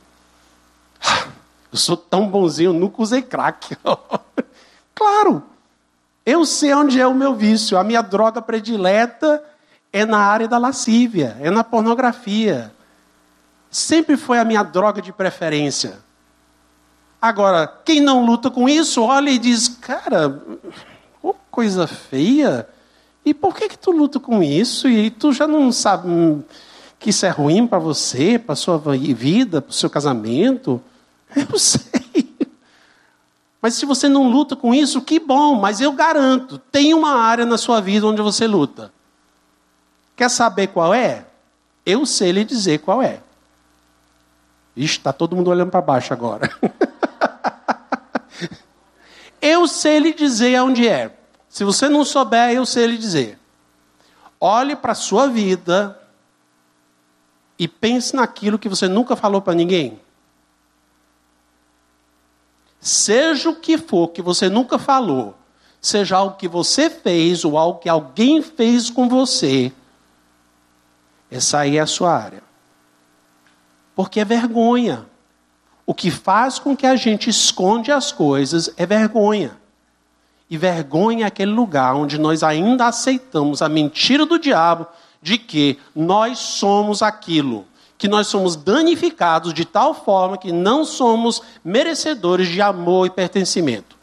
Eu 1.72 1.78
sou 1.78 1.96
tão 1.96 2.28
bonzinho, 2.28 2.74
nunca 2.74 3.02
usei 3.02 3.22
crack. 3.22 3.78
claro, 4.94 5.44
eu 6.26 6.46
sei 6.46 6.74
onde 6.74 7.00
é 7.00 7.08
o 7.08 7.16
meu 7.16 7.34
vício. 7.34 7.78
A 7.78 7.84
minha 7.84 8.02
droga 8.02 8.42
predileta 8.42 9.44
é 9.92 10.06
na 10.06 10.20
área 10.20 10.48
da 10.48 10.58
lascívia, 10.58 11.38
é 11.40 11.50
na 11.50 11.64
pornografia. 11.64 12.74
Sempre 13.70 14.18
foi 14.18 14.38
a 14.38 14.46
minha 14.46 14.64
droga 14.64 15.02
de 15.02 15.14
preferência. 15.14 16.00
Agora, 17.22 17.68
quem 17.86 18.02
não 18.02 18.26
luta 18.26 18.52
com 18.52 18.68
isso, 18.68 19.02
olha 19.02 19.30
e 19.30 19.38
diz: 19.38 19.68
cara, 19.70 20.42
oh, 21.24 21.36
coisa 21.50 21.88
feia. 21.88 22.68
E 23.24 23.34
por 23.34 23.56
que, 23.56 23.70
que 23.70 23.78
tu 23.78 23.92
luta 23.92 24.20
com 24.20 24.42
isso? 24.42 24.90
E 24.90 25.10
tu 25.10 25.32
já 25.32 25.48
não 25.48 25.72
sabe 25.72 26.44
que 27.00 27.12
isso 27.12 27.26
é 27.26 27.30
ruim 27.30 27.66
para 27.68 27.80
você, 27.80 28.40
para 28.40 28.56
sua 28.56 28.78
vida, 28.78 29.62
para 29.62 29.70
o 29.70 29.74
seu 29.74 29.90
casamento? 29.90 30.82
Eu 31.36 31.58
sei. 31.58 32.36
Mas 33.62 33.76
se 33.76 33.86
você 33.86 34.10
não 34.10 34.28
luta 34.28 34.56
com 34.56 34.74
isso, 34.74 35.02
que 35.02 35.20
bom, 35.20 35.56
mas 35.56 35.80
eu 35.80 35.92
garanto, 35.92 36.58
tem 36.58 36.94
uma 36.94 37.14
área 37.14 37.46
na 37.46 37.58
sua 37.58 37.80
vida 37.80 38.08
onde 38.08 38.22
você 38.22 38.48
luta. 38.48 38.92
Quer 40.16 40.30
saber 40.30 40.68
qual 40.68 40.94
é? 40.94 41.26
Eu 41.86 42.06
sei 42.06 42.32
lhe 42.32 42.44
dizer 42.44 42.80
qual 42.80 43.02
é. 43.02 43.22
Ixi, 44.76 44.98
está 44.98 45.14
todo 45.14 45.36
mundo 45.36 45.50
olhando 45.50 45.70
para 45.70 45.82
baixo 45.82 46.14
agora. 46.14 46.50
eu 49.42 49.68
sei 49.68 50.00
lhe 50.00 50.14
dizer 50.14 50.60
onde 50.62 50.88
é. 50.88 51.16
Se 51.48 51.64
você 51.64 51.88
não 51.88 52.04
souber, 52.04 52.52
eu 52.52 52.66
sei 52.66 52.88
lhe 52.88 52.98
dizer. 52.98 53.38
Olhe 54.40 54.76
para 54.76 54.94
a 54.94 54.96
sua 54.96 55.28
vida 55.28 56.00
e 57.60 57.68
pense 57.68 58.16
naquilo 58.16 58.58
que 58.58 58.70
você 58.70 58.88
nunca 58.88 59.16
falou 59.16 59.42
para 59.42 59.54
ninguém. 59.54 60.00
Seja 62.82 63.48
o 63.50 63.56
que 63.56 63.78
for 63.78 64.08
que 64.08 64.24
você 64.24 64.50
nunca 64.50 64.80
falou, 64.80 65.36
seja 65.80 66.18
algo 66.18 66.36
que 66.36 66.48
você 66.48 66.90
fez 66.90 67.46
ou 67.46 67.56
algo 67.56 67.80
que 67.80 67.88
alguém 67.88 68.42
fez 68.42 68.90
com 68.90 69.08
você, 69.08 69.72
essa 71.30 71.60
aí 71.60 71.78
é 71.78 71.80
a 71.80 71.86
sua 71.86 72.12
área. 72.12 72.44
Porque 73.96 74.20
é 74.20 74.26
vergonha. 74.26 75.06
O 75.86 75.94
que 75.94 76.10
faz 76.10 76.58
com 76.58 76.76
que 76.76 76.86
a 76.86 76.96
gente 76.96 77.30
esconde 77.30 77.92
as 77.92 78.12
coisas 78.12 78.74
é 78.76 78.86
vergonha. 78.86 79.58
E 80.50 80.58
vergonha 80.58 81.26
é 81.26 81.28
aquele 81.28 81.52
lugar 81.52 81.96
onde 81.96 82.18
nós 82.18 82.44
ainda 82.44 82.88
aceitamos 82.88 83.62
a 83.62 83.70
mentira 83.70 84.26
do 84.26 84.38
diabo 84.38 84.88
de 85.22 85.38
que 85.38 85.80
nós 85.96 86.40
somos 86.40 87.02
aquilo, 87.02 87.66
que 88.02 88.08
nós 88.08 88.26
somos 88.26 88.56
danificados 88.56 89.54
de 89.54 89.64
tal 89.64 89.94
forma 89.94 90.36
que 90.36 90.52
não 90.52 90.84
somos 90.84 91.40
merecedores 91.64 92.48
de 92.48 92.60
amor 92.60 93.06
e 93.06 93.12
pertencimento. 93.12 93.96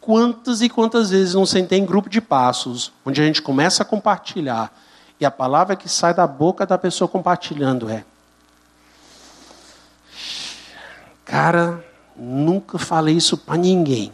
Quantas 0.00 0.60
e 0.60 0.68
quantas 0.68 1.10
vezes 1.10 1.34
não 1.34 1.46
sentei 1.46 1.78
em 1.78 1.86
grupo 1.86 2.08
de 2.08 2.20
passos, 2.20 2.92
onde 3.06 3.22
a 3.22 3.24
gente 3.24 3.40
começa 3.40 3.84
a 3.84 3.86
compartilhar, 3.86 4.76
e 5.20 5.24
a 5.24 5.30
palavra 5.30 5.76
que 5.76 5.88
sai 5.88 6.12
da 6.12 6.26
boca 6.26 6.66
da 6.66 6.76
pessoa 6.76 7.06
compartilhando 7.06 7.88
é: 7.88 8.04
Cara, 11.24 11.84
nunca 12.16 12.76
falei 12.76 13.14
isso 13.14 13.36
para 13.36 13.56
ninguém. 13.56 14.12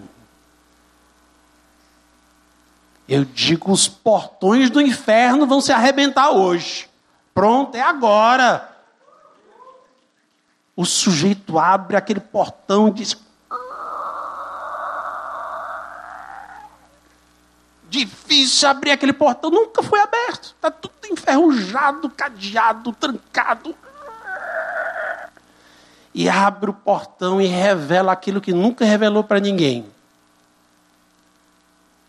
Eu 3.08 3.24
digo: 3.24 3.72
os 3.72 3.88
portões 3.88 4.68
do 4.68 4.82
inferno 4.82 5.46
vão 5.46 5.62
se 5.62 5.72
arrebentar 5.72 6.32
hoje. 6.32 6.90
Pronto, 7.36 7.74
é 7.74 7.82
agora. 7.82 8.66
O 10.74 10.86
sujeito 10.86 11.58
abre 11.58 11.94
aquele 11.94 12.18
portão 12.18 12.88
e 12.88 12.92
diz: 12.92 13.14
Difícil 17.90 18.66
abrir 18.66 18.92
aquele 18.92 19.12
portão, 19.12 19.50
nunca 19.50 19.82
foi 19.82 20.00
aberto. 20.00 20.54
Está 20.56 20.70
tudo 20.70 20.94
enferrujado, 21.10 22.08
cadeado, 22.08 22.90
trancado. 22.94 23.76
E 26.14 26.30
abre 26.30 26.70
o 26.70 26.74
portão 26.74 27.38
e 27.38 27.46
revela 27.46 28.12
aquilo 28.12 28.40
que 28.40 28.54
nunca 28.54 28.86
revelou 28.86 29.22
para 29.22 29.40
ninguém. 29.40 29.84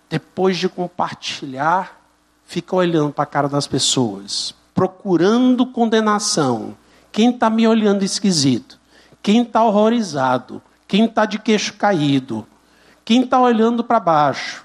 Depois 0.09 0.55
de 0.55 0.69
compartilhar, 0.69 1.99
fica 2.45 2.73
olhando 2.77 3.11
para 3.11 3.23
a 3.23 3.27
cara 3.27 3.49
das 3.49 3.67
pessoas, 3.67 4.55
procurando 4.77 5.65
condenação. 5.65 6.77
Quem 7.11 7.31
está 7.31 7.49
me 7.49 7.67
olhando 7.67 8.05
esquisito? 8.05 8.79
Quem 9.23 9.41
está 9.41 9.63
horrorizado? 9.63 10.61
Quem 10.87 11.05
está 11.05 11.25
de 11.25 11.39
queixo 11.39 11.73
caído? 11.73 12.45
Quem 13.03 13.23
está 13.23 13.39
olhando 13.41 13.83
para 13.83 13.99
baixo? 13.99 14.63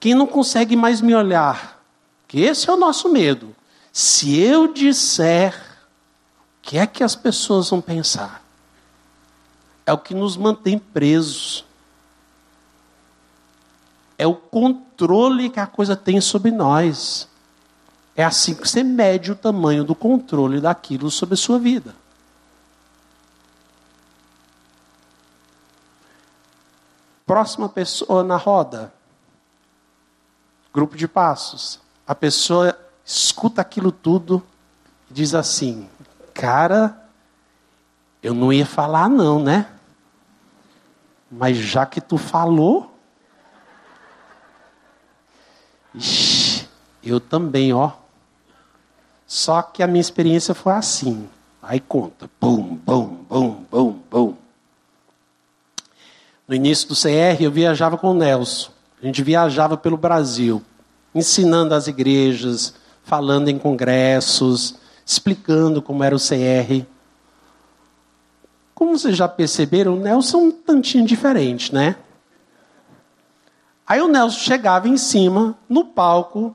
Quem 0.00 0.14
não 0.14 0.26
consegue 0.26 0.74
mais 0.74 1.02
me 1.02 1.14
olhar? 1.14 1.78
Que 2.26 2.40
esse 2.40 2.70
é 2.70 2.72
o 2.72 2.78
nosso 2.78 3.10
medo. 3.10 3.54
Se 3.92 4.40
eu 4.40 4.72
disser, 4.72 5.54
o 5.54 6.62
que 6.62 6.78
é 6.78 6.86
que 6.86 7.04
as 7.04 7.14
pessoas 7.14 7.68
vão 7.68 7.82
pensar? 7.82 8.42
É 9.84 9.92
o 9.92 9.98
que 9.98 10.14
nos 10.14 10.38
mantém 10.38 10.78
presos. 10.78 11.66
É 14.16 14.26
o 14.26 14.34
controle 14.34 15.50
que 15.50 15.60
a 15.60 15.66
coisa 15.66 15.94
tem 15.94 16.18
sobre 16.18 16.50
nós. 16.50 17.28
É 18.14 18.24
assim 18.24 18.54
que 18.54 18.68
você 18.68 18.82
mede 18.82 19.32
o 19.32 19.36
tamanho 19.36 19.84
do 19.84 19.94
controle 19.94 20.60
daquilo 20.60 21.10
sobre 21.10 21.34
a 21.34 21.38
sua 21.38 21.58
vida. 21.58 21.94
Próxima 27.24 27.68
pessoa 27.68 28.22
na 28.22 28.36
roda 28.36 28.92
grupo 30.72 30.96
de 30.96 31.06
passos. 31.06 31.80
A 32.06 32.14
pessoa 32.14 32.78
escuta 33.04 33.60
aquilo 33.60 33.92
tudo 33.92 34.42
e 35.10 35.14
diz 35.14 35.34
assim: 35.34 35.88
Cara, 36.32 37.06
eu 38.22 38.34
não 38.34 38.52
ia 38.52 38.66
falar, 38.66 39.08
não, 39.08 39.42
né? 39.42 39.68
Mas 41.30 41.56
já 41.58 41.84
que 41.84 42.00
tu 42.00 42.16
falou. 42.16 42.88
Ixi, 45.94 46.68
eu 47.02 47.20
também, 47.20 47.72
ó. 47.72 47.92
Só 49.32 49.62
que 49.62 49.82
a 49.82 49.86
minha 49.86 50.02
experiência 50.02 50.52
foi 50.52 50.74
assim. 50.74 51.26
Aí 51.62 51.80
conta. 51.80 52.28
Bum, 52.38 52.76
bum, 52.84 53.24
bum, 53.26 53.64
bum, 53.70 53.98
bum. 54.10 54.34
No 56.46 56.54
início 56.54 56.86
do 56.86 56.94
CR, 56.94 57.40
eu 57.40 57.50
viajava 57.50 57.96
com 57.96 58.10
o 58.10 58.14
Nelson. 58.14 58.70
A 59.02 59.06
gente 59.06 59.22
viajava 59.22 59.74
pelo 59.74 59.96
Brasil, 59.96 60.60
ensinando 61.14 61.74
as 61.74 61.86
igrejas, 61.86 62.74
falando 63.04 63.48
em 63.48 63.58
congressos, 63.58 64.74
explicando 65.06 65.80
como 65.80 66.04
era 66.04 66.14
o 66.14 66.20
CR. 66.20 66.84
Como 68.74 68.98
vocês 68.98 69.16
já 69.16 69.28
perceberam, 69.28 69.94
o 69.94 70.00
Nelson 70.00 70.36
é 70.36 70.42
um 70.42 70.50
tantinho 70.50 71.06
diferente, 71.06 71.74
né? 71.74 71.96
Aí 73.86 74.02
o 74.02 74.08
Nelson 74.08 74.40
chegava 74.40 74.90
em 74.90 74.98
cima, 74.98 75.56
no 75.70 75.86
palco, 75.86 76.54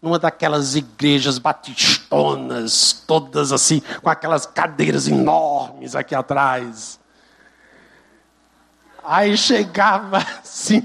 numa 0.00 0.18
daquelas 0.18 0.76
igrejas 0.76 1.38
batistonas, 1.38 2.92
todas 3.06 3.52
assim, 3.52 3.82
com 4.02 4.08
aquelas 4.08 4.46
cadeiras 4.46 5.08
enormes 5.08 5.96
aqui 5.96 6.14
atrás. 6.14 7.00
Aí 9.02 9.36
chegava 9.36 10.18
assim, 10.42 10.82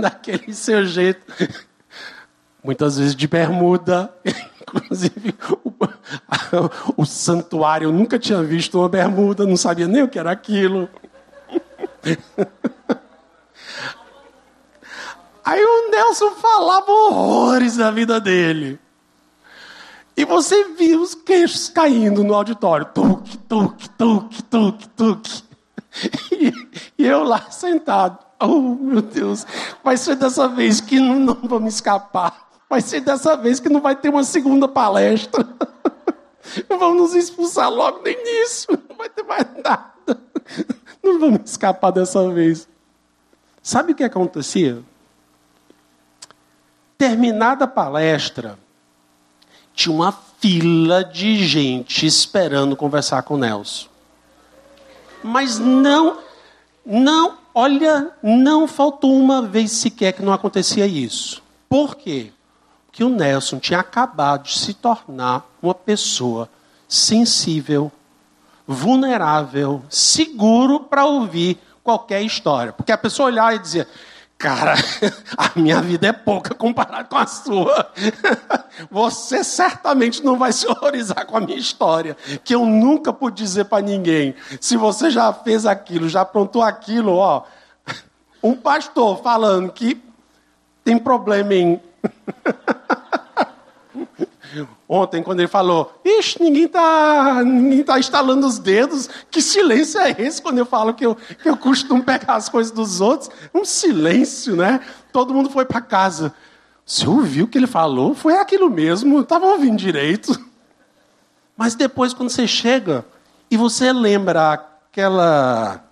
daquele 0.00 0.52
seu 0.52 0.84
jeito, 0.84 1.20
muitas 2.62 2.98
vezes 2.98 3.16
de 3.16 3.26
bermuda, 3.26 4.12
inclusive 4.60 5.34
o, 5.64 5.72
o 7.02 7.06
santuário, 7.06 7.86
eu 7.86 7.92
nunca 7.92 8.18
tinha 8.18 8.42
visto 8.42 8.78
uma 8.78 8.88
bermuda, 8.88 9.46
não 9.46 9.56
sabia 9.56 9.88
nem 9.88 10.02
o 10.02 10.08
que 10.08 10.18
era 10.18 10.30
aquilo. 10.30 10.88
Aí 15.44 15.62
o 15.62 15.90
Nelson 15.90 16.30
falava 16.32 16.90
horrores 16.90 17.76
da 17.76 17.90
vida 17.90 18.20
dele. 18.20 18.78
E 20.16 20.24
você 20.24 20.64
via 20.74 20.98
os 21.00 21.14
queixos 21.14 21.68
caindo 21.68 22.22
no 22.22 22.34
auditório. 22.34 22.86
Tuque, 22.86 23.38
tuque, 23.38 23.88
tuque, 23.90 24.42
tuque, 24.44 24.88
tuque. 24.88 25.42
E, 26.30 26.52
e, 26.96 27.06
eu 27.06 27.24
lá 27.24 27.50
sentado. 27.50 28.18
Oh, 28.40 28.76
meu 28.76 29.02
Deus, 29.02 29.44
vai 29.82 29.96
ser 29.96 30.14
dessa 30.14 30.46
vez 30.46 30.80
que 30.80 31.00
não, 31.00 31.18
não 31.18 31.34
vou 31.34 31.58
me 31.58 31.68
escapar. 31.68 32.48
Vai 32.68 32.80
ser 32.80 33.00
dessa 33.00 33.36
vez 33.36 33.58
que 33.58 33.68
não 33.68 33.80
vai 33.80 33.96
ter 33.96 34.08
uma 34.08 34.22
segunda 34.22 34.68
palestra. 34.68 35.44
Vamos 36.68 37.00
nos 37.00 37.14
expulsar 37.14 37.68
logo 37.68 38.02
no 38.02 38.08
início. 38.08 38.78
Não 38.88 38.96
vai 38.96 39.08
ter 39.08 39.24
mais 39.24 39.46
nada. 39.64 40.20
Não 41.02 41.18
vamos 41.18 41.50
escapar 41.50 41.90
dessa 41.90 42.28
vez. 42.30 42.68
Sabe 43.62 43.92
o 43.92 43.94
que 43.94 44.04
acontecia? 44.04 44.82
Terminada 47.00 47.64
a 47.64 47.66
palestra, 47.66 48.58
tinha 49.74 49.90
uma 49.90 50.12
fila 50.38 51.02
de 51.02 51.42
gente 51.46 52.04
esperando 52.04 52.76
conversar 52.76 53.22
com 53.22 53.36
o 53.36 53.38
Nelson. 53.38 53.88
Mas 55.24 55.58
não, 55.58 56.18
não, 56.84 57.38
olha, 57.54 58.10
não 58.22 58.68
faltou 58.68 59.18
uma 59.18 59.40
vez 59.40 59.72
sequer 59.72 60.12
que 60.12 60.20
não 60.20 60.30
acontecia 60.30 60.86
isso. 60.86 61.42
Por 61.70 61.96
quê? 61.96 62.34
Porque 62.84 63.02
o 63.02 63.08
Nelson 63.08 63.58
tinha 63.58 63.80
acabado 63.80 64.42
de 64.42 64.58
se 64.58 64.74
tornar 64.74 65.50
uma 65.62 65.74
pessoa 65.74 66.50
sensível, 66.86 67.90
vulnerável, 68.68 69.82
seguro 69.88 70.80
para 70.80 71.06
ouvir 71.06 71.58
qualquer 71.82 72.20
história. 72.20 72.74
Porque 72.74 72.92
a 72.92 72.98
pessoa 72.98 73.28
olhava 73.28 73.54
e 73.54 73.58
dizia: 73.58 73.88
Cara, 74.40 74.72
a 75.36 75.50
minha 75.54 75.82
vida 75.82 76.06
é 76.06 76.12
pouca 76.12 76.54
comparada 76.54 77.04
com 77.04 77.18
a 77.18 77.26
sua. 77.26 77.92
Você 78.90 79.44
certamente 79.44 80.24
não 80.24 80.38
vai 80.38 80.50
se 80.50 80.66
horrorizar 80.66 81.26
com 81.26 81.36
a 81.36 81.40
minha 81.40 81.58
história, 81.58 82.16
que 82.42 82.54
eu 82.54 82.64
nunca 82.64 83.12
pude 83.12 83.36
dizer 83.36 83.66
para 83.66 83.82
ninguém. 83.82 84.34
Se 84.58 84.78
você 84.78 85.10
já 85.10 85.30
fez 85.30 85.66
aquilo, 85.66 86.08
já 86.08 86.22
aprontou 86.22 86.62
aquilo, 86.62 87.16
ó. 87.16 87.44
Um 88.42 88.54
pastor 88.56 89.22
falando 89.22 89.70
que 89.70 90.02
tem 90.82 90.98
problema 90.98 91.52
em 91.52 91.80
Ontem, 94.88 95.22
quando 95.22 95.40
ele 95.40 95.48
falou, 95.48 96.00
ixi, 96.04 96.42
ninguém 96.42 96.64
está 96.64 97.42
ninguém 97.44 97.84
tá 97.84 97.98
instalando 97.98 98.46
os 98.46 98.58
dedos, 98.58 99.08
que 99.30 99.40
silêncio 99.40 100.00
é 100.00 100.10
esse 100.18 100.42
quando 100.42 100.58
eu 100.58 100.66
falo 100.66 100.94
que 100.94 101.06
eu, 101.06 101.14
que 101.14 101.48
eu 101.48 101.56
costumo 101.56 102.02
pegar 102.02 102.34
as 102.34 102.48
coisas 102.48 102.72
dos 102.72 103.00
outros? 103.00 103.30
Um 103.54 103.64
silêncio, 103.64 104.56
né? 104.56 104.80
Todo 105.12 105.34
mundo 105.34 105.50
foi 105.50 105.64
para 105.64 105.80
casa. 105.80 106.34
Você 106.84 107.08
ouviu 107.08 107.44
o 107.44 107.48
que 107.48 107.56
ele 107.58 107.66
falou? 107.66 108.14
Foi 108.14 108.36
aquilo 108.36 108.68
mesmo, 108.68 109.20
estava 109.20 109.46
ouvindo 109.46 109.76
direito. 109.76 110.38
Mas 111.56 111.74
depois, 111.74 112.12
quando 112.12 112.30
você 112.30 112.48
chega 112.48 113.04
e 113.50 113.56
você 113.56 113.92
lembra 113.92 114.52
aquela, 114.52 115.84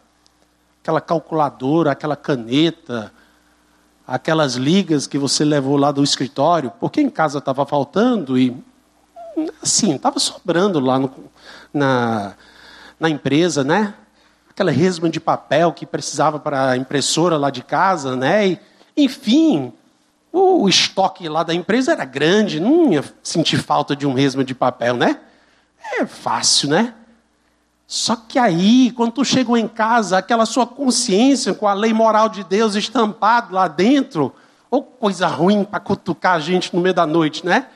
aquela 0.83 1.01
calculadora, 1.01 1.93
aquela 1.93 2.17
caneta, 2.17 3.13
aquelas 4.09 4.55
ligas 4.55 5.07
que 5.07 5.19
você 5.19 5.45
levou 5.45 5.77
lá 5.77 5.93
do 5.93 6.03
escritório, 6.03 6.73
porque 6.81 6.99
em 6.99 7.11
casa 7.11 7.41
estava 7.41 7.67
faltando 7.67 8.39
e 8.39 8.57
assim, 9.63 9.95
estava 9.95 10.19
sobrando 10.19 10.81
lá 10.81 10.99
no, 10.99 11.13
na, 11.73 12.35
na 12.99 13.11
empresa, 13.11 13.63
né? 13.63 13.93
Aquela 14.49 14.71
resma 14.71 15.11
de 15.11 15.21
papel 15.21 15.75
que 15.75 15.85
precisava 15.85 16.41
para 16.41 16.71
a 16.71 16.77
impressora 16.77 17.37
lá 17.37 17.51
de 17.51 17.63
casa, 17.63 18.17
né? 18.17 18.49
E, 18.49 18.61
enfim, 18.97 19.75
o, 20.33 20.63
o, 20.63 20.69
estoque 20.71 21.29
lá 21.29 21.43
da 21.43 21.53
empresa 21.53 21.93
era 21.93 22.07
grande, 22.07 22.59
não 22.59 22.91
ia 22.91 23.05
sentir 23.23 23.59
falta 23.59 23.95
de 23.95 24.07
um 24.07 24.15
resma 24.15 24.43
de 24.43 24.55
papel, 24.55 24.97
né? 24.97 25.21
É 26.01 26.07
fácil, 26.07 26.71
né? 26.71 26.95
Só 27.91 28.15
que 28.17 28.39
aí, 28.39 28.93
quando 28.93 29.13
tu 29.13 29.25
chegou 29.25 29.57
em 29.57 29.67
casa, 29.67 30.19
aquela 30.19 30.45
sua 30.45 30.67
consciência 30.67 31.55
com 31.55 31.67
a 31.67 31.73
lei 31.73 31.91
moral 31.91 32.29
de 32.29 32.45
Deus 32.45 32.75
estampado 32.75 33.55
lá 33.55 33.67
dentro, 33.67 34.31
ou 34.71 34.83
coisa 34.83 35.27
ruim 35.27 35.65
para 35.65 35.81
cutucar 35.81 36.35
a 36.35 36.39
gente 36.39 36.77
no 36.77 36.83
meio 36.83 36.95
da 36.95 37.07
noite, 37.07 37.47
né? 37.47 37.67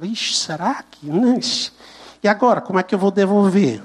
Ixi, 0.00 0.34
será 0.34 0.82
que. 0.82 1.08
E 2.20 2.26
agora, 2.26 2.60
como 2.60 2.80
é 2.80 2.82
que 2.82 2.92
eu 2.92 2.98
vou 2.98 3.12
devolver? 3.12 3.80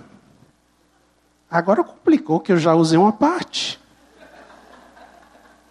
Agora 1.50 1.84
complicou 1.84 2.40
que 2.40 2.52
eu 2.52 2.58
já 2.58 2.74
usei 2.74 2.98
uma 2.98 3.14
parte. 3.14 3.80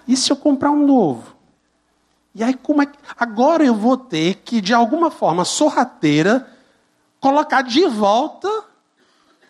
E 0.06 0.16
se 0.16 0.30
eu 0.30 0.36
comprar 0.36 0.70
um 0.70 0.86
novo? 0.86 1.34
E 2.32 2.44
aí, 2.44 2.54
como 2.54 2.80
é 2.80 2.86
que. 2.86 2.96
Agora 3.18 3.64
eu 3.64 3.74
vou 3.74 3.96
ter 3.96 4.36
que, 4.44 4.60
de 4.60 4.72
alguma 4.72 5.10
forma 5.10 5.44
sorrateira, 5.44 6.48
colocar 7.18 7.62
de 7.62 7.84
volta 7.88 8.48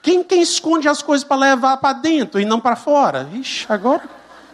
quem, 0.07 0.23
quem 0.23 0.41
esconde 0.41 0.89
as 0.89 1.03
coisas 1.03 1.27
para 1.27 1.37
levar 1.37 1.79
para 1.79 1.99
dentro 1.99 2.39
e 2.39 2.45
não 2.45 2.61
para 2.61 2.77
fora? 2.77 3.29
Ixi, 3.33 3.67
agora 3.69 4.09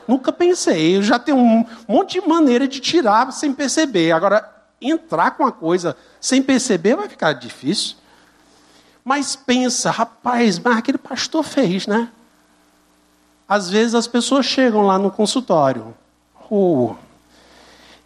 nunca 0.08 0.32
pensei. 0.32 0.96
Eu 0.96 1.02
já 1.02 1.18
tenho 1.18 1.36
um 1.36 1.66
monte 1.86 2.18
de 2.18 2.26
maneira 2.26 2.66
de 2.66 2.80
tirar 2.80 3.30
sem 3.34 3.52
perceber. 3.52 4.12
Agora, 4.12 4.50
entrar 4.80 5.32
com 5.32 5.44
a 5.44 5.52
coisa 5.52 5.94
sem 6.18 6.40
perceber 6.42 6.96
vai 6.96 7.06
ficar 7.06 7.34
difícil. 7.34 7.96
Mas 9.04 9.36
pensa, 9.36 9.90
rapaz, 9.90 10.58
mas 10.58 10.78
aquele 10.78 10.96
pastor 10.96 11.42
fez, 11.42 11.86
né? 11.86 12.08
Às 13.46 13.68
vezes 13.68 13.94
as 13.94 14.06
pessoas 14.06 14.46
chegam 14.46 14.86
lá 14.86 14.98
no 14.98 15.10
consultório. 15.10 15.94
Oh, 16.48 16.94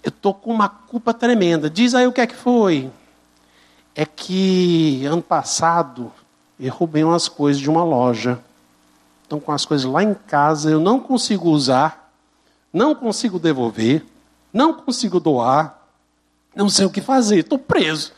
eu 0.03 0.09
estou 0.09 0.34
com 0.34 0.53
uma 0.53 0.68
culpa 0.68 1.14
tremenda. 1.14 1.70
Diz 1.70 1.94
aí 1.94 2.09
o 2.09 2.12
que 2.12 2.20
é 2.20 2.26
que 2.26 2.34
foi. 2.34 2.90
É 3.94 4.05
que 4.05 5.07
ano 5.07 5.22
passado 5.22 6.12
eu 6.59 6.72
roubei 6.72 7.04
umas 7.04 7.28
coisas 7.28 7.61
de 7.61 7.68
uma 7.68 7.84
loja. 7.84 8.40
Então, 9.26 9.40
com 9.40 9.52
as 9.52 9.64
coisas 9.64 9.90
lá 9.90 10.02
em 10.02 10.14
casa, 10.14 10.70
eu 10.70 10.80
não 10.80 11.00
consigo 11.00 11.50
usar, 11.50 12.12
não 12.72 12.94
consigo 12.94 13.38
devolver, 13.38 14.04
não 14.52 14.72
consigo 14.72 15.18
doar, 15.18 15.82
não 16.54 16.68
sei 16.68 16.86
o 16.86 16.90
que 16.90 17.00
fazer, 17.00 17.40
estou 17.40 17.59
preso. 17.59 18.12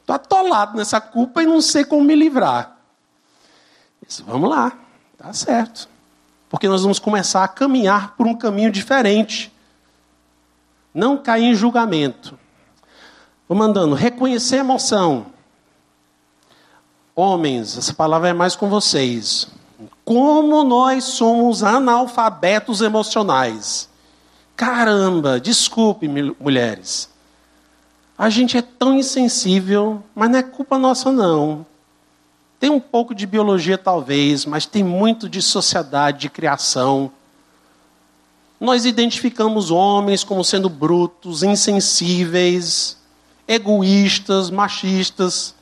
Estou 0.00 0.14
atolado 0.14 0.76
nessa 0.76 1.00
culpa 1.00 1.42
e 1.42 1.46
não 1.46 1.60
sei 1.60 1.84
como 1.84 2.04
me 2.04 2.14
livrar. 2.14 2.76
Vamos 4.26 4.50
lá, 4.50 4.72
tá 5.18 5.32
certo. 5.32 5.88
Porque 6.48 6.68
nós 6.68 6.82
vamos 6.82 6.98
começar 6.98 7.42
a 7.42 7.48
caminhar 7.48 8.14
por 8.16 8.26
um 8.26 8.36
caminho 8.36 8.70
diferente. 8.70 9.52
Não 10.92 11.16
cair 11.16 11.46
em 11.46 11.54
julgamento. 11.54 12.38
Vou 13.48 13.58
mandando 13.58 13.94
reconhecer 13.94 14.56
a 14.56 14.60
emoção. 14.60 15.26
Homens, 17.16 17.78
essa 17.78 17.94
palavra 17.94 18.30
é 18.30 18.32
mais 18.32 18.56
com 18.56 18.68
vocês. 18.68 19.46
Como 20.04 20.64
nós 20.64 21.04
somos 21.04 21.62
analfabetos 21.62 22.80
emocionais. 22.80 23.88
Caramba, 24.56 25.38
desculpe, 25.38 26.08
mulheres. 26.08 27.08
A 28.18 28.28
gente 28.28 28.56
é 28.56 28.62
tão 28.62 28.94
insensível, 28.98 30.02
mas 30.14 30.28
não 30.30 30.38
é 30.38 30.42
culpa 30.42 30.76
nossa, 30.76 31.12
não. 31.12 31.64
Tem 32.58 32.70
um 32.70 32.80
pouco 32.80 33.14
de 33.14 33.26
biologia, 33.26 33.78
talvez, 33.78 34.44
mas 34.44 34.66
tem 34.66 34.82
muito 34.82 35.28
de 35.28 35.40
sociedade, 35.40 36.20
de 36.20 36.30
criação. 36.30 37.12
Nós 38.60 38.84
identificamos 38.84 39.70
homens 39.70 40.24
como 40.24 40.44
sendo 40.44 40.68
brutos, 40.68 41.42
insensíveis, 41.42 42.96
egoístas, 43.46 44.50
machistas, 44.50 45.54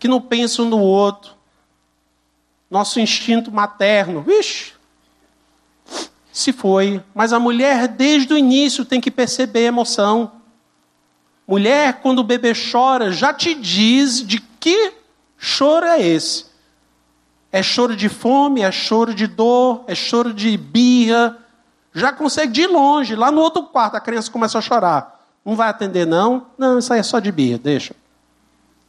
que 0.00 0.08
não 0.08 0.20
pensam 0.20 0.64
no 0.64 0.80
outro. 0.80 1.32
Nosso 2.70 2.98
instinto 2.98 3.52
materno, 3.52 4.22
vixe, 4.22 4.72
se 6.32 6.52
foi. 6.52 7.02
Mas 7.14 7.32
a 7.32 7.38
mulher, 7.38 7.86
desde 7.86 8.32
o 8.32 8.38
início, 8.38 8.84
tem 8.84 9.00
que 9.00 9.10
perceber 9.10 9.60
a 9.60 9.68
emoção. 9.68 10.32
Mulher, 11.46 12.00
quando 12.00 12.20
o 12.20 12.24
bebê 12.24 12.52
chora, 12.54 13.12
já 13.12 13.34
te 13.34 13.54
diz 13.54 14.26
de 14.26 14.40
que 14.58 14.94
choro 15.36 15.84
é 15.84 16.00
esse. 16.00 16.46
É 17.52 17.62
choro 17.62 17.96
de 17.96 18.08
fome, 18.08 18.62
é 18.62 18.70
choro 18.70 19.12
de 19.12 19.26
dor, 19.26 19.84
é 19.86 19.94
choro 19.94 20.32
de 20.32 20.56
birra. 20.56 21.36
Já 21.92 22.12
consegue 22.12 22.52
de 22.52 22.66
longe, 22.66 23.16
lá 23.16 23.30
no 23.32 23.40
outro 23.40 23.64
quarto, 23.64 23.96
a 23.96 24.00
criança 24.00 24.30
começa 24.30 24.56
a 24.56 24.62
chorar. 24.62 25.26
Não 25.44 25.56
vai 25.56 25.68
atender, 25.68 26.06
não? 26.06 26.46
Não, 26.56 26.78
isso 26.78 26.92
aí 26.92 27.00
é 27.00 27.02
só 27.02 27.18
de 27.18 27.32
birra, 27.32 27.58
deixa. 27.58 27.96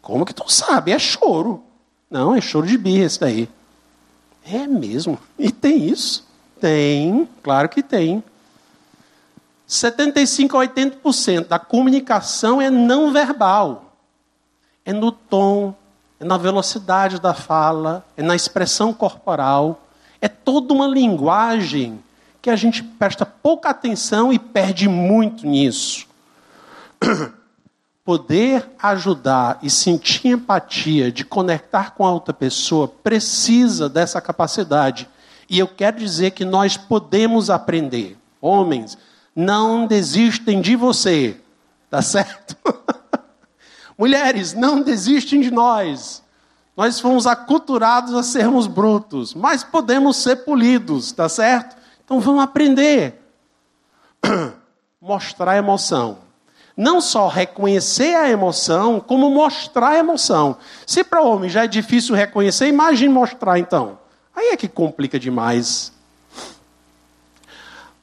Como 0.01 0.25
que 0.25 0.33
tu 0.33 0.51
sabe? 0.51 0.91
É 0.91 0.99
choro. 0.99 1.63
Não, 2.09 2.35
é 2.35 2.41
choro 2.41 2.67
de 2.67 2.77
birra 2.77 3.05
esse 3.05 3.19
daí. 3.19 3.49
É 4.45 4.67
mesmo. 4.67 5.19
E 5.37 5.51
tem 5.51 5.87
isso. 5.87 6.27
Tem, 6.59 7.27
claro 7.41 7.69
que 7.69 7.81
tem. 7.81 8.23
75 9.65 10.57
a 10.57 10.67
80% 10.67 11.47
da 11.47 11.57
comunicação 11.57 12.61
é 12.61 12.69
não 12.69 13.13
verbal. 13.13 13.95
É 14.83 14.91
no 14.91 15.11
tom, 15.11 15.73
é 16.19 16.25
na 16.25 16.37
velocidade 16.37 17.19
da 17.21 17.33
fala, 17.33 18.05
é 18.17 18.21
na 18.21 18.35
expressão 18.35 18.93
corporal. 18.93 19.81
É 20.19 20.27
toda 20.27 20.73
uma 20.73 20.87
linguagem 20.87 22.03
que 22.41 22.49
a 22.49 22.55
gente 22.55 22.83
presta 22.83 23.25
pouca 23.25 23.69
atenção 23.69 24.33
e 24.33 24.39
perde 24.39 24.89
muito 24.89 25.47
nisso. 25.47 26.07
Poder 28.03 28.69
ajudar 28.81 29.59
e 29.61 29.69
sentir 29.69 30.29
empatia, 30.29 31.11
de 31.11 31.23
conectar 31.23 31.91
com 31.91 32.05
a 32.05 32.11
outra 32.11 32.33
pessoa, 32.33 32.87
precisa 32.87 33.87
dessa 33.87 34.19
capacidade 34.19 35.07
e 35.51 35.59
eu 35.59 35.67
quero 35.67 35.97
dizer 35.97 36.31
que 36.31 36.45
nós 36.45 36.77
podemos 36.77 37.49
aprender. 37.49 38.17
Homens, 38.39 38.97
não 39.35 39.85
desistem 39.85 40.61
de 40.61 40.77
você, 40.77 41.41
tá 41.89 42.01
certo? 42.01 42.55
Mulheres, 43.99 44.53
não 44.53 44.81
desistem 44.81 45.41
de 45.41 45.51
nós. 45.51 46.23
Nós 46.75 47.01
fomos 47.01 47.27
aculturados 47.27 48.13
a 48.13 48.23
sermos 48.23 48.65
brutos, 48.65 49.33
mas 49.33 49.61
podemos 49.61 50.15
ser 50.15 50.37
polidos, 50.37 51.11
tá 51.11 51.27
certo? 51.27 51.75
Então 52.05 52.21
vamos 52.21 52.41
aprender. 52.41 53.21
Mostrar 55.01 55.57
emoção. 55.57 56.19
Não 56.76 57.01
só 57.01 57.28
reconhecer 57.28 58.15
a 58.15 58.30
emoção, 58.30 58.99
como 58.99 59.30
mostrar 59.30 59.89
a 59.89 59.97
emoção. 59.97 60.57
Se 60.86 61.03
para 61.03 61.22
o 61.22 61.28
homem 61.28 61.49
já 61.49 61.65
é 61.65 61.67
difícil 61.67 62.15
reconhecer, 62.15 62.67
imagine 62.67 63.13
mostrar 63.13 63.59
então. 63.59 63.99
Aí 64.36 64.49
é 64.49 64.57
que 64.57 64.67
complica 64.67 65.19
demais. 65.19 65.91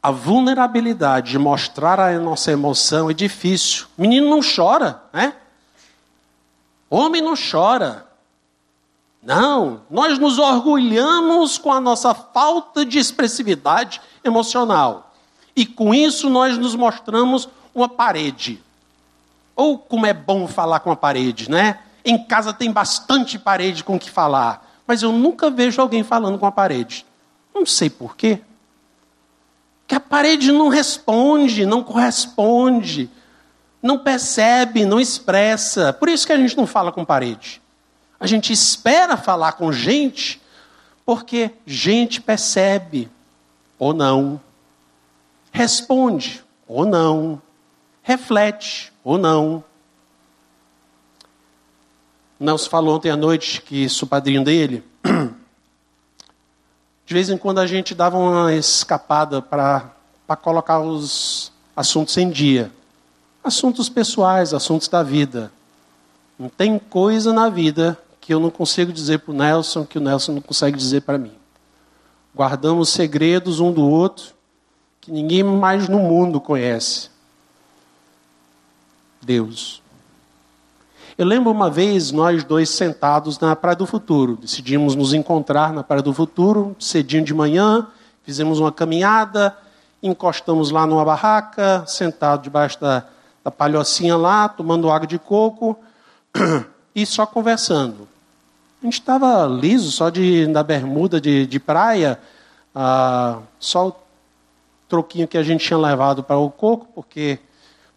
A 0.03 0.11
vulnerabilidade 0.11 1.33
de 1.33 1.39
mostrar 1.39 1.99
a 1.99 2.19
nossa 2.19 2.53
emoção 2.53 3.11
é 3.11 3.15
difícil. 3.15 3.87
Menino 3.97 4.29
não 4.31 4.41
chora, 4.41 5.03
né? 5.13 5.35
Homem 6.89 7.21
não 7.21 7.35
chora. 7.35 8.07
Não, 9.23 9.83
nós 9.91 10.19
nos 10.19 10.39
orgulhamos 10.39 11.59
com 11.59 11.73
a 11.73 11.81
nossa 11.81 12.15
falta 12.15 12.85
de 12.85 12.99
expressividade 12.99 14.01
emocional. 14.23 15.13
E 15.57 15.67
com 15.67 15.93
isso 15.93 16.31
nós 16.31 16.57
nos 16.57 16.77
mostramos 16.77 17.49
uma 17.81 17.89
parede. 17.89 18.63
Ou 19.55 19.79
como 19.79 20.07
é 20.07 20.13
bom 20.13 20.47
falar 20.47 20.81
com 20.81 20.91
a 20.91 20.97
parede, 20.97 21.51
né? 21.51 21.81
Em 22.05 22.23
casa 22.25 22.53
tem 22.53 22.71
bastante 22.71 23.39
parede 23.39 23.83
com 23.85 23.99
que 23.99 24.11
falar, 24.11 24.67
mas 24.87 25.03
eu 25.03 25.13
nunca 25.13 25.51
vejo 25.51 25.81
alguém 25.81 26.03
falando 26.03 26.39
com 26.39 26.47
a 26.47 26.53
parede. 26.53 27.05
Não 27.55 27.67
sei 27.67 27.91
por 27.91 28.17
quê. 28.17 28.41
Que 29.87 29.95
a 29.95 30.01
parede 30.01 30.53
não 30.53 30.69
responde, 30.69 31.67
não 31.67 31.83
corresponde, 31.83 33.11
não 33.83 33.99
percebe, 33.99 34.85
não 34.85 35.01
expressa. 35.01 35.93
Por 35.93 36.09
isso 36.09 36.27
que 36.27 36.33
a 36.33 36.37
gente 36.37 36.57
não 36.57 36.67
fala 36.67 36.93
com 36.93 37.05
parede. 37.05 37.61
A 38.21 38.27
gente 38.27 38.53
espera 38.53 39.17
falar 39.17 39.53
com 39.53 39.73
gente, 39.73 40.41
porque 41.05 41.53
gente 41.67 42.21
percebe 42.21 43.11
ou 43.79 43.95
não, 43.95 44.41
responde 45.53 46.45
ou 46.67 46.85
não, 46.85 47.41
reflete 48.09 48.91
ou 49.05 49.19
não. 49.19 49.63
Nelson 52.41 52.71
falou 52.71 52.97
ontem 52.97 53.11
à 53.11 53.17
noite 53.19 53.61
que 53.61 53.87
sou 53.87 54.09
padrinho 54.09 54.43
dele. 54.43 54.83
De 57.05 57.13
vez 57.13 57.29
em 57.29 57.37
quando 57.37 57.59
a 57.59 57.67
gente 57.67 57.95
dava 57.95 58.17
uma 58.17 58.55
escapada 58.55 59.43
para 59.43 59.93
colocar 60.41 60.81
os 60.81 61.53
assuntos 61.77 62.17
em 62.17 62.31
dia. 62.31 62.73
Assuntos 63.45 63.91
pessoais, 63.91 64.55
assuntos 64.55 64.89
da 64.89 65.03
vida. 65.03 65.53
Não 66.39 66.49
tem 66.49 66.79
coisa 66.79 67.31
na 67.31 67.51
vida 67.51 67.99
que 68.23 68.33
eu 68.33 68.41
não 68.41 68.49
consigo 68.49 68.91
dizer 68.91 69.19
para 69.19 69.33
o 69.33 69.37
Nelson 69.37 69.85
que 69.85 69.99
o 69.99 70.01
Nelson 70.01 70.33
não 70.33 70.41
consegue 70.41 70.79
dizer 70.79 71.03
para 71.03 71.19
mim. 71.19 71.35
Guardamos 72.35 72.89
segredos 72.89 73.61
um 73.61 73.71
do 73.71 73.87
outro 73.87 74.33
que 74.99 75.13
ninguém 75.13 75.43
mais 75.43 75.91
no 75.91 75.99
mundo 75.99 76.41
conhece. 76.41 77.08
Deus. 79.29 79.83
Eu 81.19 81.27
lembro 81.27 81.53
uma 81.53 81.69
vez 81.69 82.11
nós 82.11 82.43
dois 82.43 82.71
sentados 82.71 83.39
na 83.39 83.55
Praia 83.55 83.77
do 83.77 83.85
Futuro. 83.85 84.39
Decidimos 84.41 84.95
nos 84.95 85.13
encontrar 85.13 85.71
na 85.71 85.83
Praia 85.83 86.03
do 86.03 86.15
Futuro, 86.15 86.75
cedinho 86.81 87.23
de 87.23 87.35
manhã, 87.35 87.87
fizemos 88.23 88.59
uma 88.59 88.73
caminhada, 88.73 89.55
encostamos 90.03 90.71
lá 90.71 90.87
numa 90.87 91.05
barraca, 91.05 91.85
sentado 91.87 92.41
debaixo 92.41 92.81
da, 92.81 93.05
da 93.45 93.51
palhocinha 93.51 94.17
lá, 94.17 94.49
tomando 94.49 94.91
água 94.91 95.07
de 95.07 95.19
coco 95.19 95.79
e 96.97 97.05
só 97.05 97.27
conversando. 97.27 98.09
A 98.81 98.87
gente 98.87 98.95
estava 98.95 99.45
liso, 99.45 99.91
só 99.91 100.09
de, 100.09 100.47
na 100.47 100.63
bermuda 100.63 101.21
de, 101.21 101.47
de 101.47 101.61
praia, 101.61 102.19
ah, 102.75 103.41
só 103.61 103.89
o 103.89 103.97
troquinho 104.89 105.29
que 105.29 105.37
a 105.37 105.43
gente 105.43 105.67
tinha 105.67 105.79
levado 105.79 106.23
para 106.23 106.39
o 106.39 106.49
coco, 106.49 106.87
porque 106.95 107.39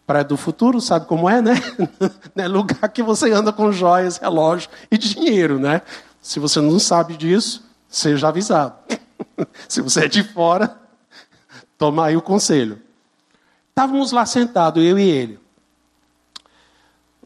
praia 0.06 0.24
do 0.24 0.36
futuro, 0.36 0.80
sabe 0.80 1.06
como 1.06 1.28
é, 1.28 1.40
né? 1.40 1.54
é 2.36 2.48
lugar 2.48 2.88
que 2.88 3.02
você 3.02 3.30
anda 3.32 3.52
com 3.52 3.72
joias, 3.72 4.16
relógio 4.16 4.68
e 4.90 4.98
dinheiro, 4.98 5.58
né? 5.58 5.82
Se 6.20 6.38
você 6.38 6.60
não 6.60 6.78
sabe 6.78 7.16
disso, 7.16 7.64
seja 7.88 8.28
avisado. 8.28 8.74
Se 9.68 9.80
você 9.80 10.04
é 10.04 10.08
de 10.08 10.22
fora, 10.22 10.76
toma 11.78 12.06
aí 12.06 12.16
o 12.16 12.22
conselho. 12.22 12.80
Estávamos 13.70 14.12
lá 14.12 14.26
sentados, 14.26 14.84
eu 14.84 14.98
e 14.98 15.08
ele. 15.08 15.40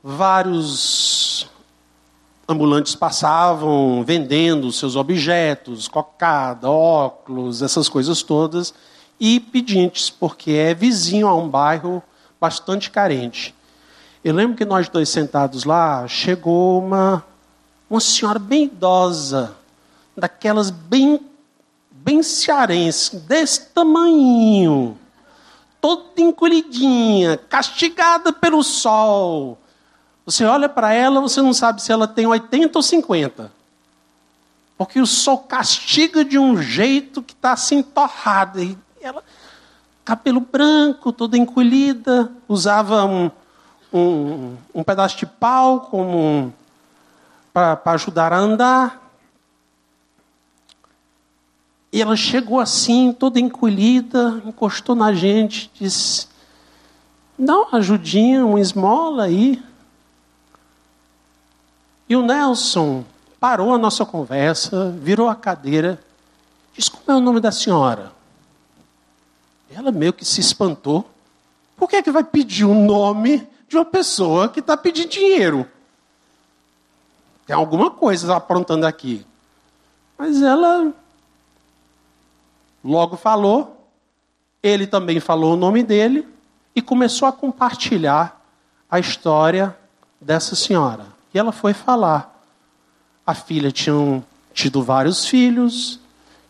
Vários 0.03 1.51
ambulantes 2.49 2.95
passavam 2.95 4.05
vendendo 4.05 4.71
seus 4.71 4.95
objetos, 4.95 5.89
cocada, 5.89 6.71
óculos, 6.71 7.61
essas 7.61 7.89
coisas 7.89 8.23
todas, 8.23 8.73
e 9.19 9.41
pedintes, 9.41 10.09
porque 10.09 10.53
é 10.53 10.73
vizinho 10.73 11.27
a 11.27 11.35
um 11.35 11.49
bairro 11.49 12.03
bastante 12.41 12.91
carente. 12.91 13.55
Eu 14.25 14.35
lembro 14.35 14.57
que 14.57 14.65
nós 14.65 14.89
dois 14.89 15.09
sentados 15.09 15.65
lá, 15.65 16.07
chegou 16.09 16.83
uma, 16.83 17.25
uma 17.89 18.01
senhora 18.01 18.39
bem 18.39 18.65
idosa, 18.65 19.55
daquelas 20.17 20.71
bem, 20.71 21.21
bem 21.91 22.23
cearense, 22.23 23.17
desse 23.17 23.67
tamanho, 23.67 24.99
toda 25.81 26.21
encolhidinha, 26.21 27.37
castigada 27.37 28.33
pelo 28.33 28.63
sol, 28.63 29.59
você 30.27 30.45
olha 30.45 30.69
para 30.69 30.93
ela, 30.93 31.21
você 31.21 31.41
não 31.41 31.55
sabe 31.55 31.81
se 31.81 31.93
ela 31.93 32.09
tem 32.09 32.27
80 32.27 32.77
ou 32.77 32.83
50. 32.83 33.53
Porque 34.77 35.01
o 35.01 35.07
sol 35.07 35.39
castiga 35.39 36.25
de 36.25 36.37
um 36.37 36.61
jeito 36.61 37.23
que 37.23 37.33
está 37.33 37.53
assim 37.53 37.81
torrado. 37.81 38.61
E 38.61 38.77
ela, 39.01 39.23
cabelo 40.07 40.39
branco, 40.39 41.13
toda 41.13 41.37
encolhida, 41.37 42.31
usava 42.49 43.05
um, 43.05 43.29
um, 43.93 44.57
um 44.73 44.85
pedaço 44.85 45.19
de 45.19 45.27
pau 45.27 45.81
como 45.81 46.55
para 47.53 47.81
ajudar 47.87 48.33
a 48.33 48.39
andar. 48.39 49.03
E 51.93 52.01
ela 52.01 52.15
chegou 52.15 52.61
assim, 52.61 53.13
toda 53.13 53.41
encolhida, 53.41 54.41
encostou 54.47 54.95
na 54.95 55.13
gente, 55.13 55.69
disse: 55.75 56.29
Dá 57.37 57.57
uma 57.57 57.79
ajudinha, 57.79 58.47
uma 58.47 58.61
esmola 58.61 59.25
aí. 59.25 59.61
E 62.09 62.15
o 62.15 62.23
Nelson 62.23 63.05
parou 63.41 63.75
a 63.75 63.79
nossa 63.79 64.07
conversa, 64.07 64.91
virou 65.03 65.29
a 65.29 65.35
cadeira, 65.35 65.99
disse: 66.77 66.93
Como 66.93 67.05
é 67.09 67.15
o 67.17 67.21
nome 67.21 67.41
da 67.41 67.51
senhora? 67.51 68.16
Ela 69.77 69.93
meio 69.93 70.15
que 70.15 70.25
se 70.25 70.41
espantou. 70.41 71.05
Por 71.77 71.87
que, 71.87 71.97
é 71.97 72.03
que 72.03 72.11
vai 72.11 72.25
pedir 72.25 72.65
o 72.65 72.75
nome 72.75 73.47
de 73.69 73.77
uma 73.77 73.85
pessoa 73.85 74.49
que 74.49 74.61
está 74.61 74.75
pedindo 74.75 75.11
dinheiro? 75.11 75.69
Tem 77.47 77.55
alguma 77.55 77.91
coisa 77.91 78.35
aprontando 78.35 78.87
aqui. 78.87 79.27
Mas 80.17 80.41
ela 80.41 80.95
logo 82.83 83.19
falou, 83.19 83.87
ele 84.63 84.87
também 84.87 85.21
falou 85.21 85.53
o 85.53 85.57
nome 85.57 85.83
dele 85.83 86.27
e 86.75 86.81
começou 86.81 87.29
a 87.29 87.33
compartilhar 87.33 88.41
a 88.91 88.99
história 88.99 89.77
dessa 90.19 90.57
senhora. 90.57 91.05
E 91.35 91.39
ela 91.39 91.53
foi 91.53 91.75
falar. 91.75 92.35
A 93.27 93.35
filha 93.35 93.71
tinha 93.71 94.25
tido 94.55 94.83
vários 94.83 95.27
filhos, 95.27 96.01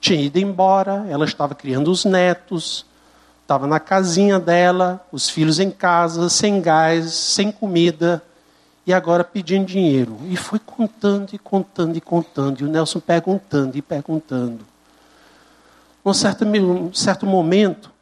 tinha 0.00 0.20
ido 0.20 0.38
embora, 0.38 1.04
ela 1.08 1.24
estava 1.24 1.56
criando 1.56 1.90
os 1.90 2.04
netos, 2.04 2.86
estava 3.46 3.64
na 3.64 3.78
casinha 3.78 4.40
dela, 4.40 5.00
os 5.12 5.30
filhos 5.30 5.60
em 5.60 5.70
casa, 5.70 6.28
sem 6.28 6.60
gás, 6.60 7.12
sem 7.12 7.52
comida, 7.52 8.20
e 8.84 8.92
agora 8.92 9.22
pedindo 9.22 9.64
dinheiro. 9.64 10.18
E 10.24 10.36
foi 10.36 10.58
contando 10.58 11.32
e 11.32 11.38
contando 11.38 11.96
e 11.96 12.00
contando, 12.00 12.60
e 12.60 12.64
o 12.64 12.68
Nelson 12.68 12.98
perguntando 12.98 13.78
e 13.78 13.80
perguntando. 13.80 14.66
Num 16.04 16.12
certo, 16.12 16.44
um 16.44 16.92
certo 16.92 17.24
momento, 17.24 17.92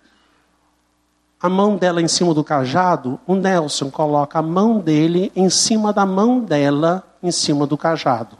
a 1.38 1.48
mão 1.50 1.76
dela 1.76 2.00
em 2.00 2.08
cima 2.08 2.32
do 2.32 2.42
cajado, 2.42 3.20
o 3.26 3.34
Nelson 3.34 3.90
coloca 3.90 4.38
a 4.38 4.42
mão 4.42 4.78
dele 4.78 5.30
em 5.36 5.50
cima 5.50 5.92
da 5.92 6.06
mão 6.06 6.40
dela, 6.40 7.06
em 7.22 7.30
cima 7.30 7.66
do 7.66 7.76
cajado. 7.76 8.38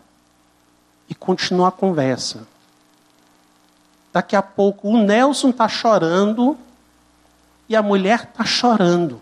E 1.07 1.15
continua 1.15 1.69
a 1.69 1.73
conversa. 1.73 2.47
Daqui 4.11 4.35
a 4.35 4.41
pouco 4.41 4.89
o 4.89 4.97
Nelson 4.97 5.51
está 5.51 5.69
chorando 5.69 6.57
e 7.69 7.75
a 7.75 7.83
mulher 7.83 8.29
está 8.31 8.45
chorando. 8.45 9.21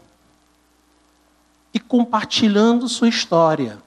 E 1.73 1.81
compartilhando 1.81 2.89
sua 2.89 3.09
história. 3.09 3.79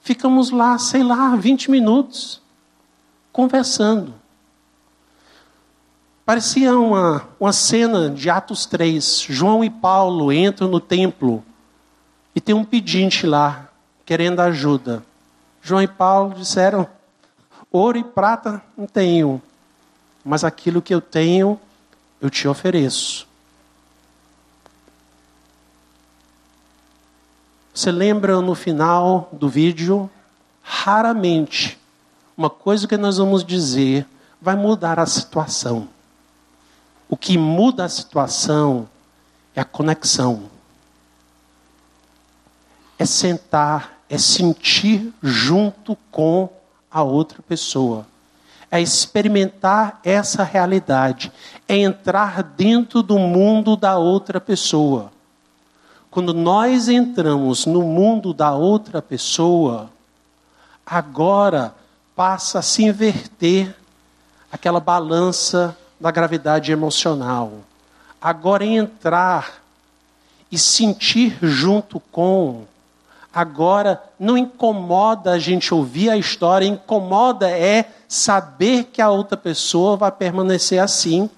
Ficamos 0.00 0.50
lá, 0.50 0.78
sei 0.78 1.02
lá, 1.02 1.34
20 1.36 1.70
minutos, 1.70 2.40
conversando. 3.32 4.14
Parecia 6.24 6.78
uma, 6.78 7.26
uma 7.40 7.52
cena 7.52 8.10
de 8.10 8.28
Atos 8.28 8.66
3. 8.66 9.20
João 9.28 9.64
e 9.64 9.70
Paulo 9.70 10.32
entram 10.32 10.68
no 10.68 10.78
templo 10.78 11.44
e 12.34 12.40
tem 12.40 12.54
um 12.54 12.64
pedinte 12.64 13.26
lá, 13.26 13.68
querendo 14.04 14.40
ajuda. 14.40 15.02
João 15.62 15.82
e 15.82 15.88
Paulo 15.88 16.34
disseram: 16.34 16.86
Ouro 17.72 17.98
e 17.98 18.04
prata 18.04 18.62
não 18.76 18.86
tenho, 18.86 19.42
mas 20.24 20.44
aquilo 20.44 20.80
que 20.80 20.94
eu 20.94 21.00
tenho, 21.00 21.58
eu 22.20 22.30
te 22.30 22.48
ofereço. 22.48 23.26
Você 27.72 27.92
lembra 27.92 28.40
no 28.40 28.54
final 28.54 29.28
do 29.32 29.48
vídeo? 29.48 30.10
Raramente, 30.62 31.78
uma 32.36 32.50
coisa 32.50 32.88
que 32.88 32.96
nós 32.96 33.18
vamos 33.18 33.44
dizer 33.44 34.06
vai 34.40 34.56
mudar 34.56 34.98
a 34.98 35.06
situação. 35.06 35.88
O 37.08 37.16
que 37.16 37.38
muda 37.38 37.84
a 37.84 37.88
situação 37.88 38.88
é 39.54 39.60
a 39.60 39.64
conexão. 39.64 40.50
É 42.98 43.06
sentar, 43.06 43.98
é 44.08 44.18
sentir 44.18 45.12
junto 45.22 45.96
com 46.10 46.48
a 46.90 47.02
outra 47.02 47.40
pessoa. 47.42 48.06
É 48.70 48.80
experimentar 48.80 50.00
essa 50.04 50.42
realidade, 50.44 51.32
é 51.66 51.76
entrar 51.76 52.42
dentro 52.42 53.02
do 53.02 53.18
mundo 53.18 53.76
da 53.76 53.96
outra 53.96 54.40
pessoa. 54.40 55.10
Quando 56.10 56.34
nós 56.34 56.88
entramos 56.88 57.64
no 57.66 57.82
mundo 57.82 58.34
da 58.34 58.52
outra 58.52 59.00
pessoa, 59.00 59.90
agora 60.84 61.74
passa 62.14 62.58
a 62.58 62.62
se 62.62 62.82
inverter 62.82 63.74
aquela 64.50 64.80
balança 64.80 65.76
da 66.00 66.10
gravidade 66.10 66.72
emocional. 66.72 67.52
Agora 68.20 68.64
entrar 68.64 69.62
e 70.50 70.58
sentir 70.58 71.38
junto 71.42 72.00
com 72.10 72.64
Agora, 73.38 74.02
não 74.18 74.36
incomoda 74.36 75.30
a 75.30 75.38
gente 75.38 75.72
ouvir 75.72 76.10
a 76.10 76.16
história, 76.16 76.66
incomoda 76.66 77.48
é 77.48 77.88
saber 78.08 78.86
que 78.92 79.00
a 79.00 79.10
outra 79.10 79.36
pessoa 79.36 79.96
vai 79.96 80.10
permanecer 80.10 80.82
assim. 80.82 81.30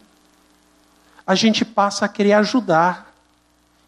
A 1.26 1.34
gente 1.34 1.62
passa 1.62 2.06
a 2.06 2.08
querer 2.08 2.32
ajudar. 2.32 3.12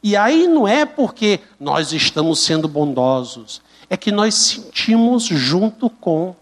E 0.03 0.15
aí 0.15 0.47
não 0.47 0.69
é 0.69 0.85
porque 0.85 1.41
nós 1.59 1.95
estamos 1.95 2.41
sendo 2.41 2.69
bondosos, 2.69 3.63
é 3.89 3.97
que 3.97 4.13
nós 4.13 4.35
sentimos 4.35 5.25
junto 5.25 5.89
com. 5.89 6.37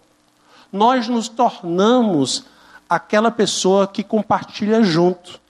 Nós 0.73 1.07
nos 1.07 1.29
tornamos 1.29 2.47
aquela 2.89 3.31
pessoa 3.31 3.87
que 3.87 4.03
compartilha 4.03 4.83
junto. 4.83 5.41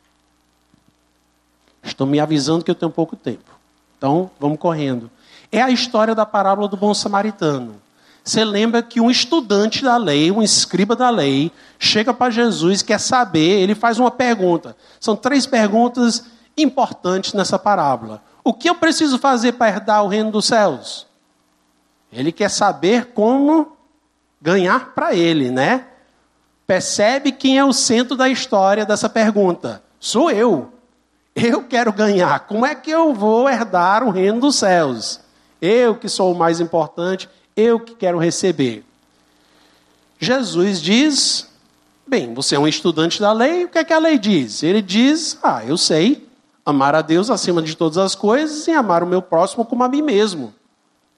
Estão 1.83 2.07
me 2.07 2.21
avisando 2.21 2.63
que 2.63 2.71
eu 2.71 2.75
tenho 2.75 2.93
pouco 2.93 3.17
tempo. 3.17 3.59
Então, 3.97 4.31
vamos 4.39 4.59
correndo. 4.59 5.11
É 5.53 5.61
a 5.61 5.71
história 5.71 6.15
da 6.15 6.25
parábola 6.25 6.69
do 6.69 6.77
bom 6.77 6.95
samaritano. 6.95 7.81
Você 8.23 8.45
lembra 8.45 8.83
que 8.83 9.01
um 9.01 9.11
estudante 9.11 9.83
da 9.83 9.97
lei, 9.97 10.31
um 10.31 10.43
escriba 10.43 10.95
da 10.95 11.11
lei, 11.11 11.51
chega 11.79 12.13
para 12.13 12.31
Jesus, 12.31 12.83
quer 12.83 13.01
saber, 13.01 13.61
ele 13.61 13.75
faz 13.75 13.99
uma 13.99 14.11
pergunta. 14.11 14.77
São 15.01 15.17
três 15.17 15.47
perguntas 15.47 16.25
importantes 16.57 17.33
nessa 17.33 17.59
parábola. 17.59 18.23
O 18.45 18.53
que 18.53 18.69
eu 18.69 18.75
preciso 18.75 19.19
fazer 19.19 19.53
para 19.53 19.69
herdar 19.69 20.05
o 20.05 20.09
reino 20.09 20.31
dos 20.31 20.47
céus? 20.47 21.07
Ele 22.13 22.31
quer 22.31 22.51
saber 22.51 23.07
como 23.07 23.77
ganhar 24.41 24.93
para 24.95 25.15
ele, 25.15 25.51
né? 25.51 25.87
Percebe 26.67 27.33
quem 27.33 27.59
é 27.59 27.65
o 27.65 27.73
centro 27.73 28.17
da 28.17 28.29
história 28.29 28.85
dessa 28.85 29.09
pergunta? 29.09 29.83
Sou 29.99 30.31
eu. 30.31 30.73
Eu 31.35 31.65
quero 31.65 31.93
ganhar. 31.93 32.41
Como 32.41 32.67
é 32.67 32.75
que 32.75 32.91
eu 32.91 33.15
vou 33.15 33.49
herdar 33.49 34.03
o 34.03 34.11
reino 34.11 34.41
dos 34.41 34.57
céus? 34.57 35.21
Eu 35.61 35.95
que 35.95 36.09
sou 36.09 36.33
o 36.33 36.39
mais 36.39 36.61
importante, 36.61 37.29
eu 37.57 37.79
que 37.79 37.95
quero 37.95 38.19
receber. 38.19 38.85
Jesus 40.19 40.81
diz: 40.81 41.49
Bem, 42.07 42.33
você 42.35 42.55
é 42.55 42.59
um 42.59 42.69
estudante 42.69 43.21
da 43.21 43.33
lei, 43.33 43.65
o 43.65 43.69
que 43.69 43.79
é 43.79 43.85
que 43.85 43.93
a 43.93 43.99
lei 43.99 44.19
diz? 44.19 44.63
Ele 44.63 44.81
diz: 44.81 45.39
Ah, 45.43 45.65
eu 45.65 45.77
sei, 45.77 46.27
amar 46.65 46.95
a 46.95 47.03
Deus 47.03 47.31
acima 47.31 47.63
de 47.63 47.77
todas 47.77 47.99
as 47.99 48.15
coisas 48.15 48.67
e 48.67 48.73
amar 48.73 49.03
o 49.03 49.07
meu 49.07 49.21
próximo 49.23 49.65
como 49.65 49.85
a 49.85 49.89
mim 49.89 50.03
mesmo. 50.03 50.55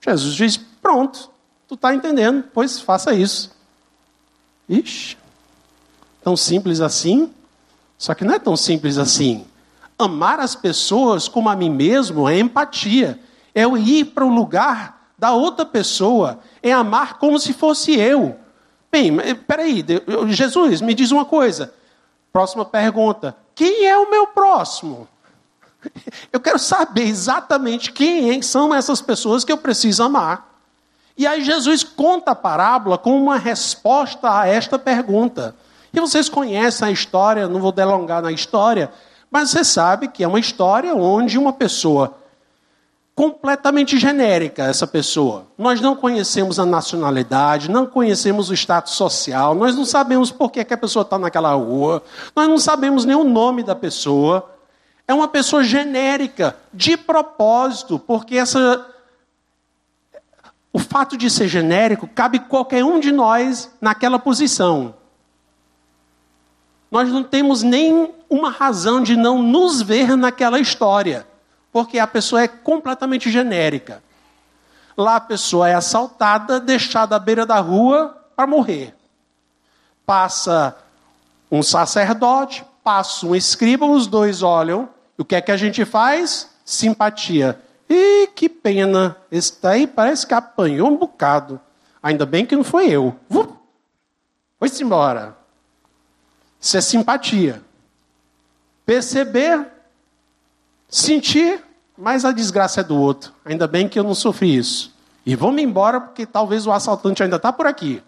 Jesus 0.01 0.35
diz: 0.35 0.57
Pronto, 0.57 1.31
tu 1.69 1.75
está 1.75 1.95
entendendo, 1.95 2.45
pois 2.53 2.81
faça 2.81 3.15
isso. 3.15 3.51
Ixi, 4.69 5.17
tão 6.23 6.37
simples 6.37 6.81
assim? 6.81 7.33
Só 7.99 8.15
que 8.15 8.25
não 8.25 8.35
é 8.35 8.39
tão 8.39 8.57
simples 8.57 8.99
assim. 8.99 9.47
Amar 9.99 10.41
as 10.41 10.57
pessoas 10.57 11.29
como 11.29 11.49
a 11.49 11.55
mim 11.55 11.71
mesmo 11.71 12.29
é 12.29 12.39
empatia 12.39 13.21
é 13.55 13.65
eu 13.65 13.77
ir 13.77 14.07
para 14.07 14.25
o 14.25 14.35
lugar 14.35 15.03
da 15.19 15.33
outra 15.33 15.65
pessoa, 15.65 16.41
é 16.63 16.73
amar 16.73 17.19
como 17.19 17.39
se 17.39 17.53
fosse 17.53 17.95
eu. 17.99 18.37
Bem, 18.91 19.17
peraí, 19.47 19.85
Jesus, 20.29 20.81
me 20.81 20.95
diz 20.95 21.11
uma 21.11 21.25
coisa. 21.25 21.73
Próxima 22.33 22.65
pergunta: 22.65 23.37
quem 23.55 23.87
é 23.87 23.97
o 23.97 24.11
meu 24.11 24.27
próximo? 24.29 25.09
Eu 26.33 26.41
quero 26.41 26.59
saber 26.59 27.03
exatamente 27.03 27.93
quem 27.93 28.41
são 28.41 28.75
essas 28.75 29.01
pessoas 29.01 29.45
que 29.45 29.53
eu 29.53 29.59
preciso 29.59 30.03
amar. 30.03 30.53
E 31.17 31.27
aí 31.27 31.45
Jesus 31.45 31.83
conta 31.83 32.31
a 32.31 32.37
parábola 32.37 32.97
com 32.97 33.21
uma 33.21 33.37
resposta 33.37 34.41
a 34.41 34.47
esta 34.47 34.79
pergunta. 34.79 35.55
E 35.93 36.01
vocês 36.01 36.29
conhecem 36.29 36.89
a 36.89 36.91
história, 36.91 37.49
não 37.49 37.61
vou 37.61 37.73
delongar 37.73 38.23
na 38.23 38.33
história, 38.33 38.93
mas 39.31 39.51
você 39.51 39.63
sabe 39.63 40.09
que 40.09 40.25
é 40.25 40.29
uma 40.29 40.41
história 40.41 40.95
onde 40.95 41.39
uma 41.39 41.53
pessoa 41.53 42.17
completamente 43.15 43.99
genérica 43.99 44.65
essa 44.65 44.87
pessoa. 44.87 45.47
Nós 45.59 45.81
não 45.81 45.95
conhecemos 45.95 46.59
a 46.59 46.65
nacionalidade, 46.65 47.71
não 47.71 47.87
conhecemos 47.87 48.49
o 48.49 48.55
status 48.55 48.95
social, 48.95 49.55
nós 49.55 49.77
não 49.77 49.85
sabemos 49.85 50.31
por 50.31 50.51
que, 50.51 50.65
que 50.65 50.75
a 50.75 50.79
pessoa 50.79 51.03
está 51.03 51.19
naquela 51.19 51.53
rua, 51.55 52.03
nós 52.35 52.49
não 52.49 52.59
sabemos 52.59 53.05
nem 53.05 53.15
o 53.15 53.25
nome 53.25 53.63
da 53.63 53.75
pessoa. 53.75 54.49
É 55.07 55.13
uma 55.13 55.29
pessoa 55.29 55.63
genérica, 55.63 56.57
de 56.73 56.97
propósito, 56.97 57.99
porque 57.99 58.37
essa. 58.37 58.89
O 60.73 60.79
fato 60.79 61.19
de 61.19 61.29
ser 61.29 61.49
genérico 61.49 62.07
cabe 62.07 62.39
qualquer 62.39 62.83
um 62.83 62.99
de 62.99 63.13
nós 63.13 63.71
naquela 63.79 64.19
posição. 64.19 64.95
Nós 66.91 67.11
não 67.11 67.23
temos 67.23 67.63
nem 67.63 68.11
uma 68.31 68.49
razão 68.49 69.03
de 69.03 69.15
não 69.15 69.43
nos 69.43 69.83
ver 69.83 70.17
naquela 70.17 70.59
história 70.59 71.27
porque 71.73 71.99
a 71.99 72.07
pessoa 72.07 72.43
é 72.43 72.49
completamente 72.49 73.31
genérica. 73.31 74.03
Lá 74.97 75.17
a 75.17 75.21
pessoa 75.21 75.69
é 75.69 75.75
assaltada, 75.75 76.61
deixada 76.61 77.17
à 77.17 77.19
beira 77.19 77.47
da 77.47 77.59
rua 77.59 78.15
para 78.37 78.47
morrer. 78.47 78.95
Passa 80.05 80.77
um 81.51 81.63
sacerdote, 81.63 82.63
passa 82.85 83.27
um 83.27 83.35
escriba, 83.35 83.87
os 83.87 84.07
dois 84.07 84.43
olham. 84.43 84.89
E 85.19 85.23
o 85.23 85.25
que 85.25 85.35
é 85.35 85.41
que 85.41 85.51
a 85.51 85.57
gente 85.57 85.85
faz? 85.87 86.51
Simpatia. 86.65 87.59
E 87.89 88.27
que 88.29 88.49
pena, 88.49 89.17
esse 89.31 89.61
daí 89.63 89.87
parece 89.87 90.27
que 90.27 90.35
apanhou 90.35 90.91
um 90.91 90.97
bocado. 90.97 91.59
Ainda 92.03 92.27
bem 92.27 92.45
que 92.45 92.55
não 92.55 92.65
foi 92.65 92.91
eu. 92.91 93.17
Foi-se 94.59 94.83
embora. 94.83 95.37
Isso 96.61 96.77
é 96.77 96.81
simpatia. 96.81 97.63
Perceber 98.85 99.72
sentir, 100.93 101.65
mas 101.97 102.25
a 102.25 102.31
desgraça 102.31 102.83
é 102.83 102.85
do 102.85 102.97
outro. 102.97 103.33
Ainda 103.45 103.67
bem 103.67 103.89
que 103.89 103.99
eu 103.99 104.05
não 104.05 104.15
sofri 104.15 104.55
isso. 104.55 104.93
E 105.25 105.35
vamos 105.35 105.63
embora, 105.63 106.01
porque 106.01 106.27
talvez 106.27 106.67
o 106.67 106.73
assaltante 106.73 107.23
ainda 107.23 107.37
está 107.37 107.51
por 107.51 107.67
aqui. 107.67 108.03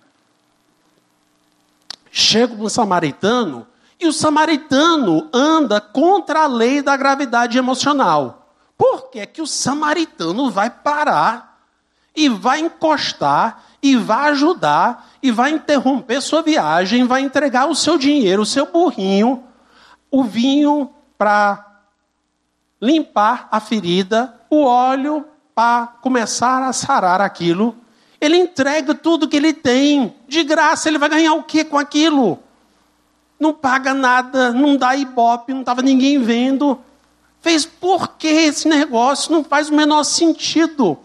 Chego 2.11 2.56
no 2.56 2.69
samaritano, 2.69 3.66
e 3.98 4.06
o 4.06 4.12
samaritano 4.12 5.28
anda 5.32 5.81
contra 5.81 6.43
a 6.43 6.47
lei 6.47 6.82
da 6.82 6.97
gravidade 6.97 7.56
emocional. 7.56 8.48
Por 8.77 9.11
que, 9.11 9.24
que 9.27 9.40
o 9.40 9.47
samaritano 9.47 10.51
vai 10.51 10.69
parar 10.69 11.59
e 12.15 12.28
vai 12.28 12.61
encostar 12.61 13.65
e 13.82 13.97
vai 13.97 14.31
ajudar 14.31 15.11
e 15.23 15.31
vai 15.31 15.52
interromper 15.52 16.20
sua 16.20 16.43
viagem, 16.43 17.06
vai 17.06 17.23
entregar 17.23 17.66
o 17.66 17.74
seu 17.74 17.97
dinheiro, 17.97 18.43
o 18.43 18.47
seu 18.47 18.66
burrinho, 18.66 19.44
o 20.11 20.23
vinho 20.24 20.90
para 21.16 21.74
limpar 22.85 23.48
a 23.51 23.61
ferida, 23.61 24.35
o 24.51 24.65
óleo 24.65 25.24
para 25.55 25.86
começar 26.02 26.62
a 26.62 26.73
sarar 26.73 27.19
aquilo. 27.19 27.74
Ele 28.20 28.36
entrega 28.36 28.94
tudo 28.94 29.27
que 29.27 29.39
ele 29.39 29.55
tem, 29.55 30.15
de 30.28 30.44
graça, 30.44 30.89
ele 30.89 30.98
vai 30.98 31.09
ganhar 31.09 31.32
o 31.32 31.43
que 31.43 31.65
com 31.65 31.78
aquilo? 31.78 32.39
Não 33.40 33.55
paga 33.55 33.94
nada, 33.94 34.52
não 34.52 34.77
dá 34.77 34.94
ibope, 34.94 35.55
não 35.55 35.61
estava 35.61 35.81
ninguém 35.81 36.23
vendo. 36.23 36.78
Fez 37.40 37.65
por 37.65 38.16
que 38.19 38.28
esse 38.28 38.69
negócio? 38.69 39.32
Não 39.32 39.43
faz 39.43 39.70
o 39.70 39.74
menor 39.74 40.05
sentido. 40.05 40.98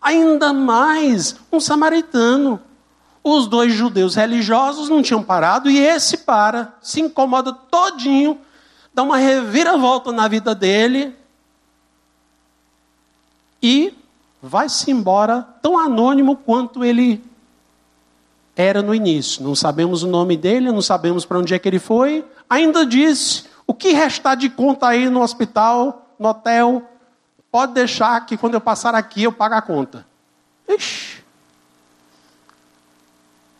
Ainda 0.00 0.54
mais 0.54 1.36
um 1.52 1.60
samaritano. 1.60 2.60
Os 3.22 3.46
dois 3.46 3.74
judeus 3.74 4.14
religiosos 4.14 4.88
não 4.88 5.02
tinham 5.02 5.22
parado 5.22 5.68
e 5.68 5.78
esse 5.78 6.18
para, 6.18 6.74
se 6.80 7.00
incomoda 7.00 7.52
todinho, 7.52 8.38
dá 8.94 9.02
uma 9.02 9.18
reviravolta 9.18 10.12
na 10.12 10.28
vida 10.28 10.54
dele 10.54 11.14
e 13.62 13.94
vai-se 14.42 14.90
embora 14.90 15.42
tão 15.62 15.78
anônimo 15.78 16.36
quanto 16.36 16.84
ele 16.84 17.22
era 18.54 18.82
no 18.82 18.94
início. 18.94 19.42
Não 19.42 19.54
sabemos 19.54 20.02
o 20.02 20.06
nome 20.06 20.36
dele, 20.36 20.72
não 20.72 20.82
sabemos 20.82 21.24
para 21.24 21.38
onde 21.38 21.54
é 21.54 21.58
que 21.58 21.68
ele 21.68 21.78
foi. 21.78 22.24
Ainda 22.48 22.86
disse: 22.86 23.44
o 23.66 23.74
que 23.74 23.92
restar 23.92 24.36
de 24.36 24.48
conta 24.48 24.88
aí 24.88 25.10
no 25.10 25.20
hospital, 25.20 26.14
no 26.18 26.28
hotel, 26.28 26.82
pode 27.50 27.72
deixar 27.72 28.24
que 28.24 28.36
quando 28.36 28.54
eu 28.54 28.60
passar 28.60 28.94
aqui 28.94 29.24
eu 29.24 29.32
pago 29.32 29.54
a 29.54 29.62
conta. 29.62 30.06
Ixi. 30.68 31.24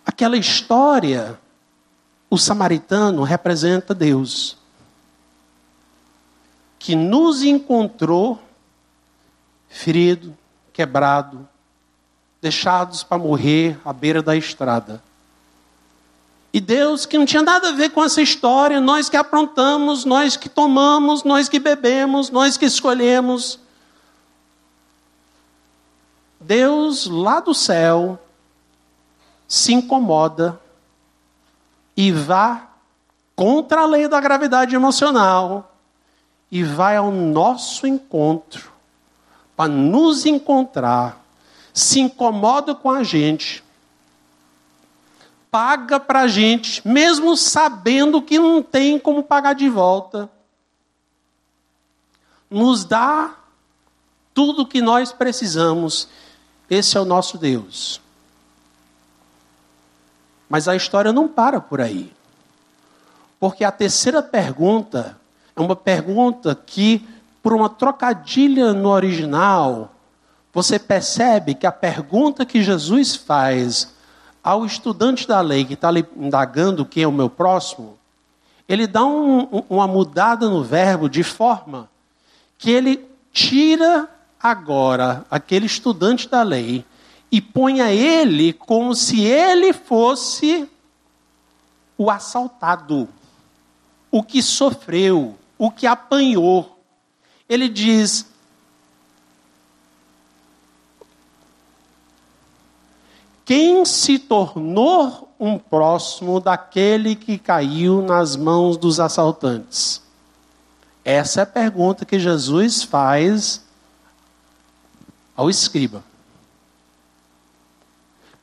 Aquela 0.04 0.36
história, 0.36 1.38
o 2.30 2.38
samaritano 2.38 3.22
representa 3.22 3.94
Deus 3.94 4.56
que 6.78 6.94
nos 6.94 7.42
encontrou 7.42 8.40
ferido, 9.68 10.36
quebrado, 10.72 11.48
deixados 12.40 13.02
para 13.02 13.18
morrer 13.18 13.78
à 13.84 13.92
beira 13.92 14.22
da 14.22 14.36
estrada. 14.36 15.02
E 16.52 16.60
Deus, 16.60 17.04
que 17.04 17.18
não 17.18 17.26
tinha 17.26 17.42
nada 17.42 17.68
a 17.68 17.72
ver 17.72 17.90
com 17.90 18.02
essa 18.02 18.22
história, 18.22 18.80
nós 18.80 19.08
que 19.08 19.16
aprontamos, 19.16 20.04
nós 20.04 20.36
que 20.36 20.48
tomamos, 20.48 21.22
nós 21.22 21.48
que 21.48 21.58
bebemos, 21.58 22.30
nós 22.30 22.56
que 22.56 22.64
escolhemos. 22.64 23.58
Deus 26.40 27.06
lá 27.06 27.40
do 27.40 27.52
céu 27.52 28.18
se 29.48 29.72
incomoda 29.74 30.58
e 31.96 32.12
vá 32.12 32.68
contra 33.34 33.82
a 33.82 33.86
lei 33.86 34.08
da 34.08 34.20
gravidade 34.20 34.74
emocional 34.74 35.76
e 36.50 36.62
vai 36.62 36.96
ao 36.96 37.10
nosso 37.10 37.86
encontro 37.86 38.75
para 39.56 39.68
nos 39.68 40.26
encontrar, 40.26 41.24
se 41.72 42.00
incomoda 42.00 42.74
com 42.74 42.90
a 42.90 43.02
gente, 43.02 43.64
paga 45.50 45.98
para 45.98 46.22
a 46.22 46.28
gente, 46.28 46.86
mesmo 46.86 47.36
sabendo 47.36 48.20
que 48.20 48.38
não 48.38 48.62
tem 48.62 48.98
como 48.98 49.22
pagar 49.22 49.54
de 49.54 49.68
volta, 49.68 50.28
nos 52.50 52.84
dá 52.84 53.34
tudo 54.34 54.62
o 54.62 54.66
que 54.66 54.82
nós 54.82 55.12
precisamos. 55.12 56.08
Esse 56.68 56.96
é 56.96 57.00
o 57.00 57.04
nosso 57.04 57.38
Deus. 57.38 58.00
Mas 60.48 60.68
a 60.68 60.76
história 60.76 61.12
não 61.12 61.26
para 61.26 61.60
por 61.60 61.80
aí. 61.80 62.12
Porque 63.40 63.64
a 63.64 63.72
terceira 63.72 64.22
pergunta 64.22 65.18
é 65.54 65.60
uma 65.60 65.74
pergunta 65.74 66.54
que, 66.54 67.06
por 67.46 67.52
uma 67.52 67.68
trocadilha 67.68 68.72
no 68.72 68.88
original, 68.88 69.92
você 70.52 70.80
percebe 70.80 71.54
que 71.54 71.64
a 71.64 71.70
pergunta 71.70 72.44
que 72.44 72.60
Jesus 72.60 73.14
faz 73.14 73.94
ao 74.42 74.66
estudante 74.66 75.28
da 75.28 75.40
lei 75.40 75.64
que 75.64 75.74
está 75.74 75.90
indagando 76.16 76.84
quem 76.84 77.04
é 77.04 77.06
o 77.06 77.12
meu 77.12 77.30
próximo, 77.30 77.96
ele 78.68 78.84
dá 78.84 79.04
um, 79.04 79.62
uma 79.70 79.86
mudada 79.86 80.50
no 80.50 80.64
verbo 80.64 81.08
de 81.08 81.22
forma 81.22 81.88
que 82.58 82.72
ele 82.72 83.08
tira 83.32 84.08
agora 84.42 85.24
aquele 85.30 85.66
estudante 85.66 86.28
da 86.28 86.42
lei 86.42 86.84
e 87.30 87.40
põe 87.40 87.80
a 87.80 87.92
ele 87.92 88.52
como 88.52 88.92
se 88.92 89.20
ele 89.20 89.72
fosse 89.72 90.68
o 91.96 92.10
assaltado, 92.10 93.08
o 94.10 94.20
que 94.20 94.42
sofreu, 94.42 95.36
o 95.56 95.70
que 95.70 95.86
apanhou. 95.86 96.75
Ele 97.48 97.68
diz: 97.68 98.26
Quem 103.44 103.84
se 103.84 104.18
tornou 104.18 105.32
um 105.38 105.56
próximo 105.56 106.40
daquele 106.40 107.14
que 107.14 107.38
caiu 107.38 108.02
nas 108.02 108.34
mãos 108.34 108.76
dos 108.76 108.98
assaltantes? 108.98 110.02
Essa 111.04 111.40
é 111.40 111.42
a 111.44 111.46
pergunta 111.46 112.04
que 112.04 112.18
Jesus 112.18 112.82
faz 112.82 113.64
ao 115.36 115.48
escriba. 115.48 116.02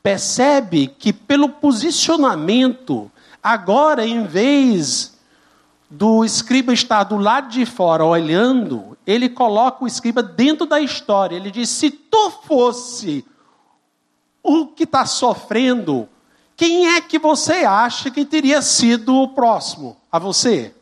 Percebe 0.01 0.88
que, 0.88 1.11
pelo 1.11 1.49
posicionamento, 1.49 3.11
agora, 3.41 4.05
em 4.05 4.25
vez 4.25 5.12
do 5.94 6.26
escriba 6.26 6.74
estar 6.74 7.03
do 7.03 7.18
lado 7.18 7.49
de 7.49 7.68
fora 7.68 8.03
olhando, 8.03 8.98
ele 9.06 9.30
coloca 9.30 9.84
o 9.84 9.88
escriba 9.88 10.24
dentro 10.24 10.65
da 10.65 10.80
história. 10.82 11.36
Ele 11.36 11.52
diz: 11.52 11.70
se 11.70 11.91
tu 11.91 12.32
fosse 12.32 13.24
o 14.41 14.65
que 14.65 14.86
está 14.86 15.06
sofrendo, 15.06 16.10
quem 16.57 16.88
é 16.88 16.99
que 16.99 17.20
você 17.20 17.64
acha 17.64 18.10
que 18.10 18.26
teria 18.26 18.60
sido 18.61 19.15
o 19.15 19.28
próximo 19.30 19.95
a 20.11 20.18
você? 20.18 20.74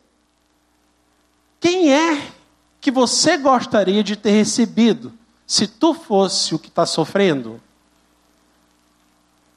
Quem 1.60 1.92
é 1.92 2.32
que 2.80 2.90
você 2.90 3.36
gostaria 3.36 4.02
de 4.02 4.16
ter 4.16 4.30
recebido 4.30 5.12
se 5.46 5.66
tu 5.66 5.92
fosse 5.92 6.54
o 6.54 6.58
que 6.58 6.68
está 6.68 6.86
sofrendo? 6.86 7.60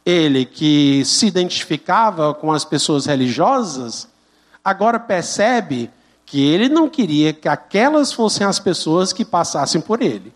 Ele 0.05 0.45
que 0.45 1.03
se 1.05 1.25
identificava 1.27 2.33
com 2.33 2.51
as 2.51 2.65
pessoas 2.65 3.05
religiosas, 3.05 4.07
agora 4.65 4.99
percebe 4.99 5.91
que 6.25 6.43
ele 6.43 6.67
não 6.67 6.89
queria 6.89 7.31
que 7.31 7.47
aquelas 7.47 8.11
fossem 8.11 8.47
as 8.47 8.57
pessoas 8.57 9.13
que 9.13 9.23
passassem 9.23 9.79
por 9.79 10.01
ele, 10.01 10.33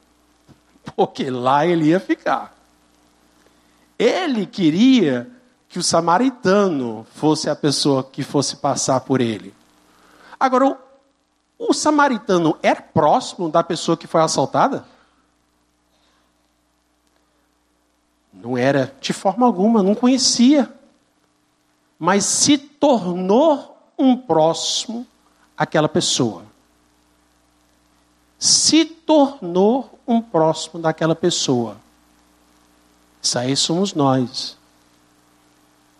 porque 0.96 1.32
lá 1.32 1.66
ele 1.66 1.86
ia 1.88 2.00
ficar. 2.00 2.56
Ele 3.98 4.46
queria 4.46 5.30
que 5.68 5.80
o 5.80 5.84
samaritano 5.84 7.06
fosse 7.16 7.50
a 7.50 7.56
pessoa 7.56 8.04
que 8.04 8.22
fosse 8.22 8.58
passar 8.58 9.00
por 9.02 9.20
ele. 9.20 9.54
Agora, 10.40 10.68
o, 10.68 10.78
o 11.58 11.74
samaritano 11.74 12.56
era 12.62 12.82
próximo 12.82 13.50
da 13.50 13.64
pessoa 13.64 13.98
que 13.98 14.08
foi 14.08 14.22
assaltada? 14.22 14.86
Não 18.32 18.58
era 18.58 18.96
de 19.02 19.12
forma 19.12 19.46
alguma, 19.46 19.84
não 19.84 19.96
conhecia. 19.96 20.72
Mas 21.98 22.24
se 22.24 22.58
tornou 22.58 23.79
um 24.00 24.16
próximo 24.16 25.06
aquela 25.58 25.90
pessoa. 25.90 26.44
Se 28.40 28.86
tornou 28.86 30.00
um 30.08 30.22
próximo 30.22 30.82
daquela 30.82 31.14
pessoa. 31.14 31.76
Isso 33.22 33.38
aí 33.38 33.56
somos 33.58 33.94
nós. 33.94 34.58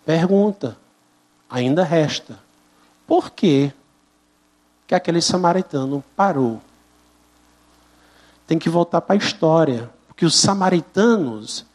Pergunta, 0.06 0.78
ainda 1.48 1.84
resta: 1.84 2.40
por 3.06 3.30
que, 3.30 3.70
que 4.86 4.94
aquele 4.94 5.20
samaritano 5.20 6.02
parou? 6.16 6.62
Tem 8.46 8.58
que 8.58 8.70
voltar 8.70 9.02
para 9.02 9.14
a 9.14 9.18
história, 9.18 9.90
porque 10.08 10.24
os 10.24 10.34
samaritanos 10.40 11.66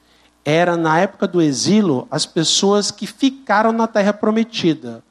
eram, 0.43 0.75
na 0.77 0.99
época 0.99 1.27
do 1.27 1.41
exílio, 1.41 2.07
as 2.09 2.25
pessoas 2.25 2.89
que 2.89 3.05
ficaram 3.05 3.71
na 3.71 3.87
terra 3.87 4.11
prometida. 4.11 5.03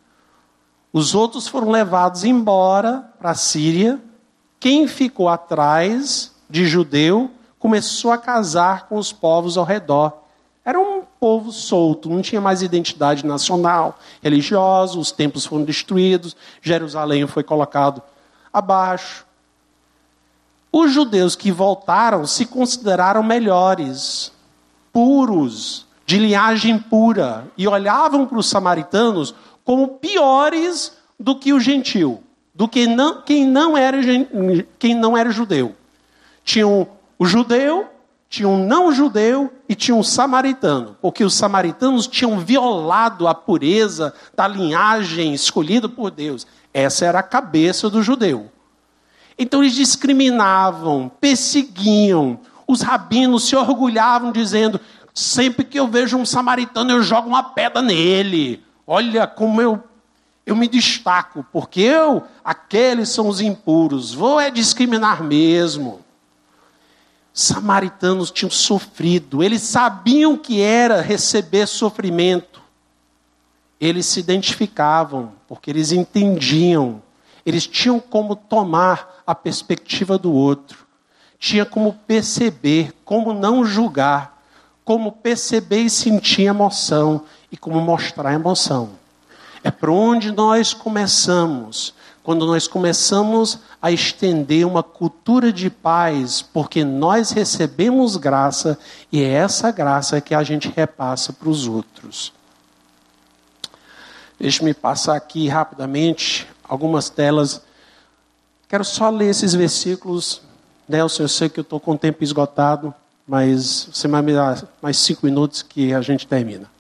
Os 0.95 1.13
outros 1.13 1.49
foram 1.49 1.71
levados 1.71 2.23
embora 2.23 3.05
para 3.19 3.31
a 3.31 3.35
Síria. 3.35 4.01
Quem 4.61 4.87
ficou 4.87 5.29
atrás 5.29 6.31
de 6.49 6.65
judeu 6.67 7.33
começou 7.59 8.13
a 8.13 8.17
casar 8.17 8.87
com 8.87 8.97
os 8.97 9.11
povos 9.13 9.59
ao 9.59 9.65
redor. 9.65 10.13
Era 10.65 10.79
um 10.79 11.03
povo 11.19 11.51
solto, 11.51 12.09
não 12.09 12.23
tinha 12.23 12.41
mais 12.41 12.63
identidade 12.63 13.27
nacional, 13.27 13.99
religiosa, 14.23 14.97
os 14.97 15.11
templos 15.11 15.45
foram 15.45 15.65
destruídos, 15.65 16.37
Jerusalém 16.63 17.27
foi 17.27 17.43
colocado 17.43 18.01
abaixo. 18.53 19.27
Os 20.71 20.93
judeus 20.93 21.35
que 21.35 21.51
voltaram 21.51 22.25
se 22.25 22.47
consideraram 22.47 23.21
melhores, 23.25 24.31
puros, 24.93 25.87
de 26.07 26.19
linhagem 26.21 26.79
pura, 26.79 27.49
e 27.59 27.67
olhavam 27.67 28.27
para 28.27 28.39
os 28.39 28.49
samaritanos 28.49 29.35
como 29.65 29.89
piores 29.99 30.93
do 31.19 31.39
que 31.39 31.53
o 31.53 31.61
gentil, 31.61 32.23
do 32.55 32.69
que 32.69 32.87
não, 32.87 33.23
quem, 33.23 33.47
não 33.47 33.77
era, 33.77 33.99
quem 34.79 34.95
não 34.95 35.17
era 35.17 35.31
judeu. 35.31 35.75
Tinham 36.45 36.87
o 37.19 37.25
judeu 37.25 37.89
tinha 38.35 38.49
um 38.49 38.67
não-judeu 38.67 39.53
e 39.69 39.77
tinha 39.77 39.95
um 39.95 40.03
samaritano, 40.03 40.97
porque 41.01 41.23
os 41.23 41.35
samaritanos 41.35 42.09
tinham 42.09 42.41
violado 42.41 43.29
a 43.29 43.35
pureza 43.35 44.13
da 44.35 44.49
linhagem 44.49 45.33
escolhida 45.33 45.89
por 45.89 46.11
Deus. 46.11 46.45
Essa 46.73 47.05
era 47.05 47.21
a 47.21 47.23
cabeça 47.23 47.89
do 47.89 48.03
judeu. 48.03 48.51
Então 49.39 49.63
eles 49.63 49.77
discriminavam, 49.77 51.09
perseguiam. 51.21 52.41
Os 52.67 52.81
rabinos 52.81 53.45
se 53.45 53.55
orgulhavam, 53.55 54.33
dizendo: 54.33 54.81
sempre 55.15 55.65
que 55.65 55.79
eu 55.79 55.87
vejo 55.87 56.17
um 56.17 56.27
samaritano, 56.27 56.91
eu 56.91 57.05
jogo 57.05 57.29
uma 57.29 57.43
pedra 57.43 57.81
nele. 57.81 58.65
Olha 58.87 59.27
como 59.27 59.61
eu, 59.61 59.83
eu 60.45 60.55
me 60.55 60.69
destaco, 60.69 61.45
porque 61.53 61.81
eu, 61.81 62.23
aqueles 62.45 63.09
são 63.09 63.29
os 63.29 63.41
impuros, 63.41 64.13
vou 64.13 64.39
é 64.39 64.51
discriminar 64.51 65.23
mesmo. 65.23 66.01
Samaritanos 67.33 68.31
tinham 68.31 68.51
sofrido, 68.51 69.43
eles 69.43 69.63
sabiam 69.63 70.37
que 70.37 70.61
era 70.61 71.01
receber 71.01 71.67
sofrimento. 71.67 72.63
Eles 73.81 74.07
se 74.07 74.21
identificavam, 74.21 75.33
porque 75.49 75.71
eles 75.71 75.91
entendiam, 75.91 77.03
eles 77.45 77.67
tinham 77.67 77.99
como 77.99 78.37
tomar 78.37 79.23
a 79.27 79.35
perspectiva 79.35 80.17
do 80.17 80.33
outro, 80.33 80.87
tinha 81.39 81.67
como 81.67 81.93
perceber, 82.07 82.93
como 83.05 83.33
não 83.35 83.65
julgar, 83.65 84.43
como 84.85 85.11
perceber 85.11 85.83
e 85.83 85.91
sentir 85.91 86.43
emoção 86.43 87.25
e 87.55 87.57
como 87.57 87.81
mostrar 87.81 88.35
emoção. 88.35 88.91
É 89.63 89.71
por 89.71 89.89
onde 89.89 90.33
nós 90.33 90.75
começamos 90.75 91.95
quando 92.25 92.47
nós 92.47 92.67
começamos 92.67 93.59
a 93.81 93.93
estender 93.93 94.67
uma 94.67 94.83
cultura 94.83 95.53
de 95.53 95.69
paz, 95.69 96.41
porque 96.41 96.83
nós 96.83 97.31
recebemos 97.31 98.17
graça 98.17 98.79
e 99.13 99.23
é 99.23 99.29
essa 99.29 99.71
graça 99.71 100.23
que 100.23 100.35
a 100.35 100.43
gente 100.43 100.73
repassa 100.75 101.35
para 101.35 101.51
os 101.51 101.69
outros. 101.69 102.33
Deixe-me 104.41 104.73
passar 104.73 105.15
aqui 105.15 105.49
rapidamente 105.49 106.49
algumas 106.67 107.11
telas. 107.11 107.61
Quero 108.69 108.85
só 108.87 109.11
ler 109.11 109.29
esses 109.29 109.55
versículos. 109.55 110.41
Nelson, 110.89 111.25
eu 111.25 111.29
sei 111.29 111.49
que 111.51 111.61
eu 111.61 111.63
estou 111.63 111.79
com 111.79 111.93
o 111.93 111.99
tempo 111.99 112.25
esgotado, 112.25 112.93
mas 113.29 113.87
você 113.93 114.09
vai 114.09 114.23
me 114.23 114.33
dar 114.33 114.67
mais 114.81 114.97
cinco 114.97 115.27
minutos 115.27 115.61
que 115.63 115.93
a 115.93 116.01
gente 116.01 116.27
termina. 116.27 116.74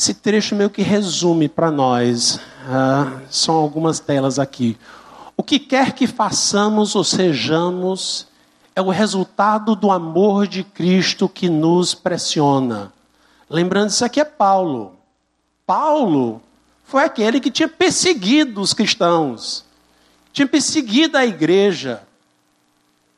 Esse 0.00 0.14
trecho 0.14 0.56
meio 0.56 0.70
que 0.70 0.80
resume 0.80 1.46
para 1.46 1.70
nós, 1.70 2.40
ah, 2.66 3.20
são 3.28 3.56
algumas 3.56 4.00
telas 4.00 4.38
aqui. 4.38 4.78
O 5.36 5.42
que 5.42 5.58
quer 5.58 5.92
que 5.92 6.06
façamos 6.06 6.94
ou 6.94 7.04
sejamos, 7.04 8.26
é 8.74 8.80
o 8.80 8.88
resultado 8.88 9.76
do 9.76 9.90
amor 9.90 10.46
de 10.46 10.64
Cristo 10.64 11.28
que 11.28 11.50
nos 11.50 11.92
pressiona. 11.92 12.90
Lembrando, 13.46 13.90
isso 13.90 14.02
aqui 14.02 14.18
é 14.18 14.24
Paulo. 14.24 14.94
Paulo 15.66 16.40
foi 16.82 17.04
aquele 17.04 17.38
que 17.38 17.50
tinha 17.50 17.68
perseguido 17.68 18.62
os 18.62 18.72
cristãos, 18.72 19.66
tinha 20.32 20.48
perseguido 20.48 21.18
a 21.18 21.26
igreja. 21.26 22.02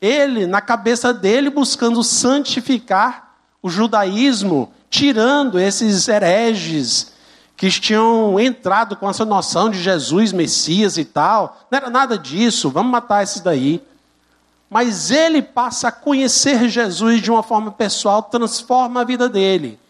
Ele, 0.01 0.49
na 0.49 0.61
cabeça 0.61 1.15
dele, 1.15 1.49
buscando 1.49 2.03
santificar 2.03 3.37
o 3.63 3.71
judaísmo 3.71 4.75
tirando 4.93 5.59
esses 5.59 6.07
hereges 6.07 7.15
que 7.57 7.71
tinham 7.71 8.39
entrado 8.39 8.95
com 8.95 9.09
essa 9.09 9.25
noção 9.25 9.71
de 9.71 9.83
Jesus, 9.83 10.33
Messias 10.33 10.99
e 10.99 11.05
tal. 11.05 11.67
Não 11.71 11.79
era 11.79 11.89
nada 11.89 12.19
disso, 12.19 12.69
vamos 12.69 12.93
matar 12.93 13.23
esses 13.23 13.41
daí. 13.41 13.83
Mas 14.69 15.11
ele 15.11 15.41
passa 15.41 15.89
a 15.89 15.93
conhecer 15.93 16.69
Jesus 16.69 17.23
de 17.23 17.31
uma 17.31 17.43
forma 17.43 17.73
pessoal, 17.73 18.23
transforma 18.23 19.01
a 19.01 19.05
vida 19.05 19.31
dele. 19.31 19.81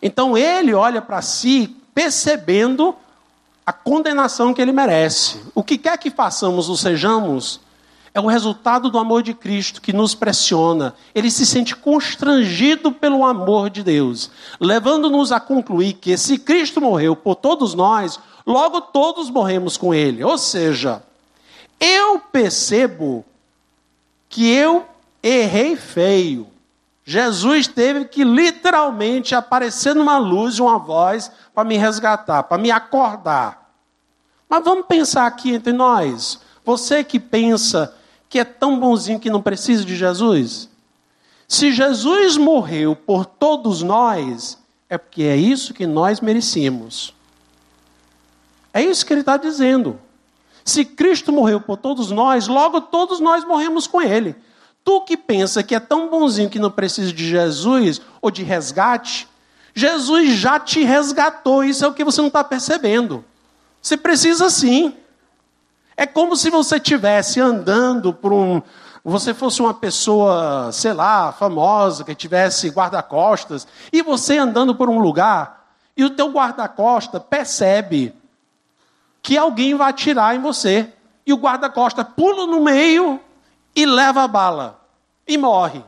Então 0.00 0.38
ele 0.38 0.72
olha 0.72 1.02
para 1.02 1.20
si 1.20 1.76
percebendo 1.94 2.96
a 3.66 3.74
condenação 3.74 4.54
que 4.54 4.62
ele 4.62 4.72
merece. 4.72 5.38
O 5.54 5.62
que 5.62 5.76
quer 5.76 5.98
que 5.98 6.10
façamos 6.10 6.70
ou 6.70 6.76
sejamos, 6.78 7.60
é 8.12 8.20
o 8.20 8.26
resultado 8.26 8.90
do 8.90 8.98
amor 8.98 9.22
de 9.22 9.32
Cristo 9.32 9.80
que 9.80 9.92
nos 9.92 10.14
pressiona. 10.14 10.94
Ele 11.14 11.30
se 11.30 11.46
sente 11.46 11.76
constrangido 11.76 12.90
pelo 12.90 13.24
amor 13.24 13.70
de 13.70 13.82
Deus, 13.82 14.30
levando-nos 14.60 15.30
a 15.30 15.38
concluir 15.38 15.94
que 15.94 16.16
se 16.16 16.38
Cristo 16.38 16.80
morreu 16.80 17.14
por 17.14 17.36
todos 17.36 17.72
nós, 17.74 18.18
logo 18.44 18.80
todos 18.80 19.30
morremos 19.30 19.76
com 19.76 19.94
Ele. 19.94 20.24
Ou 20.24 20.36
seja, 20.36 21.02
eu 21.78 22.18
percebo 22.18 23.24
que 24.28 24.48
eu 24.48 24.86
errei 25.22 25.76
feio. 25.76 26.48
Jesus 27.04 27.66
teve 27.66 28.04
que 28.04 28.24
literalmente 28.24 29.34
aparecer 29.34 29.94
numa 29.94 30.18
luz, 30.18 30.58
uma 30.58 30.78
voz, 30.78 31.30
para 31.54 31.64
me 31.64 31.76
resgatar, 31.76 32.42
para 32.44 32.58
me 32.58 32.70
acordar. 32.70 33.70
Mas 34.48 34.64
vamos 34.64 34.86
pensar 34.86 35.26
aqui 35.26 35.54
entre 35.54 35.72
nós. 35.72 36.40
Você 36.64 37.02
que 37.02 37.18
pensa 37.18 37.94
que 38.30 38.38
é 38.38 38.44
tão 38.44 38.78
bonzinho 38.78 39.20
que 39.20 39.28
não 39.28 39.42
precisa 39.42 39.84
de 39.84 39.96
Jesus? 39.96 40.70
Se 41.48 41.72
Jesus 41.72 42.36
morreu 42.36 42.94
por 42.94 43.26
todos 43.26 43.82
nós, 43.82 44.56
é 44.88 44.96
porque 44.96 45.24
é 45.24 45.36
isso 45.36 45.74
que 45.74 45.84
nós 45.84 46.20
merecemos. 46.20 47.12
É 48.72 48.80
isso 48.80 49.04
que 49.04 49.12
ele 49.12 49.20
está 49.20 49.36
dizendo. 49.36 49.98
Se 50.64 50.84
Cristo 50.84 51.32
morreu 51.32 51.60
por 51.60 51.76
todos 51.76 52.12
nós, 52.12 52.46
logo 52.46 52.80
todos 52.80 53.18
nós 53.18 53.44
morremos 53.44 53.88
com 53.88 54.00
Ele. 54.00 54.36
Tu 54.84 55.00
que 55.02 55.16
pensa 55.16 55.64
que 55.64 55.74
é 55.74 55.80
tão 55.80 56.08
bonzinho 56.08 56.48
que 56.48 56.58
não 56.60 56.70
precisa 56.70 57.12
de 57.12 57.28
Jesus 57.28 58.00
ou 58.22 58.30
de 58.30 58.44
resgate, 58.44 59.28
Jesus 59.74 60.36
já 60.36 60.60
te 60.60 60.84
resgatou. 60.84 61.64
Isso 61.64 61.84
é 61.84 61.88
o 61.88 61.92
que 61.92 62.04
você 62.04 62.20
não 62.20 62.28
está 62.28 62.44
percebendo. 62.44 63.24
Você 63.82 63.96
precisa 63.96 64.48
sim. 64.48 64.94
É 66.00 66.06
como 66.06 66.34
se 66.34 66.48
você 66.48 66.76
estivesse 66.76 67.38
andando 67.42 68.10
por 68.10 68.32
um. 68.32 68.62
Você 69.04 69.34
fosse 69.34 69.60
uma 69.60 69.74
pessoa, 69.74 70.72
sei 70.72 70.94
lá, 70.94 71.30
famosa, 71.30 72.04
que 72.04 72.14
tivesse 72.14 72.70
guarda-costas, 72.70 73.68
e 73.92 74.00
você 74.00 74.38
andando 74.38 74.74
por 74.74 74.88
um 74.88 74.98
lugar, 74.98 75.70
e 75.94 76.02
o 76.02 76.08
teu 76.08 76.30
guarda-costas 76.30 77.20
percebe 77.28 78.14
que 79.20 79.36
alguém 79.36 79.74
vai 79.74 79.90
atirar 79.90 80.34
em 80.34 80.40
você. 80.40 80.90
E 81.26 81.34
o 81.34 81.36
guarda-costas 81.36 82.06
pula 82.16 82.46
no 82.46 82.62
meio 82.62 83.20
e 83.76 83.84
leva 83.84 84.22
a 84.22 84.28
bala. 84.28 84.80
E 85.28 85.36
morre. 85.36 85.84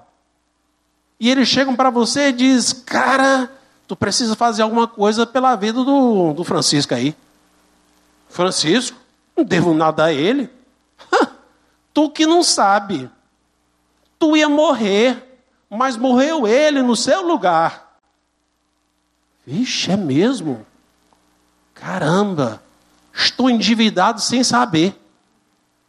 E 1.19 1.31
eles 1.31 1.49
chegam 1.49 1.75
para 1.75 1.89
você 1.89 2.29
e 2.29 2.33
diz, 2.33 2.71
cara, 2.71 3.51
tu 3.89 3.97
precisa 3.97 4.37
fazer 4.37 4.61
alguma 4.61 4.87
coisa 4.87 5.25
pela 5.25 5.57
vida 5.57 5.83
do, 5.83 6.35
do 6.35 6.45
Francisco 6.45 6.95
aí. 6.95 7.17
Francisco? 8.29 9.02
Não 9.37 9.45
devo 9.45 9.75
nada 9.75 10.05
a 10.05 10.13
ele. 10.13 10.51
tu 11.93 12.11
que 12.11 12.27
não 12.27 12.43
sabe. 12.43 13.11
Tu 14.19 14.37
ia 14.37 14.49
morrer, 14.49 15.41
mas 15.69 15.97
morreu 15.97 16.47
ele 16.47 16.83
no 16.83 16.95
seu 16.95 17.27
lugar. 17.27 17.99
Vixe, 19.47 19.91
é 19.91 19.97
mesmo? 19.97 20.65
Caramba, 21.75 22.63
estou 23.13 23.51
endividado 23.51 24.21
sem 24.21 24.45
saber. 24.45 24.97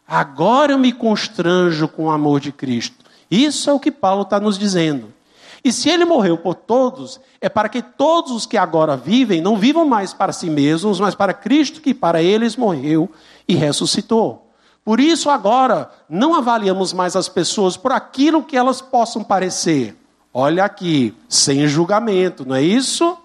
Agora 0.07 0.74
eu 0.74 0.80
me 0.80 0.91
constranjo 0.91 1.88
com 1.88 2.06
o 2.06 2.11
amor 2.11 2.40
de 2.40 2.52
Cristo. 2.52 3.03
Isso 3.30 3.70
é 3.70 3.74
o 3.74 3.80
que 3.80 3.91
Paulo 3.91 4.24
está 4.24 4.40
nos 4.40 4.57
dizendo. 4.57 5.14
E 5.64 5.72
se 5.72 5.90
ele 5.90 6.03
morreu 6.03 6.38
por 6.38 6.56
todos, 6.56 7.22
é 7.40 7.48
para 7.48 7.69
que 7.69 7.81
todos 7.81 8.31
os 8.34 8.45
que 8.45 8.57
agora 8.57 8.98
vivem 8.98 9.40
não 9.40 9.56
vivam 9.56 9.85
mais 9.85 10.14
para 10.14 10.34
si 10.34 10.49
mesmos, 10.49 10.99
mas 10.99 11.15
para 11.15 11.34
Cristo 11.34 11.80
que 11.80 11.94
para 11.94 12.22
eles 12.22 12.57
morreu 12.57 13.10
e 13.48 13.56
ressuscitou. 13.56 14.52
Por 14.84 14.99
isso, 14.99 15.30
agora, 15.30 15.90
não 16.10 16.35
avaliamos 16.35 16.91
mais 16.91 17.15
as 17.15 17.30
pessoas 17.30 17.77
por 17.77 17.94
aquilo 17.94 18.44
que 18.44 18.57
elas 18.57 18.81
possam 18.81 19.23
parecer. 19.23 19.95
Olha 20.34 20.65
aqui, 20.65 21.15
sem 21.30 21.65
julgamento, 21.68 22.45
não 22.45 22.56
é 22.56 22.61
isso? 22.61 23.18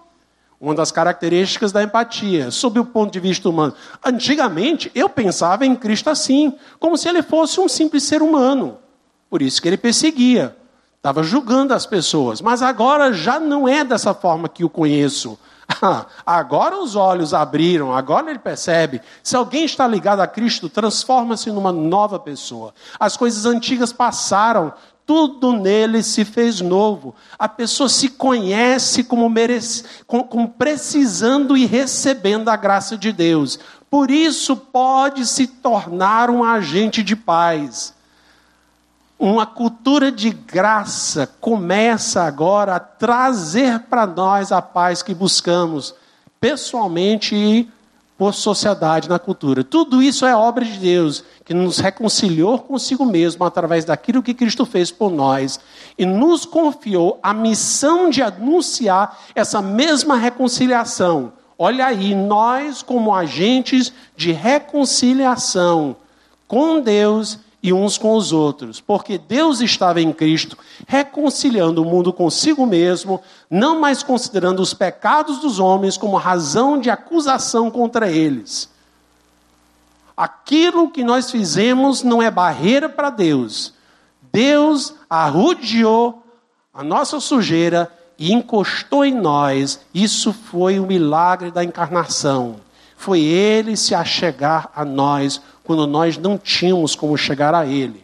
Uma 0.61 0.73
das 0.73 0.91
características 0.91 1.73
da 1.73 1.83
empatia, 1.83 2.51
sob 2.51 2.79
o 2.79 2.85
ponto 2.85 3.11
de 3.11 3.19
vista 3.19 3.49
humano. 3.49 3.73
Antigamente, 4.03 4.89
eu 4.95 5.09
pensava 5.09 5.65
em 5.65 5.75
Cristo 5.75 6.09
assim, 6.09 6.55
como 6.79 6.97
se 6.97 7.09
ele 7.09 7.21
fosse 7.21 7.59
um 7.59 7.67
simples 7.67 8.03
ser 8.03 8.21
humano. 8.21 8.77
Por 9.29 9.41
isso 9.41 9.61
que 9.61 9.67
ele 9.67 9.77
perseguia, 9.77 10.55
estava 10.99 11.23
julgando 11.23 11.73
as 11.73 11.85
pessoas. 11.85 12.41
Mas 12.41 12.61
agora 12.61 13.13
já 13.13 13.39
não 13.39 13.67
é 13.67 13.83
dessa 13.83 14.13
forma 14.13 14.49
que 14.49 14.63
o 14.63 14.69
conheço. 14.69 15.39
agora 16.25 16.77
os 16.77 16.95
olhos 16.95 17.33
abriram, 17.33 17.93
agora 17.93 18.29
ele 18.29 18.39
percebe. 18.39 19.01
Se 19.23 19.35
alguém 19.35 19.63
está 19.63 19.87
ligado 19.87 20.19
a 20.19 20.27
Cristo, 20.27 20.67
transforma-se 20.67 21.51
numa 21.51 21.71
nova 21.71 22.19
pessoa. 22.19 22.73
As 22.99 23.15
coisas 23.15 23.45
antigas 23.45 23.93
passaram, 23.93 24.73
tudo 25.05 25.53
nele 25.53 26.03
se 26.03 26.25
fez 26.25 26.59
novo. 26.59 27.15
A 27.37 27.47
pessoa 27.47 27.87
se 27.87 28.09
conhece 28.09 29.03
como, 29.03 29.29
merece, 29.29 29.85
como 30.05 30.49
precisando 30.49 31.55
e 31.55 31.65
recebendo 31.65 32.49
a 32.49 32.57
graça 32.57 32.97
de 32.97 33.13
Deus. 33.13 33.57
Por 33.89 34.11
isso 34.11 34.55
pode 34.55 35.25
se 35.25 35.47
tornar 35.47 36.29
um 36.29 36.43
agente 36.43 37.01
de 37.01 37.15
paz 37.15 37.97
uma 39.19 39.45
cultura 39.45 40.09
de 40.09 40.29
graça 40.29 41.27
começa 41.41 42.23
agora 42.23 42.75
a 42.75 42.79
trazer 42.79 43.81
para 43.81 44.07
nós 44.07 44.49
a 44.53 44.61
paz 44.61 45.03
que 45.03 45.13
buscamos, 45.13 45.93
pessoalmente 46.39 47.35
e 47.35 47.69
por 48.17 48.33
sociedade 48.33 49.09
na 49.09 49.19
cultura. 49.19 49.63
Tudo 49.63 50.01
isso 50.01 50.25
é 50.25 50.33
obra 50.33 50.63
de 50.63 50.77
Deus, 50.77 51.23
que 51.43 51.53
nos 51.53 51.79
reconciliou 51.79 52.59
consigo 52.59 53.05
mesmo 53.05 53.43
através 53.43 53.83
daquilo 53.83 54.23
que 54.23 54.33
Cristo 54.33 54.65
fez 54.65 54.89
por 54.89 55.11
nós 55.11 55.59
e 55.97 56.05
nos 56.05 56.45
confiou 56.45 57.19
a 57.21 57.33
missão 57.33 58.09
de 58.09 58.21
anunciar 58.21 59.19
essa 59.35 59.61
mesma 59.61 60.15
reconciliação. 60.15 61.33
Olha 61.57 61.87
aí, 61.87 62.15
nós, 62.15 62.81
como 62.81 63.13
agentes 63.13 63.91
de 64.15 64.31
reconciliação 64.31 65.95
com 66.47 66.79
Deus 66.79 67.39
e 67.61 67.73
uns 67.73 67.97
com 67.97 68.15
os 68.15 68.31
outros, 68.31 68.79
porque 68.79 69.17
Deus 69.17 69.59
estava 69.59 69.99
em 69.99 70.13
Cristo 70.13 70.57
reconciliando 70.87 71.81
o 71.81 71.85
mundo 71.85 72.13
consigo 72.13 72.65
mesmo, 72.65 73.21
não 73.49 73.79
mais 73.79 74.01
considerando 74.01 74.61
os 74.61 74.73
pecados 74.73 75.39
dos 75.39 75.59
homens 75.59 75.97
como 75.97 76.15
razão 76.15 76.79
de 76.79 76.89
acusação 76.89 77.69
contra 77.69 78.09
eles. 78.09 78.69
Aquilo 80.15 80.89
que 80.89 81.03
nós 81.03 81.31
fizemos 81.31 82.01
não 82.01 82.21
é 82.21 82.31
barreira 82.31 82.87
para 82.89 83.09
Deus. 83.09 83.73
Deus 84.31 84.93
arrudeou 85.09 86.23
a 86.73 86.83
nossa 86.83 87.19
sujeira 87.19 87.91
e 88.17 88.33
encostou 88.33 89.03
em 89.03 89.13
nós. 89.13 89.79
Isso 89.93 90.33
foi 90.33 90.79
o 90.79 90.85
milagre 90.85 91.51
da 91.51 91.63
encarnação. 91.63 92.57
foi 92.97 93.21
Ele 93.21 93.77
se 93.77 93.95
achegar 93.95 94.69
a 94.75 94.83
nós 94.83 95.41
quando 95.69 95.85
nós 95.85 96.17
não 96.17 96.35
tínhamos 96.35 96.95
como 96.95 97.15
chegar 97.15 97.53
a 97.53 97.63
Ele 97.63 98.03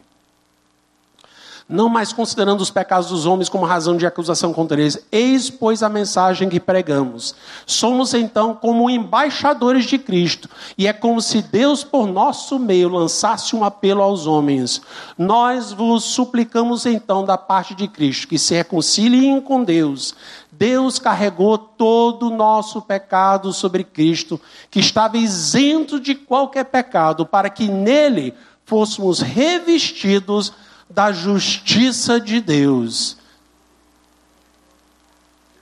não 1.67 1.89
mais 1.89 2.13
considerando 2.13 2.61
os 2.61 2.69
pecados 2.69 3.09
dos 3.09 3.25
homens 3.25 3.49
como 3.49 3.65
razão 3.65 3.97
de 3.97 4.05
acusação 4.05 4.53
contra 4.53 4.79
eles. 4.79 5.03
Eis, 5.11 5.49
pois, 5.49 5.81
a 5.81 5.89
mensagem 5.89 6.47
que 6.47 6.59
pregamos. 6.59 7.35
Somos, 7.65 8.13
então, 8.13 8.53
como 8.53 8.89
embaixadores 8.89 9.85
de 9.85 9.97
Cristo, 9.97 10.47
e 10.77 10.87
é 10.87 10.93
como 10.93 11.19
se 11.19 11.41
Deus, 11.41 11.83
por 11.83 12.07
nosso 12.07 12.59
meio, 12.59 12.89
lançasse 12.89 13.55
um 13.55 13.63
apelo 13.63 14.03
aos 14.03 14.27
homens. 14.27 14.79
Nós 15.17 15.71
vos 15.71 16.03
suplicamos, 16.03 16.85
então, 16.85 17.25
da 17.25 17.37
parte 17.37 17.73
de 17.73 17.87
Cristo, 17.87 18.27
que 18.27 18.37
se 18.37 18.53
reconciliem 18.53 19.41
com 19.41 19.63
Deus. 19.63 20.13
Deus 20.57 20.99
carregou 20.99 21.57
todo 21.57 22.27
o 22.27 22.35
nosso 22.35 22.81
pecado 22.81 23.51
sobre 23.51 23.83
Cristo, 23.83 24.39
que 24.69 24.79
estava 24.79 25.17
isento 25.17 25.99
de 25.99 26.15
qualquer 26.15 26.65
pecado, 26.65 27.25
para 27.25 27.49
que 27.49 27.67
nele 27.67 28.33
fôssemos 28.65 29.19
revestidos 29.19 30.53
da 30.89 31.11
justiça 31.11 32.19
de 32.19 32.39
Deus. 32.39 33.17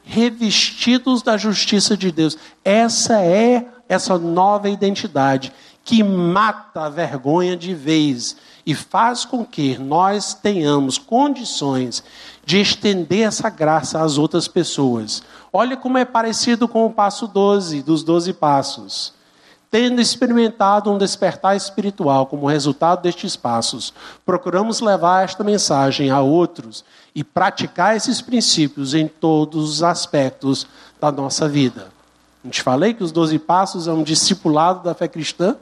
Revestidos 0.03 1.21
da 1.21 1.37
justiça 1.37 1.95
de 1.95 2.11
Deus. 2.11 2.37
Essa 2.63 3.21
é 3.21 3.67
essa 3.87 4.17
nova 4.17 4.69
identidade 4.69 5.51
que 5.83 6.03
mata 6.03 6.85
a 6.85 6.89
vergonha 6.89 7.57
de 7.57 7.73
vez 7.73 8.37
e 8.65 8.73
faz 8.73 9.25
com 9.25 9.45
que 9.45 9.77
nós 9.77 10.33
tenhamos 10.33 10.97
condições 10.97 12.03
de 12.45 12.59
estender 12.59 13.27
essa 13.27 13.49
graça 13.49 14.01
às 14.01 14.17
outras 14.17 14.47
pessoas. 14.47 15.23
Olha 15.51 15.75
como 15.75 15.97
é 15.97 16.05
parecido 16.05 16.67
com 16.67 16.85
o 16.85 16.91
passo 16.91 17.27
12 17.27 17.81
dos 17.81 18.03
12 18.03 18.33
passos 18.33 19.13
tendo 19.73 19.99
experimentado 19.99 20.91
um 20.91 20.99
despertar 20.99 21.57
espiritual 21.57 22.27
como 22.27 22.45
resultado 22.45 23.01
destes 23.01 23.35
passos, 23.35 23.91
procuramos 24.23 24.81
levar 24.81 25.23
esta 25.23 25.43
mensagem 25.43 26.11
a 26.11 26.21
outros 26.21 26.85
e 27.15 27.23
praticar 27.23 27.97
esses 27.97 28.21
princípios 28.21 28.93
em 28.93 29.07
todos 29.07 29.67
os 29.67 29.81
aspectos 29.81 30.67
da 31.01 31.11
nossa 31.11 31.49
vida. 31.49 31.87
Não 32.43 32.51
te 32.51 32.61
falei 32.61 32.93
que 32.93 33.03
os 33.03 33.11
doze 33.11 33.39
passos 33.39 33.87
é 33.87 33.91
um 33.91 34.03
discipulado 34.03 34.83
da 34.83 34.93
fé 34.93 35.07
cristã? 35.07 35.55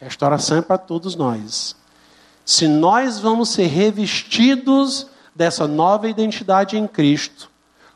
Restauração 0.00 0.58
é 0.58 0.62
para 0.62 0.78
todos 0.78 1.16
nós. 1.16 1.74
Se 2.44 2.66
nós 2.68 3.18
vamos 3.18 3.50
ser 3.50 3.66
revestidos 3.66 5.06
dessa 5.34 5.66
nova 5.66 6.08
identidade 6.08 6.76
em 6.76 6.86
Cristo, 6.86 7.50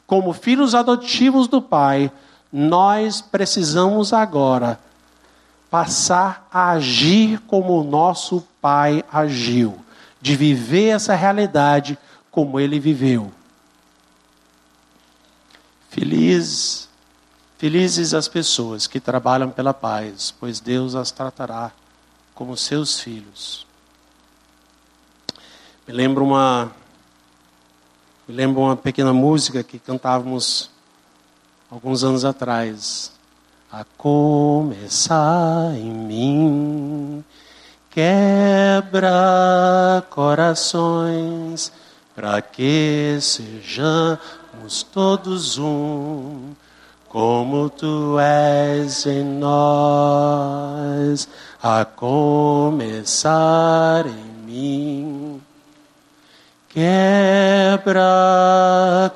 como 0.06 0.32
filhos 0.32 0.74
adotivos 0.74 1.48
do 1.48 1.62
Pai, 1.62 2.12
nós 2.52 3.20
precisamos 3.20 4.12
agora 4.12 4.78
passar 5.70 6.46
a 6.52 6.72
agir 6.72 7.40
como 7.46 7.80
o 7.80 7.84
nosso 7.84 8.46
Pai 8.60 9.02
agiu, 9.10 9.78
de 10.20 10.36
viver 10.36 10.88
essa 10.88 11.14
realidade 11.14 11.96
como 12.30 12.60
ele 12.60 12.78
viveu. 12.78 13.32
Felizes 15.88 16.88
as 18.12 18.28
pessoas 18.28 18.86
que 18.86 19.00
trabalham 19.00 19.50
pela 19.50 19.72
paz, 19.72 20.34
pois 20.38 20.60
Deus 20.60 20.94
as 20.94 21.10
tratará 21.10 21.72
como 22.34 22.56
seus 22.56 23.00
filhos. 23.00 23.66
Me 25.86 25.94
lembro 25.94 26.24
uma 26.24 26.72
me 28.26 28.36
lembro 28.36 28.62
uma 28.62 28.76
pequena 28.76 29.12
música 29.12 29.64
que 29.64 29.78
cantávamos 29.78 30.70
alguns 31.70 32.04
anos 32.04 32.24
atrás. 32.24 33.12
A 33.70 33.84
começar 33.96 35.74
em 35.74 35.90
mim, 35.90 37.24
quebra 37.90 40.04
corações, 40.10 41.72
para 42.14 42.40
que 42.42 43.18
sejamos 43.20 44.82
todos 44.92 45.58
um, 45.58 46.52
como 47.12 47.68
tu 47.68 48.18
és 48.18 49.04
em 49.04 49.22
nós, 49.22 50.48
a 51.62 51.84
começar 51.84 53.36
em 54.06 54.32
mim. 54.46 55.38
Quebra 56.70 58.00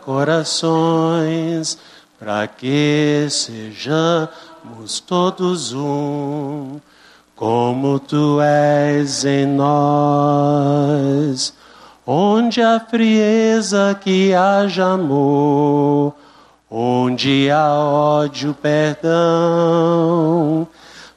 corações, 0.05 1.79
para 2.19 2.47
que 2.47 3.29
sejamos 3.31 5.01
todos 5.01 5.73
um, 5.73 6.79
como 7.35 7.99
tu 7.99 8.43
és 8.43 9.25
em 9.25 9.47
nós. 9.47 10.75
Onde 12.07 12.61
há 12.61 12.79
frieza 12.79 13.99
que 13.99 14.35
haja 14.35 14.85
amor, 14.93 16.13
onde 16.71 17.51
há 17.51 17.75
ódio, 17.75 18.55
perdão, 18.55 19.09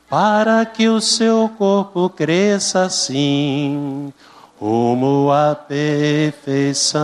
para 0.10 0.66
que 0.66 0.88
o 0.90 1.02
seu 1.02 1.50
corpo 1.58 2.10
cresça 2.10 2.84
assim, 2.84 4.14
rumo 4.60 5.32
à 5.32 5.56
perfeição 5.56 7.00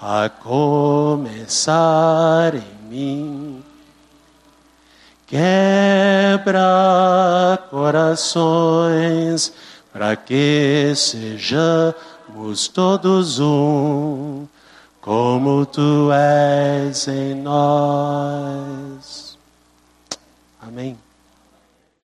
a 0.00 0.28
começar 0.30 1.74
em 2.54 2.64
mim. 2.88 3.62
Quebra 5.26 6.62
corações 7.70 9.52
para 9.92 10.16
que 10.16 10.92
sejamos 10.96 12.66
todos 12.68 13.38
um, 13.38 14.46
como 15.00 15.66
tu 15.66 16.12
és 16.12 17.08
em 17.08 17.34
nós. 17.34 19.36
Amém. 20.60 20.96